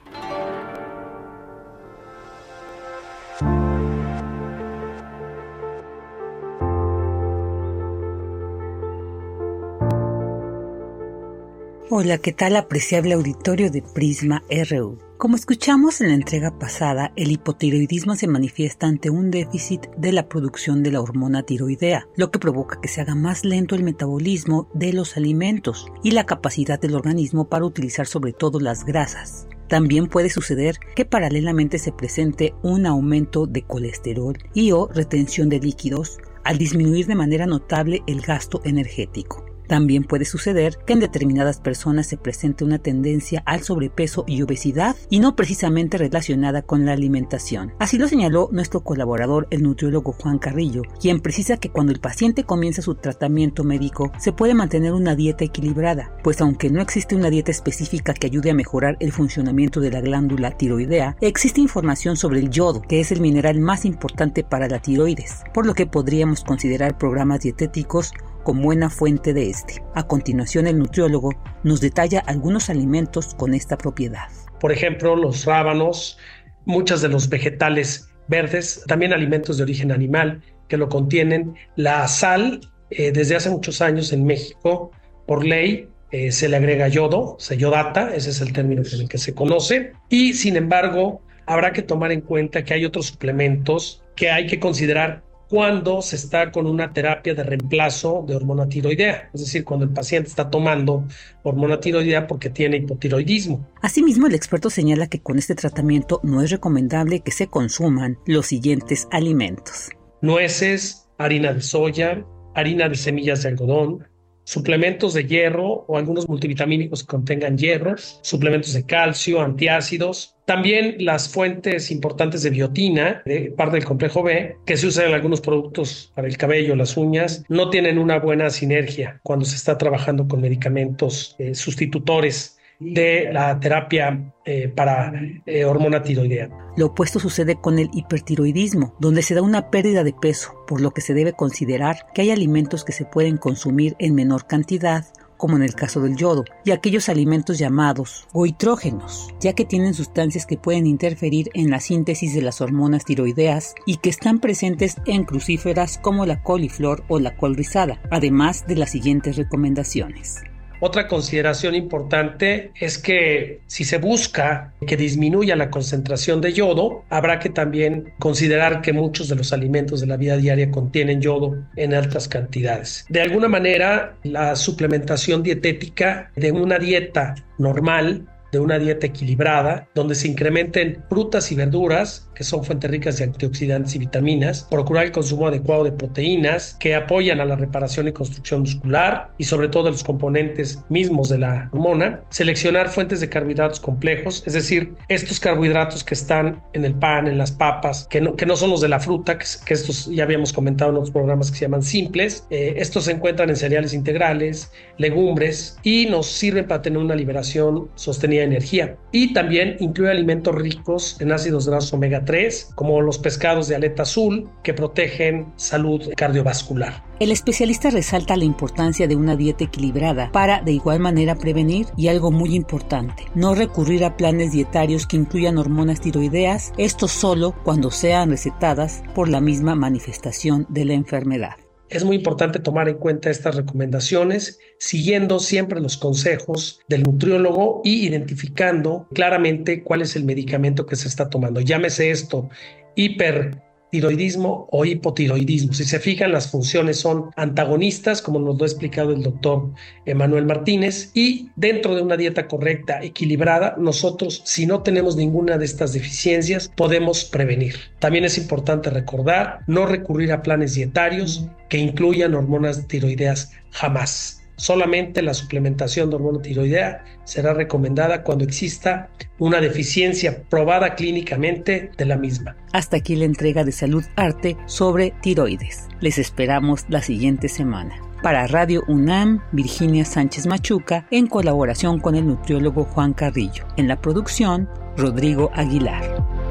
[11.90, 15.13] Hola, ¿qué tal apreciable auditorio de Prisma RU?
[15.24, 20.28] Como escuchamos en la entrega pasada, el hipotiroidismo se manifiesta ante un déficit de la
[20.28, 24.68] producción de la hormona tiroidea, lo que provoca que se haga más lento el metabolismo
[24.74, 29.48] de los alimentos y la capacidad del organismo para utilizar sobre todo las grasas.
[29.70, 35.60] También puede suceder que paralelamente se presente un aumento de colesterol y o retención de
[35.60, 39.53] líquidos al disminuir de manera notable el gasto energético.
[39.68, 44.96] También puede suceder que en determinadas personas se presente una tendencia al sobrepeso y obesidad
[45.10, 47.74] y no precisamente relacionada con la alimentación.
[47.80, 52.44] Así lo señaló nuestro colaborador, el nutriólogo Juan Carrillo, quien precisa que cuando el paciente
[52.44, 57.30] comienza su tratamiento médico se puede mantener una dieta equilibrada, pues aunque no existe una
[57.30, 62.40] dieta específica que ayude a mejorar el funcionamiento de la glándula tiroidea, existe información sobre
[62.40, 66.44] el yodo, que es el mineral más importante para la tiroides, por lo que podríamos
[66.44, 68.14] considerar programas dietéticos
[68.44, 69.82] con buena fuente de este.
[69.96, 71.32] A continuación, el nutriólogo
[71.64, 74.28] nos detalla algunos alimentos con esta propiedad.
[74.60, 76.18] Por ejemplo, los rábanos,
[76.66, 81.56] muchos de los vegetales verdes, también alimentos de origen animal que lo contienen.
[81.76, 84.92] La sal, eh, desde hace muchos años en México,
[85.28, 89.10] por ley, eh, se le agrega yodo, se yodata, ese es el término con el
[89.10, 89.94] que se conoce.
[90.10, 94.60] Y sin embargo, habrá que tomar en cuenta que hay otros suplementos que hay que
[94.60, 95.24] considerar
[95.54, 99.92] cuando se está con una terapia de reemplazo de hormona tiroidea, es decir, cuando el
[99.92, 101.06] paciente está tomando
[101.44, 103.70] hormona tiroidea porque tiene hipotiroidismo.
[103.80, 108.48] Asimismo, el experto señala que con este tratamiento no es recomendable que se consuman los
[108.48, 109.92] siguientes alimentos.
[110.24, 112.26] Nueces, harina de soya,
[112.56, 114.08] harina de semillas de algodón,
[114.44, 121.30] suplementos de hierro o algunos multivitamínicos que contengan hierro, suplementos de calcio, antiácidos, también las
[121.30, 126.12] fuentes importantes de biotina, de parte del complejo B, que se usan en algunos productos
[126.16, 130.42] para el cabello, las uñas, no tienen una buena sinergia cuando se está trabajando con
[130.42, 135.14] medicamentos eh, sustitutores de la terapia eh, para
[135.46, 136.50] eh, hormona tiroidea.
[136.76, 140.92] Lo opuesto sucede con el hipertiroidismo, donde se da una pérdida de peso, por lo
[140.92, 145.06] que se debe considerar que hay alimentos que se pueden consumir en menor cantidad
[145.44, 150.46] como en el caso del yodo, y aquellos alimentos llamados goitrógenos, ya que tienen sustancias
[150.46, 155.26] que pueden interferir en la síntesis de las hormonas tiroideas y que están presentes en
[155.26, 160.44] crucíferas como la coliflor o la col rizada, además de las siguientes recomendaciones.
[160.86, 167.40] Otra consideración importante es que si se busca que disminuya la concentración de yodo, habrá
[167.40, 171.94] que también considerar que muchos de los alimentos de la vida diaria contienen yodo en
[171.94, 173.06] altas cantidades.
[173.08, 180.16] De alguna manera, la suplementación dietética de una dieta normal de una dieta equilibrada, donde
[180.16, 185.12] se incrementen frutas y verduras, que son fuentes ricas de antioxidantes y vitaminas, procurar el
[185.12, 189.90] consumo adecuado de proteínas que apoyan a la reparación y construcción muscular y sobre todo
[189.90, 196.04] los componentes mismos de la hormona, seleccionar fuentes de carbohidratos complejos, es decir, estos carbohidratos
[196.04, 198.90] que están en el pan, en las papas, que no, que no son los de
[198.90, 202.76] la fruta, que, estos ya habíamos comentado en otros programas que se llaman simples, eh,
[202.78, 208.43] estos se encuentran en cereales integrales, legumbres y nos sirven para tener una liberación sostenida
[208.44, 208.98] energía.
[209.12, 214.04] Y también incluye alimentos ricos en ácidos grasos omega 3, como los pescados de aleta
[214.04, 217.04] azul, que protegen salud cardiovascular.
[217.20, 222.08] El especialista resalta la importancia de una dieta equilibrada para de igual manera prevenir y
[222.08, 227.92] algo muy importante, no recurrir a planes dietarios que incluyan hormonas tiroideas, esto solo cuando
[227.92, 231.63] sean recetadas por la misma manifestación de la enfermedad.
[231.94, 238.08] Es muy importante tomar en cuenta estas recomendaciones, siguiendo siempre los consejos del nutriólogo y
[238.08, 241.62] identificando claramente cuál es el medicamento que se está tomando.
[241.62, 242.50] Llámese esto
[242.96, 243.62] hiper
[243.94, 245.72] tiroidismo o hipotiroidismo.
[245.72, 249.70] Si se fijan, las funciones son antagonistas, como nos lo ha explicado el doctor
[250.08, 255.66] Emanuel Martínez, y dentro de una dieta correcta, equilibrada, nosotros, si no tenemos ninguna de
[255.66, 257.76] estas deficiencias, podemos prevenir.
[258.00, 264.43] También es importante recordar no recurrir a planes dietarios que incluyan hormonas tiroideas jamás.
[264.56, 269.10] Solamente la suplementación de hormona tiroidea será recomendada cuando exista
[269.40, 272.56] una deficiencia probada clínicamente de la misma.
[272.72, 275.88] Hasta aquí la entrega de Salud Arte sobre tiroides.
[276.02, 277.96] Les esperamos la siguiente semana.
[278.22, 283.66] Para Radio UNAM, Virginia Sánchez Machuca, en colaboración con el nutriólogo Juan Carrillo.
[283.76, 286.43] En la producción, Rodrigo Aguilar.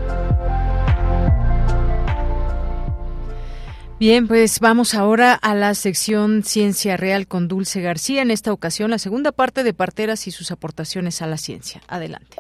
[4.03, 8.23] Bien, pues vamos ahora a la sección Ciencia Real con Dulce García.
[8.23, 11.83] En esta ocasión, la segunda parte de Parteras y sus aportaciones a la ciencia.
[11.87, 12.37] Adelante.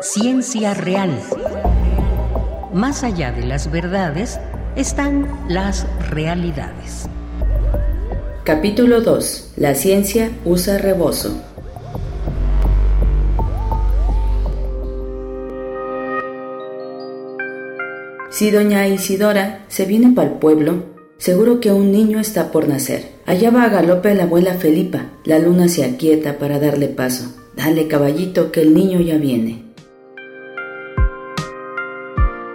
[0.00, 1.10] Ciencia Real.
[2.72, 4.40] Más allá de las verdades
[4.74, 7.06] están las realidades.
[8.44, 9.52] Capítulo 2.
[9.58, 11.38] La ciencia usa rebozo.
[18.30, 20.84] Si doña Isidora se viene para el pueblo,
[21.18, 23.08] seguro que un niño está por nacer.
[23.26, 25.10] Allá va a galope la abuela Felipa.
[25.24, 27.34] La luna se aquieta para darle paso.
[27.56, 29.69] Dale, caballito, que el niño ya viene.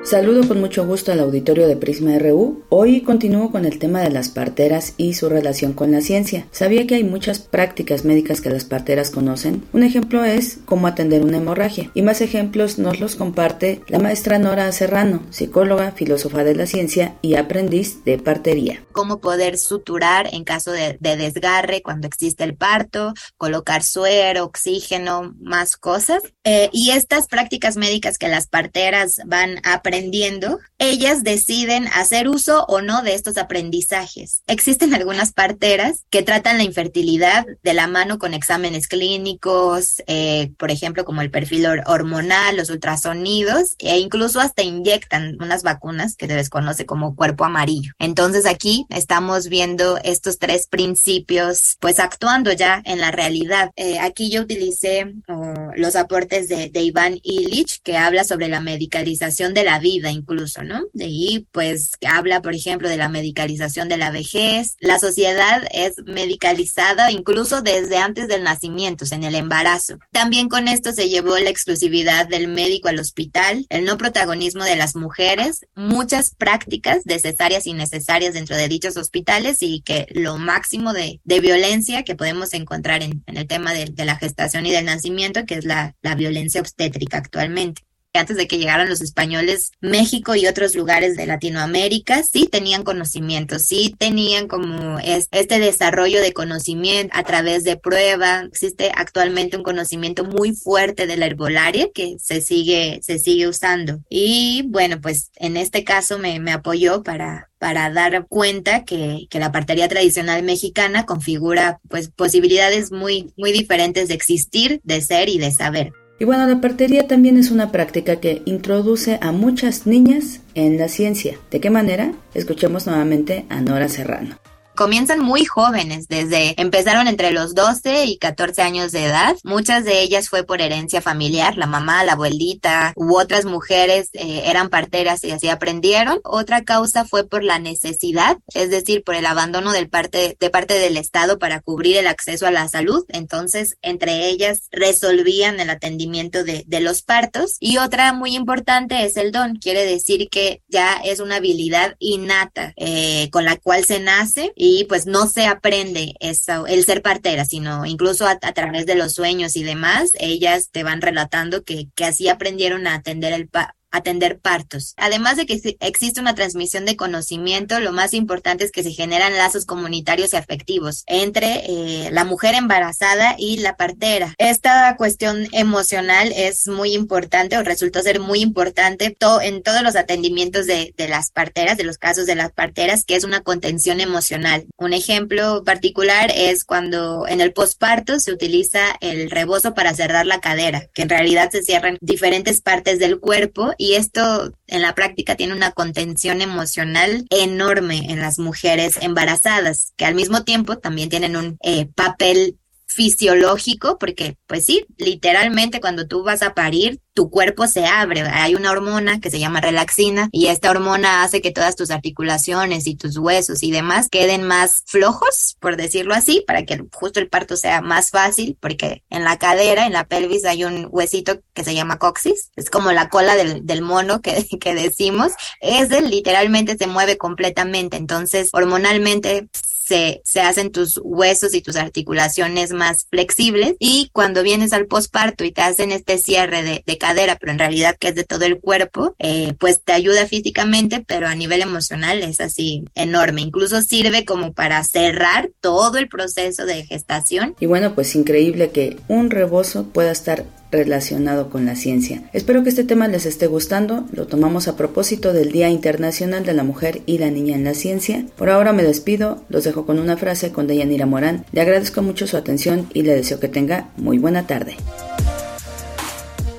[0.05, 2.63] Saludo con mucho gusto al auditorio de Prisma RU.
[2.69, 6.45] Hoy continúo con el tema de las parteras y su relación con la ciencia.
[6.51, 9.63] Sabía que hay muchas prácticas médicas que las parteras conocen.
[9.73, 11.89] Un ejemplo es cómo atender una hemorragia.
[11.95, 17.15] Y más ejemplos nos los comparte la maestra Nora Serrano, psicóloga, filósofa de la ciencia
[17.23, 18.83] y aprendiz de partería.
[18.91, 25.33] Cómo poder suturar en caso de, de desgarre cuando existe el parto, colocar suero, oxígeno,
[25.41, 26.21] más cosas.
[26.43, 32.27] Eh, y estas prácticas médicas que las parteras van a aprender aprendiendo, ellas deciden hacer
[32.27, 34.41] uso o no de estos aprendizajes.
[34.45, 40.71] Existen algunas parteras que tratan la infertilidad de la mano con exámenes clínicos, eh, por
[40.71, 46.35] ejemplo, como el perfil hormonal, los ultrasonidos, e incluso hasta inyectan unas vacunas que se
[46.35, 47.93] desconoce como cuerpo amarillo.
[47.97, 53.71] Entonces aquí estamos viendo estos tres principios, pues actuando ya en la realidad.
[53.77, 58.59] Eh, aquí yo utilicé oh, los aportes de, de Iván Illich, que habla sobre la
[58.59, 60.81] medicalización de la vida incluso, ¿no?
[60.93, 64.77] De ahí, pues, habla, por ejemplo, de la medicalización de la vejez.
[64.79, 69.99] La sociedad es medicalizada incluso desde antes del nacimiento, en el embarazo.
[70.11, 74.75] También con esto se llevó la exclusividad del médico al hospital, el no protagonismo de
[74.75, 80.93] las mujeres, muchas prácticas necesarias y innecesarias dentro de dichos hospitales y que lo máximo
[80.93, 84.71] de, de violencia que podemos encontrar en, en el tema de, de, la gestación y
[84.71, 87.83] del nacimiento, que es la, la violencia obstétrica actualmente
[88.17, 93.59] antes de que llegaran los españoles, México y otros lugares de Latinoamérica sí tenían conocimiento,
[93.59, 98.41] sí tenían como este desarrollo de conocimiento a través de prueba.
[98.41, 103.99] Existe actualmente un conocimiento muy fuerte de la herbolaria que se sigue, se sigue usando.
[104.09, 109.39] Y bueno, pues en este caso me, me apoyó para, para dar cuenta que, que,
[109.39, 115.37] la partería tradicional mexicana configura pues posibilidades muy, muy diferentes de existir, de ser y
[115.37, 115.93] de saber.
[116.17, 120.87] Y bueno, la partería también es una práctica que introduce a muchas niñas en la
[120.87, 121.37] ciencia.
[121.51, 122.13] ¿De qué manera?
[122.33, 124.37] Escuchemos nuevamente a Nora Serrano.
[124.75, 129.35] Comienzan muy jóvenes, desde empezaron entre los 12 y 14 años de edad.
[129.43, 134.43] Muchas de ellas fue por herencia familiar, la mamá, la abuelita u otras mujeres eh,
[134.45, 136.19] eran parteras y así aprendieron.
[136.23, 140.75] Otra causa fue por la necesidad, es decir, por el abandono del parte, de parte
[140.75, 143.05] del Estado para cubrir el acceso a la salud.
[143.09, 147.57] Entonces, entre ellas resolvían el atendimiento de, de los partos.
[147.59, 152.73] Y otra muy importante es el don, quiere decir que ya es una habilidad innata
[152.75, 154.51] eh, con la cual se nace
[154.87, 159.55] pues no se aprende eso, el ser partera, sino incluso a, través de los sueños
[159.55, 164.39] y demás, ellas te van relatando que, que así aprendieron a atender el, pa atender
[164.39, 164.93] partos.
[164.97, 169.37] Además de que existe una transmisión de conocimiento, lo más importante es que se generan
[169.37, 174.33] lazos comunitarios y afectivos entre eh, la mujer embarazada y la partera.
[174.37, 180.65] Esta cuestión emocional es muy importante o resultó ser muy importante en todos los atendimientos
[180.67, 184.65] de, de las parteras, de los casos de las parteras, que es una contención emocional.
[184.77, 190.41] Un ejemplo particular es cuando en el posparto se utiliza el rebozo para cerrar la
[190.41, 195.35] cadera, que en realidad se cierran diferentes partes del cuerpo y esto en la práctica
[195.35, 201.35] tiene una contención emocional enorme en las mujeres embarazadas, que al mismo tiempo también tienen
[201.35, 202.57] un eh, papel
[202.95, 208.55] fisiológico, porque pues sí, literalmente cuando tú vas a parir, tu cuerpo se abre, hay
[208.55, 212.95] una hormona que se llama relaxina y esta hormona hace que todas tus articulaciones y
[212.95, 217.57] tus huesos y demás queden más flojos, por decirlo así, para que justo el parto
[217.57, 221.75] sea más fácil, porque en la cadera, en la pelvis hay un huesito que se
[221.75, 226.87] llama coxis, es como la cola del, del mono que, que decimos, ese literalmente se
[226.87, 229.49] mueve completamente, entonces hormonalmente
[229.85, 235.43] se, se hacen tus huesos y tus articulaciones más flexibles y cuando vienes al posparto
[235.43, 238.45] y te hacen este cierre de, de, cadera, pero en realidad que es de todo
[238.45, 243.41] el cuerpo, eh, pues te ayuda físicamente, pero a nivel emocional es así enorme.
[243.41, 247.55] Incluso sirve como para cerrar todo el proceso de gestación.
[247.59, 252.23] Y bueno, pues increíble que un rebozo pueda estar relacionado con la ciencia.
[252.33, 256.53] Espero que este tema les esté gustando, lo tomamos a propósito del Día Internacional de
[256.53, 258.25] la Mujer y la Niña en la Ciencia.
[258.35, 262.27] Por ahora me despido, los dejo con una frase con Deyanira Morán, le agradezco mucho
[262.27, 264.75] su atención y le deseo que tenga muy buena tarde.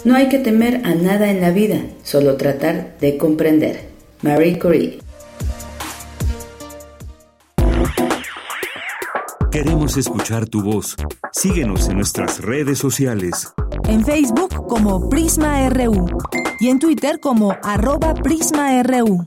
[0.05, 3.89] No hay que temer a nada en la vida, solo tratar de comprender.
[4.23, 4.99] Marie Curie
[9.57, 10.97] Queremos escuchar tu voz.
[11.33, 13.55] Síguenos en nuestras redes sociales.
[13.85, 16.07] En Facebook como Prisma RU
[16.61, 19.27] y en Twitter como arroba PrismaRU.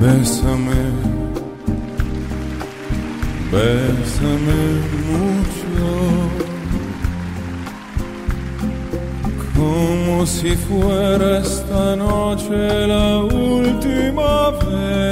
[0.00, 0.82] Bésame,
[3.50, 4.62] bésame
[5.08, 5.88] mucho,
[9.56, 15.06] como si fuera esta noche la última vez.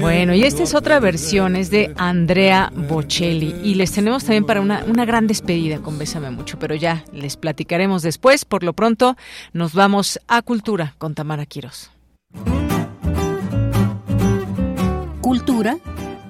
[0.00, 3.54] Bueno, y esta es otra versión, es de Andrea Bocelli.
[3.62, 7.36] Y les tenemos también para una, una gran despedida con Bésame Mucho, pero ya les
[7.36, 8.44] platicaremos después.
[8.44, 9.16] Por lo pronto,
[9.52, 11.90] nos vamos a Cultura con Tamara Quiros.
[15.20, 15.78] Cultura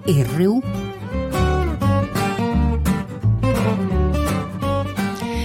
[0.06, 0.62] RU.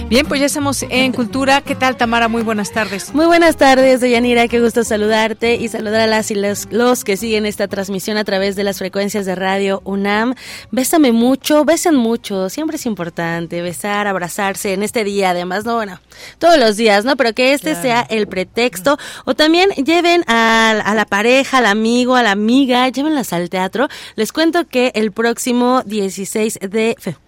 [0.08, 1.62] Bien, pues ya estamos en Cultura.
[1.62, 2.28] ¿Qué tal, Tamara?
[2.28, 3.12] Muy buenas tardes.
[3.12, 4.46] Muy buenas tardes, Deyanira.
[4.46, 8.22] Qué gusto saludarte y saludar a las y los, los, que siguen esta transmisión a
[8.22, 10.36] través de las frecuencias de radio UNAM.
[10.70, 12.48] Bésame mucho, besen mucho.
[12.50, 15.30] Siempre es importante besar, abrazarse en este día.
[15.30, 16.00] Además, no, bueno,
[16.38, 17.16] todos los días, ¿no?
[17.16, 18.98] Pero que este sea el pretexto.
[19.24, 23.88] O también lleven a, a la pareja, al amigo, a la amiga, llévenlas al teatro.
[24.14, 27.25] Les cuento que el próximo 16 de febrero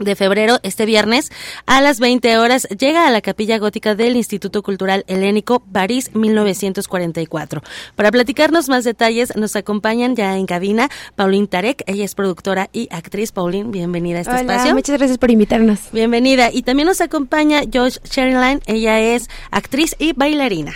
[0.00, 1.30] de febrero, este viernes,
[1.66, 7.62] a las 20 horas, llega a la capilla gótica del Instituto Cultural Helénico, París, 1944.
[7.94, 12.88] Para platicarnos más detalles, nos acompañan ya en cabina Pauline Tarek, ella es productora y
[12.90, 13.32] actriz.
[13.32, 14.74] Pauline, bienvenida a este Hola, espacio.
[14.74, 15.80] muchas gracias por invitarnos.
[15.92, 16.50] Bienvenida.
[16.52, 20.72] Y también nos acompaña Josh Sherline, ella es actriz y bailarina.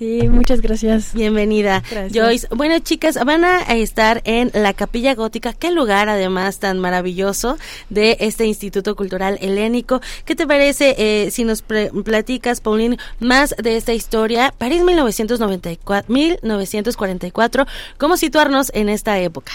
[0.00, 1.12] Sí, muchas gracias.
[1.12, 2.12] Bienvenida, gracias.
[2.14, 2.48] Joyce.
[2.52, 5.52] Bueno, chicas, van a estar en la Capilla Gótica.
[5.52, 7.58] Qué lugar, además, tan maravilloso
[7.90, 10.00] de este Instituto Cultural Helénico.
[10.24, 14.54] ¿Qué te parece eh, si nos platicas, Pauline, más de esta historia?
[14.56, 17.66] París 1994, 1944.
[17.98, 19.52] ¿Cómo situarnos en esta época?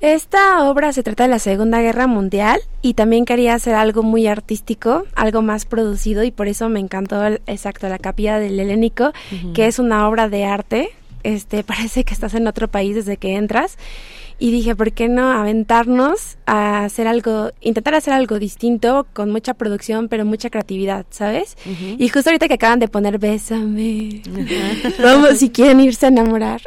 [0.00, 4.26] Esta obra se trata de la Segunda Guerra Mundial y también quería hacer algo muy
[4.26, 9.08] artístico, algo más producido y por eso me encantó el, exacto la capilla del Helénico,
[9.08, 9.52] uh -huh.
[9.52, 10.90] que es una obra de arte
[11.22, 13.76] este, parece que estás en otro país desde que entras
[14.40, 19.52] y dije, ¿por qué no aventarnos a hacer algo, intentar hacer algo distinto con mucha
[19.52, 21.58] producción, pero mucha creatividad, ¿sabes?
[21.98, 24.22] Y justo ahorita que acaban de poner Bésame,
[25.02, 26.62] vamos, si quieren irse a enamorar.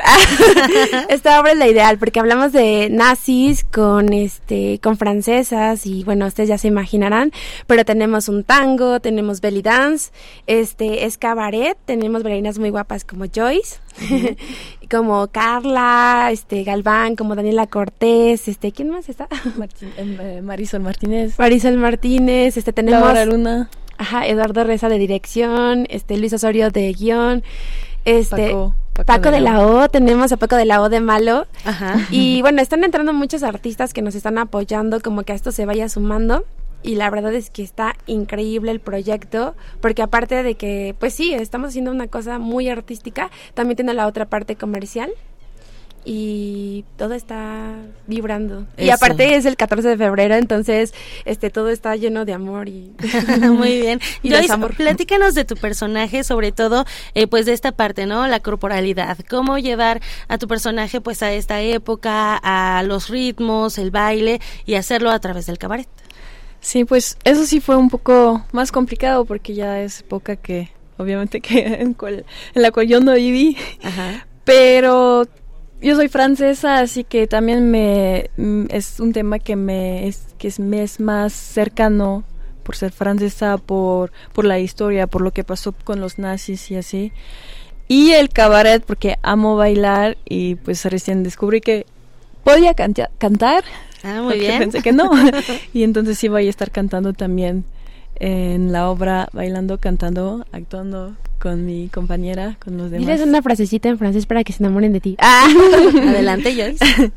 [1.10, 6.28] Esta obra es la ideal porque hablamos de nazis con este con francesas y bueno,
[6.28, 7.32] ustedes ya se imaginarán,
[7.66, 10.12] pero tenemos un tango, tenemos belly dance,
[10.46, 13.78] este es cabaret, tenemos bailarinas muy guapas como Joyce
[14.92, 19.28] como Carla, este Galván, como Daniela Cortés, este, ¿quién más está?
[19.98, 21.38] Em, eh, Marisol Martínez.
[21.38, 23.70] Marisol Martínez, este tenemos Laura Luna.
[23.98, 27.44] Ajá, Eduardo Reza de dirección, este Luis Osorio de guion,
[28.06, 28.56] este
[29.06, 29.90] Paco, de, la o.
[29.90, 31.48] tenemos a Paco de la O de Malo.
[31.66, 31.96] Ajá.
[32.12, 35.66] Y bueno, están entrando muchos artistas que nos están apoyando como que a esto se
[35.66, 36.46] vaya sumando
[36.84, 41.34] y la verdad es que está increíble el proyecto porque aparte de que pues sí
[41.34, 45.12] estamos haciendo una cosa muy artística también tiene la otra parte comercial
[46.06, 47.76] y todo está
[48.08, 48.66] vibrando.
[48.78, 50.94] Y aparte es el 14 de febrero, entonces
[51.26, 52.92] este todo está lleno de amor y
[53.40, 54.00] muy bien.
[54.22, 54.32] y
[54.76, 58.28] platícanos de tu personaje, sobre todo eh, pues de esta parte, ¿no?
[58.28, 63.92] La corporalidad, cómo llevar a tu personaje pues a esta época, a los ritmos, el
[63.92, 65.88] baile y hacerlo a través del cabaret.
[66.64, 71.42] Sí, pues eso sí fue un poco más complicado porque ya es época que obviamente
[71.42, 71.96] que en,
[72.54, 73.58] la cual yo no viví.
[74.46, 75.28] Pero
[75.82, 80.48] yo soy francesa, así que también me mm, es un tema que me es que
[80.48, 82.24] es, me es más cercano
[82.64, 86.78] por ser francesa, por por la historia, por lo que pasó con los nazis y
[86.78, 87.12] así.
[87.90, 91.86] Y el cabaret porque amo bailar y pues recién descubrí que
[92.46, 93.66] podía cantar
[94.06, 94.60] Ah, muy bien.
[94.60, 95.10] Pensé que no.
[95.74, 97.64] y entonces sí voy a estar cantando también
[98.16, 103.08] en la obra, bailando, cantando, actuando con mi compañera, con los demás.
[103.08, 105.16] Diles una frasecita en francés para que se enamoren de ti.
[105.20, 105.48] Ah.
[106.10, 107.12] Adelante, Joyce.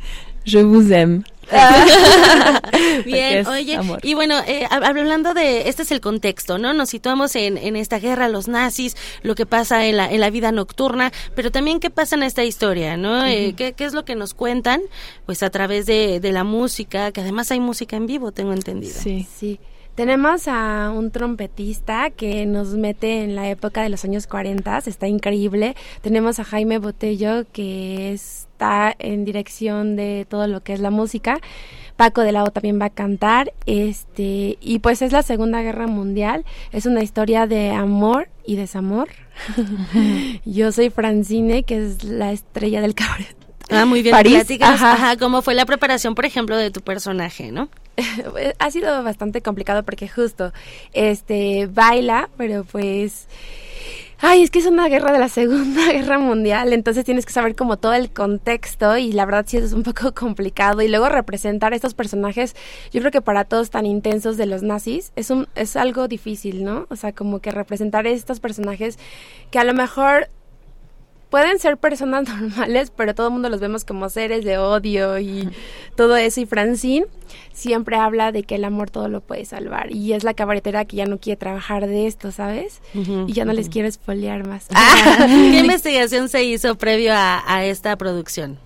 [0.44, 1.24] Je vous aime.
[3.04, 6.72] Bien, oye, y bueno, eh, hablando de, este es el contexto, ¿no?
[6.72, 10.30] Nos situamos en, en esta guerra, los nazis, lo que pasa en la, en la
[10.30, 13.24] vida nocturna, pero también qué pasa en esta historia, ¿no?
[13.24, 14.82] Eh, ¿qué, ¿qué, es lo que nos cuentan?
[15.24, 18.94] Pues a través de, de la música, que además hay música en vivo, tengo entendido.
[19.00, 19.60] Sí, sí.
[19.96, 25.08] Tenemos a un trompetista que nos mete en la época de los años 40, está
[25.08, 25.74] increíble.
[26.02, 31.38] Tenemos a Jaime Botello que está en dirección de todo lo que es la música.
[31.96, 36.44] Paco de Lao también va a cantar, este, y pues es la Segunda Guerra Mundial,
[36.72, 39.08] es una historia de amor y desamor.
[40.44, 43.45] Yo soy Francine, que es la estrella del cabaret.
[43.70, 44.12] Ah, muy bien.
[44.12, 45.16] París, ajá.
[45.16, 47.68] ¿Cómo fue la preparación, por ejemplo, de tu personaje, no?
[48.58, 50.52] ha sido bastante complicado porque justo
[50.92, 53.26] este baila, pero pues
[54.18, 57.54] ay, es que es una guerra de la Segunda Guerra Mundial, entonces tienes que saber
[57.54, 61.72] como todo el contexto y la verdad sí es un poco complicado y luego representar
[61.72, 62.54] a estos personajes,
[62.92, 66.64] yo creo que para todos tan intensos de los nazis es un es algo difícil,
[66.64, 66.86] ¿no?
[66.90, 68.98] O sea, como que representar a estos personajes
[69.50, 70.28] que a lo mejor
[71.30, 75.48] pueden ser personas normales, pero todo el mundo los vemos como seres de odio y
[75.94, 76.40] todo eso.
[76.40, 77.06] Y Francine
[77.52, 79.92] siempre habla de que el amor todo lo puede salvar.
[79.92, 82.80] Y es la cabaretera que ya no quiere trabajar de esto, ¿sabes?
[82.94, 84.66] y ya no les quiero espolear más.
[85.18, 88.58] ¿Qué investigación se hizo previo a, a esta producción?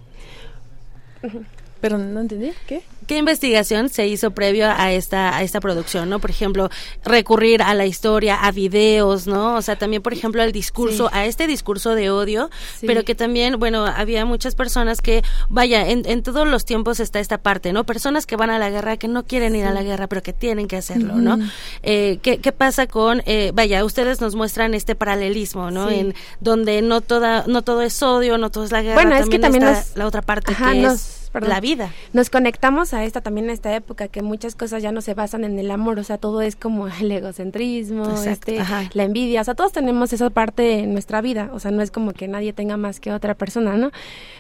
[1.81, 2.82] Pero no entendí, ¿qué?
[3.11, 6.20] ¿Qué investigación se hizo previo a esta, a esta producción, no?
[6.20, 6.70] Por ejemplo,
[7.05, 9.57] recurrir a la historia, a videos, ¿no?
[9.57, 12.51] O sea, también, por ejemplo, al discurso, a este discurso de odio,
[12.82, 17.19] pero que también, bueno, había muchas personas que, vaya, en, en, todos los tiempos está
[17.19, 17.85] esta parte, ¿no?
[17.85, 20.32] Personas que van a la guerra, que no quieren ir a la guerra, pero que
[20.32, 21.36] tienen que hacerlo, ¿no?
[21.82, 25.90] Eh, ¿qué, ¿qué, pasa con, eh, vaya, ustedes nos muestran este paralelismo, ¿no?
[25.90, 29.28] En donde no toda, no todo es odio, no todo es la guerra, bueno, es
[29.28, 31.90] que también está la otra parte que es la vida.
[32.12, 35.44] Nos conectamos a esta también en esta época que muchas cosas ya no se basan
[35.44, 38.61] en el amor, o sea, todo es como el egocentrismo, este,
[38.93, 41.90] la envidia, o sea, todos tenemos esa parte en nuestra vida, o sea, no es
[41.90, 43.90] como que nadie tenga más que otra persona, ¿no?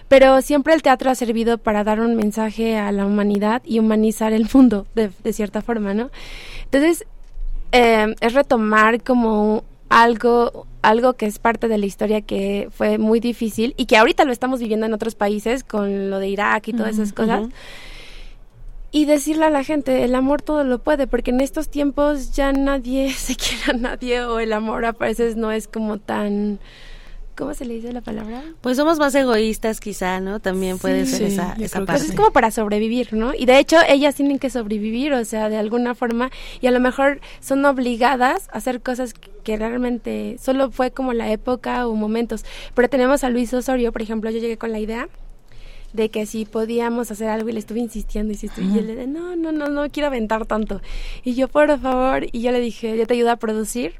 [0.08, 4.32] Pero siempre el teatro ha servido para dar un mensaje a la humanidad y humanizar
[4.32, 6.10] el mundo de, de cierta forma, ¿no?
[6.64, 7.06] Entonces,
[7.72, 13.20] eh, es retomar como algo algo que es parte de la historia que fue muy
[13.20, 16.72] difícil y que ahorita lo estamos viviendo en otros países con lo de Irak y
[16.72, 17.48] todas esas cosas.
[18.92, 22.52] Y decirle a la gente, el amor todo lo puede, porque en estos tiempos ya
[22.52, 26.58] nadie se quiere a nadie o el amor a veces no es como tan
[27.40, 28.44] ¿cómo se le dice la palabra?
[28.60, 30.40] Pues somos más egoístas quizá, ¿no?
[30.40, 31.92] También puede ser esa, esa parte.
[31.92, 33.32] Pues es como para sobrevivir, ¿no?
[33.34, 36.30] Y de hecho ellas tienen que sobrevivir, o sea, de alguna forma,
[36.60, 41.32] y a lo mejor son obligadas a hacer cosas que realmente solo fue como la
[41.32, 42.44] época o momentos.
[42.74, 45.08] Pero tenemos a Luis Osorio, por ejemplo, yo llegué con la idea
[45.94, 49.06] de que si podíamos hacer algo y le estuve insistiendo, insistiendo, y él le dije,
[49.06, 50.82] no, no, no, no quiero aventar tanto.
[51.24, 53.94] Y yo, por favor, y yo le dije, yo te ayudo a producir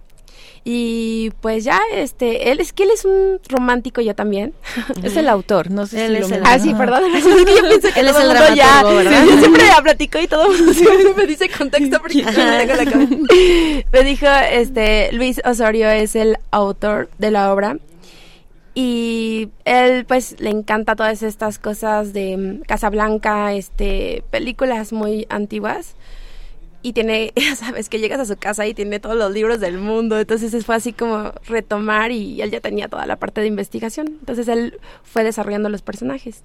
[0.62, 4.52] y pues ya, este, él es que él es un romántico yo también.
[5.02, 6.42] Es el autor, no sé él si es lo el.
[6.44, 7.02] Ah, sí, perdón.
[7.14, 8.82] Es que yo pensé que Él es el ya.
[8.82, 9.22] dramaturgo, ¿verdad?
[9.22, 12.66] Sí, yo siempre la platico y todo mundo siempre me dice contexto porque no me
[12.66, 13.16] tengo la cabeza.
[13.92, 17.78] Me dijo, este, Luis Osorio es el autor de la obra
[18.74, 25.96] y él pues le encanta todas estas cosas de mm, Casablanca, este, películas muy antiguas
[26.82, 29.78] y tiene, ya sabes, que llegas a su casa y tiene todos los libros del
[29.78, 34.06] mundo, entonces fue así como retomar y él ya tenía toda la parte de investigación,
[34.20, 36.42] entonces él fue desarrollando los personajes.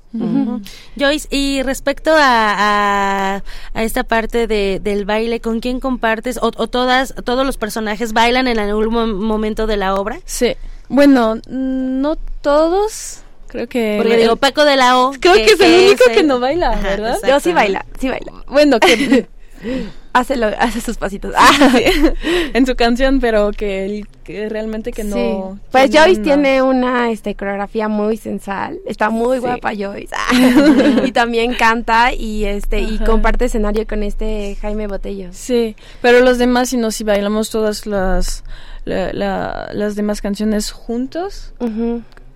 [0.97, 3.43] Joyce, y respecto a, a,
[3.73, 6.37] a esta parte de, del baile, ¿con quién compartes?
[6.41, 10.19] O, o todas, todos los personajes bailan en algún mo- momento de la obra?
[10.25, 10.55] Sí.
[10.89, 13.21] Bueno, no todos.
[13.47, 13.95] Creo que.
[14.01, 15.11] Porque digo, Paco de la O.
[15.19, 17.09] Creo que, es el único el- que no baila, Ajá, ¿verdad?
[17.15, 17.27] exacto.
[17.27, 18.33] Yo sí baila, sí baila.
[18.47, 19.27] Bueno, que.
[20.15, 21.33] hace, lo- hace sus pasitos.
[21.71, 21.83] Sí,
[22.53, 25.15] en su canción, pero que, que realmente que no.
[25.15, 25.61] Sí.
[25.71, 28.79] Pues que Joyce no- tiene una este, coreografía muy sensual.
[28.85, 29.41] Está muy Sí.
[29.41, 30.15] guapa Joyce.
[31.05, 35.29] y también canta y este y comparte escenario con este Jaime Botello.
[35.31, 38.43] Sí, pero los demás, si no, si bailamos todas las,
[38.85, 41.53] la- la- las demás canciones juntos,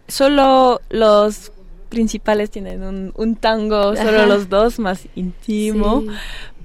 [0.07, 1.51] solo los
[1.89, 4.25] principales tienen un, un tango, solo Ajá.
[4.27, 6.07] los dos más íntimo, Sí.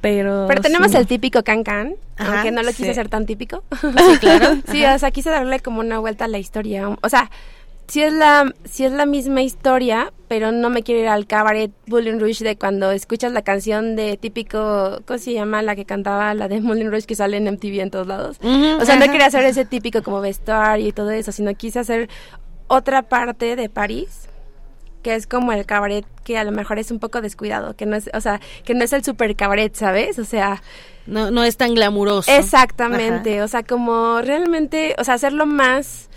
[0.04, 0.44] Pero...
[0.46, 0.98] Pero tenemos sí.
[0.98, 2.90] el típico can can, Ajá, aunque no lo quise sí.
[2.90, 3.64] hacer tan típico.
[3.80, 4.58] Sí, claro.
[4.70, 6.90] sí, o sea, quise darle como una vuelta a la historia.
[7.00, 7.30] O sea,
[7.88, 11.70] sí es la, sí es la misma historia, pero no me quiero ir al cabaret
[11.86, 15.62] Moulin Rouge de cuando escuchas la canción de típico, ¿cómo se llama?
[15.62, 18.36] La que cantaba la de Moulin Rouge que sale en MTV en todos lados.
[18.42, 22.10] O sea, no quería hacer ese típico como vestuario y todo eso, sino quise hacer
[22.66, 24.28] otra parte de París
[25.04, 27.94] que es como el cabaret que a lo mejor es un poco descuidado, que no
[27.94, 30.18] es, o sea, que no es el super cabaret, ¿sabes?
[30.18, 30.60] O sea,
[31.06, 32.32] No, no es tan glamuroso.
[32.32, 36.08] Exactamente, o sea, como realmente, o sea, hacerlo más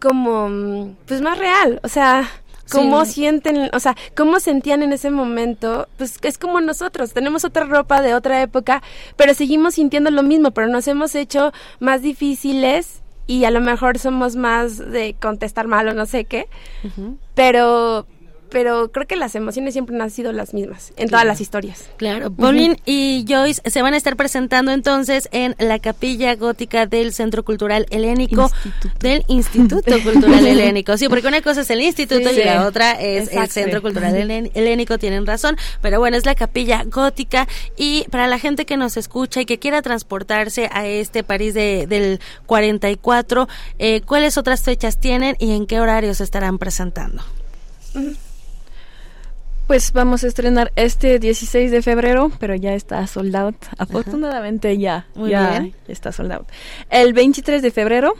[0.00, 2.28] como, pues más real, o sea,
[2.70, 3.12] cómo Sí.
[3.12, 8.02] sienten, o sea, cómo sentían en ese momento, pues es como nosotros, tenemos otra ropa
[8.02, 8.82] de otra época,
[9.16, 13.98] pero seguimos sintiendo lo mismo, pero nos hemos hecho más difíciles y a lo mejor
[14.00, 16.48] somos más de contestar mal o no sé qué,
[17.34, 18.06] pero
[18.52, 21.84] pero creo que las emociones siempre han sido las mismas en todas las historias.
[21.96, 27.12] Claro, Pauline y Joyce se van a estar presentando entonces en la capilla gótica del
[27.12, 28.50] Centro Cultural Helénico
[29.00, 30.96] del Instituto Cultural Helénico.
[30.96, 32.40] Sí, porque una cosa es el instituto Sí.
[32.40, 33.48] y la otra es el.
[33.48, 38.38] Centro Cultural Helén- Helénico, tienen razón, pero bueno, es la capilla gótica y para la
[38.38, 43.48] gente que nos escucha y que quiera transportarse a este París de, del 44,
[43.78, 47.22] eh, ¿cuáles otras fechas tienen y en qué horarios se estarán presentando?
[49.72, 53.56] Pues vamos a estrenar este 16 de febrero, pero ya está sold out.
[53.78, 55.74] Afortunadamente ya, Muy ya bien.
[55.88, 56.46] está sold out.
[56.90, 58.12] El 23 de febrero,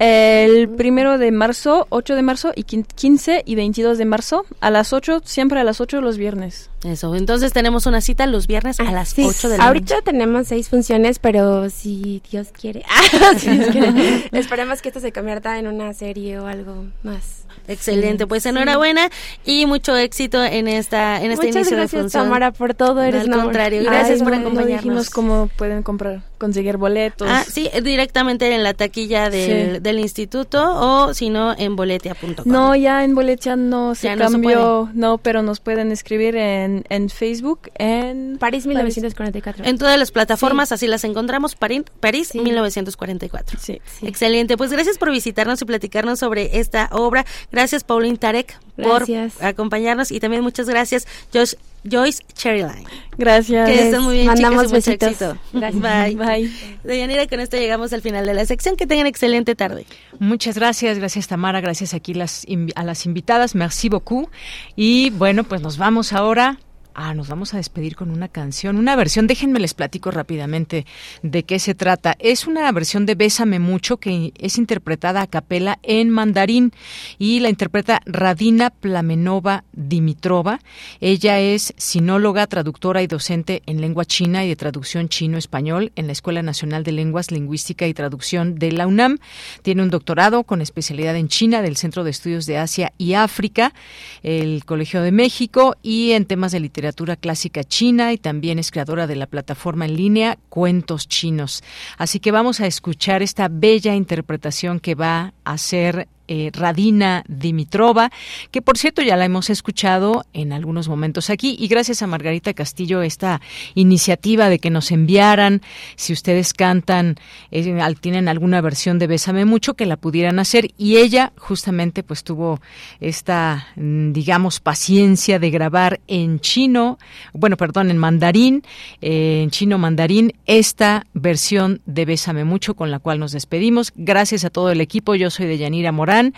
[0.00, 4.70] el primero de marzo, 8 de marzo y quin- 15 y 22 de marzo a
[4.72, 6.68] las 8, siempre a las 8 los viernes.
[6.82, 10.04] Eso, entonces tenemos una cita los viernes a las Sí, 8 de la ahorita noche.
[10.04, 15.12] tenemos seis funciones, pero si Dios quiere, ah, si Dios quiere, esperemos que esto se
[15.12, 17.44] convierta en una serie o algo más.
[17.70, 18.48] Excelente, Sí, pues sí.
[18.50, 19.08] enhorabuena
[19.44, 22.24] y mucho éxito en esta en este Muchas inicio gracias, de función.
[22.24, 23.02] Tamara, por todo.
[23.02, 24.82] Eres Al contrario, Ay, gracias por no, No acompañarnos.
[24.82, 27.28] dijimos cómo pueden comprar, conseguir boletos.
[27.30, 29.78] Ah, sí, directamente en la taquilla del, Sí.
[29.80, 32.44] del instituto o si no en boletia.com.
[32.46, 36.36] No, ya en Boletia no se Ya no se cambió, no, pero nos pueden escribir
[36.36, 39.64] en, en Facebook, en París 1944.
[39.64, 43.58] En todas las plataformas, así las encontramos, París, París 1944.
[43.60, 43.80] Sí.
[44.02, 47.24] Excelente, pues gracias por visitarnos y platicarnos sobre esta obra.
[47.52, 49.34] Gracias, Pauline Tarek, Gracias.
[49.34, 51.54] por acompañarnos y también muchas gracias, Josh,
[51.90, 52.84] Joyce Cherryline.
[53.16, 53.68] Gracias.
[53.68, 55.08] Que estén muy bien, Mandamos chicas, y mucho besitos.
[55.10, 55.38] éxito.
[55.52, 55.82] Gracias.
[55.82, 56.16] Bye.
[56.16, 56.52] Bye.
[56.84, 58.76] Deyanira, con esto llegamos al final de la sección.
[58.76, 59.86] Que tengan excelente tarde.
[60.18, 64.28] Muchas gracias, gracias Tamara, gracias aquí las, invi- a las invitadas, merci beaucoup.
[64.76, 66.58] Y bueno, pues nos vamos ahora
[66.94, 70.86] Ah, nos vamos a despedir con una canción, una versión, déjenme les platico rápidamente
[71.22, 72.16] de qué se trata.
[72.18, 76.72] Es una versión de Bésame mucho que es interpretada a capela en mandarín
[77.18, 80.58] y la interpreta Radina Plamenova Dimitrova.
[81.00, 86.12] Ella es sinóloga, traductora y docente en lengua china y de traducción chino-español en la
[86.12, 89.18] Escuela Nacional de Lenguas, Lingüística y Traducción de la UNAM.
[89.62, 93.74] Tiene un doctorado con especialidad en China del Centro de Estudios de Asia y África,
[94.22, 98.70] el Colegio de México y en temas de literatura literatura clásica china y también es
[98.70, 101.62] creadora de la plataforma en línea Cuentos Chinos.
[101.98, 108.12] Así que vamos a escuchar esta bella interpretación que va a hacer eh, Radina Dimitrova,
[108.52, 111.56] que por cierto ya la hemos escuchado en algunos momentos aquí.
[111.58, 113.40] Y gracias a Margarita Castillo esta
[113.74, 115.60] iniciativa de que nos enviaran,
[115.96, 117.16] si ustedes cantan,
[117.50, 120.70] eh, tienen alguna versión de Bésame mucho, que la pudieran hacer.
[120.78, 122.60] Y ella justamente pues tuvo
[123.00, 127.00] esta, mm, digamos, paciencia de grabar en chino,
[127.32, 128.62] bueno, perdón, en mandarín,
[129.00, 133.92] eh, en chino mandarín, esta versión de Bésame mucho con la cual nos despedimos.
[133.96, 135.90] Gracias a todo el equipo, yo soy de Yanira
[136.20, 136.34] Morán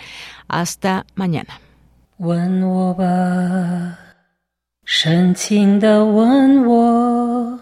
[0.47, 1.59] hasta mañana.
[2.17, 3.97] 问我吧，
[4.85, 7.59] 深情的问我，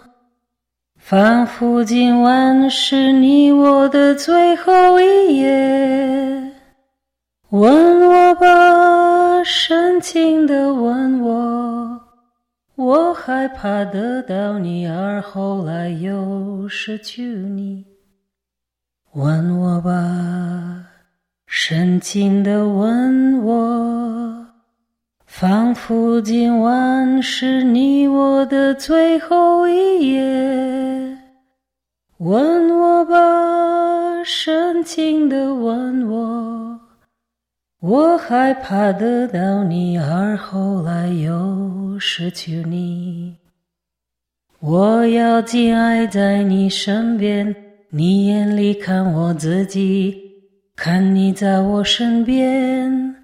[0.98, 6.54] 仿佛今晚是你我的最后一夜。
[7.50, 12.00] 问我吧，深情的问我，
[12.76, 17.84] 我害怕得到你，而后来又失去你。
[19.14, 20.91] 问我吧。
[21.54, 24.48] 深情地问我，
[25.26, 31.18] 仿佛今晚是你我的最后一夜。
[32.20, 36.80] 问我吧，深情地问我，
[37.82, 43.36] 我害怕得到你，而后来又失去你。
[44.62, 47.54] 我要紧挨在你身边，
[47.90, 50.31] 你眼里看我自己。
[50.84, 53.16] 看你在我身边，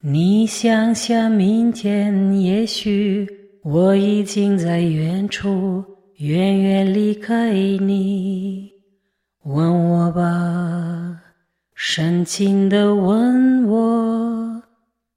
[0.00, 3.24] 你想想明天，也许
[3.62, 5.84] 我已经在远处，
[6.16, 8.68] 远远离开你。
[9.44, 11.16] 问我吧，
[11.76, 14.60] 深情的问我，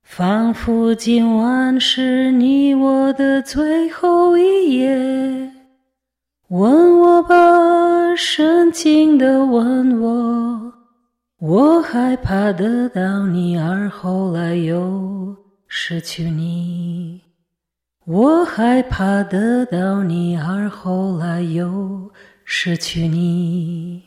[0.04, 5.52] 仿佛今晚是你我的最后一夜。
[6.50, 10.67] 问我吧，深情的问我。
[11.39, 17.21] 我害怕得到你，而后来又失去你。
[18.05, 22.11] 我害怕得到你，而后来又
[22.45, 24.03] 失去你。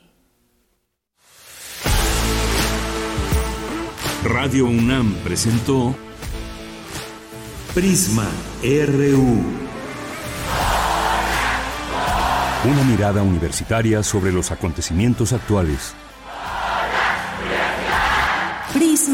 [4.24, 5.94] Radio UNAM presentó
[7.76, 8.28] Prisma
[8.64, 9.44] RU.
[12.66, 15.94] Una mirada universitaria sobre los acontecimientos actuales.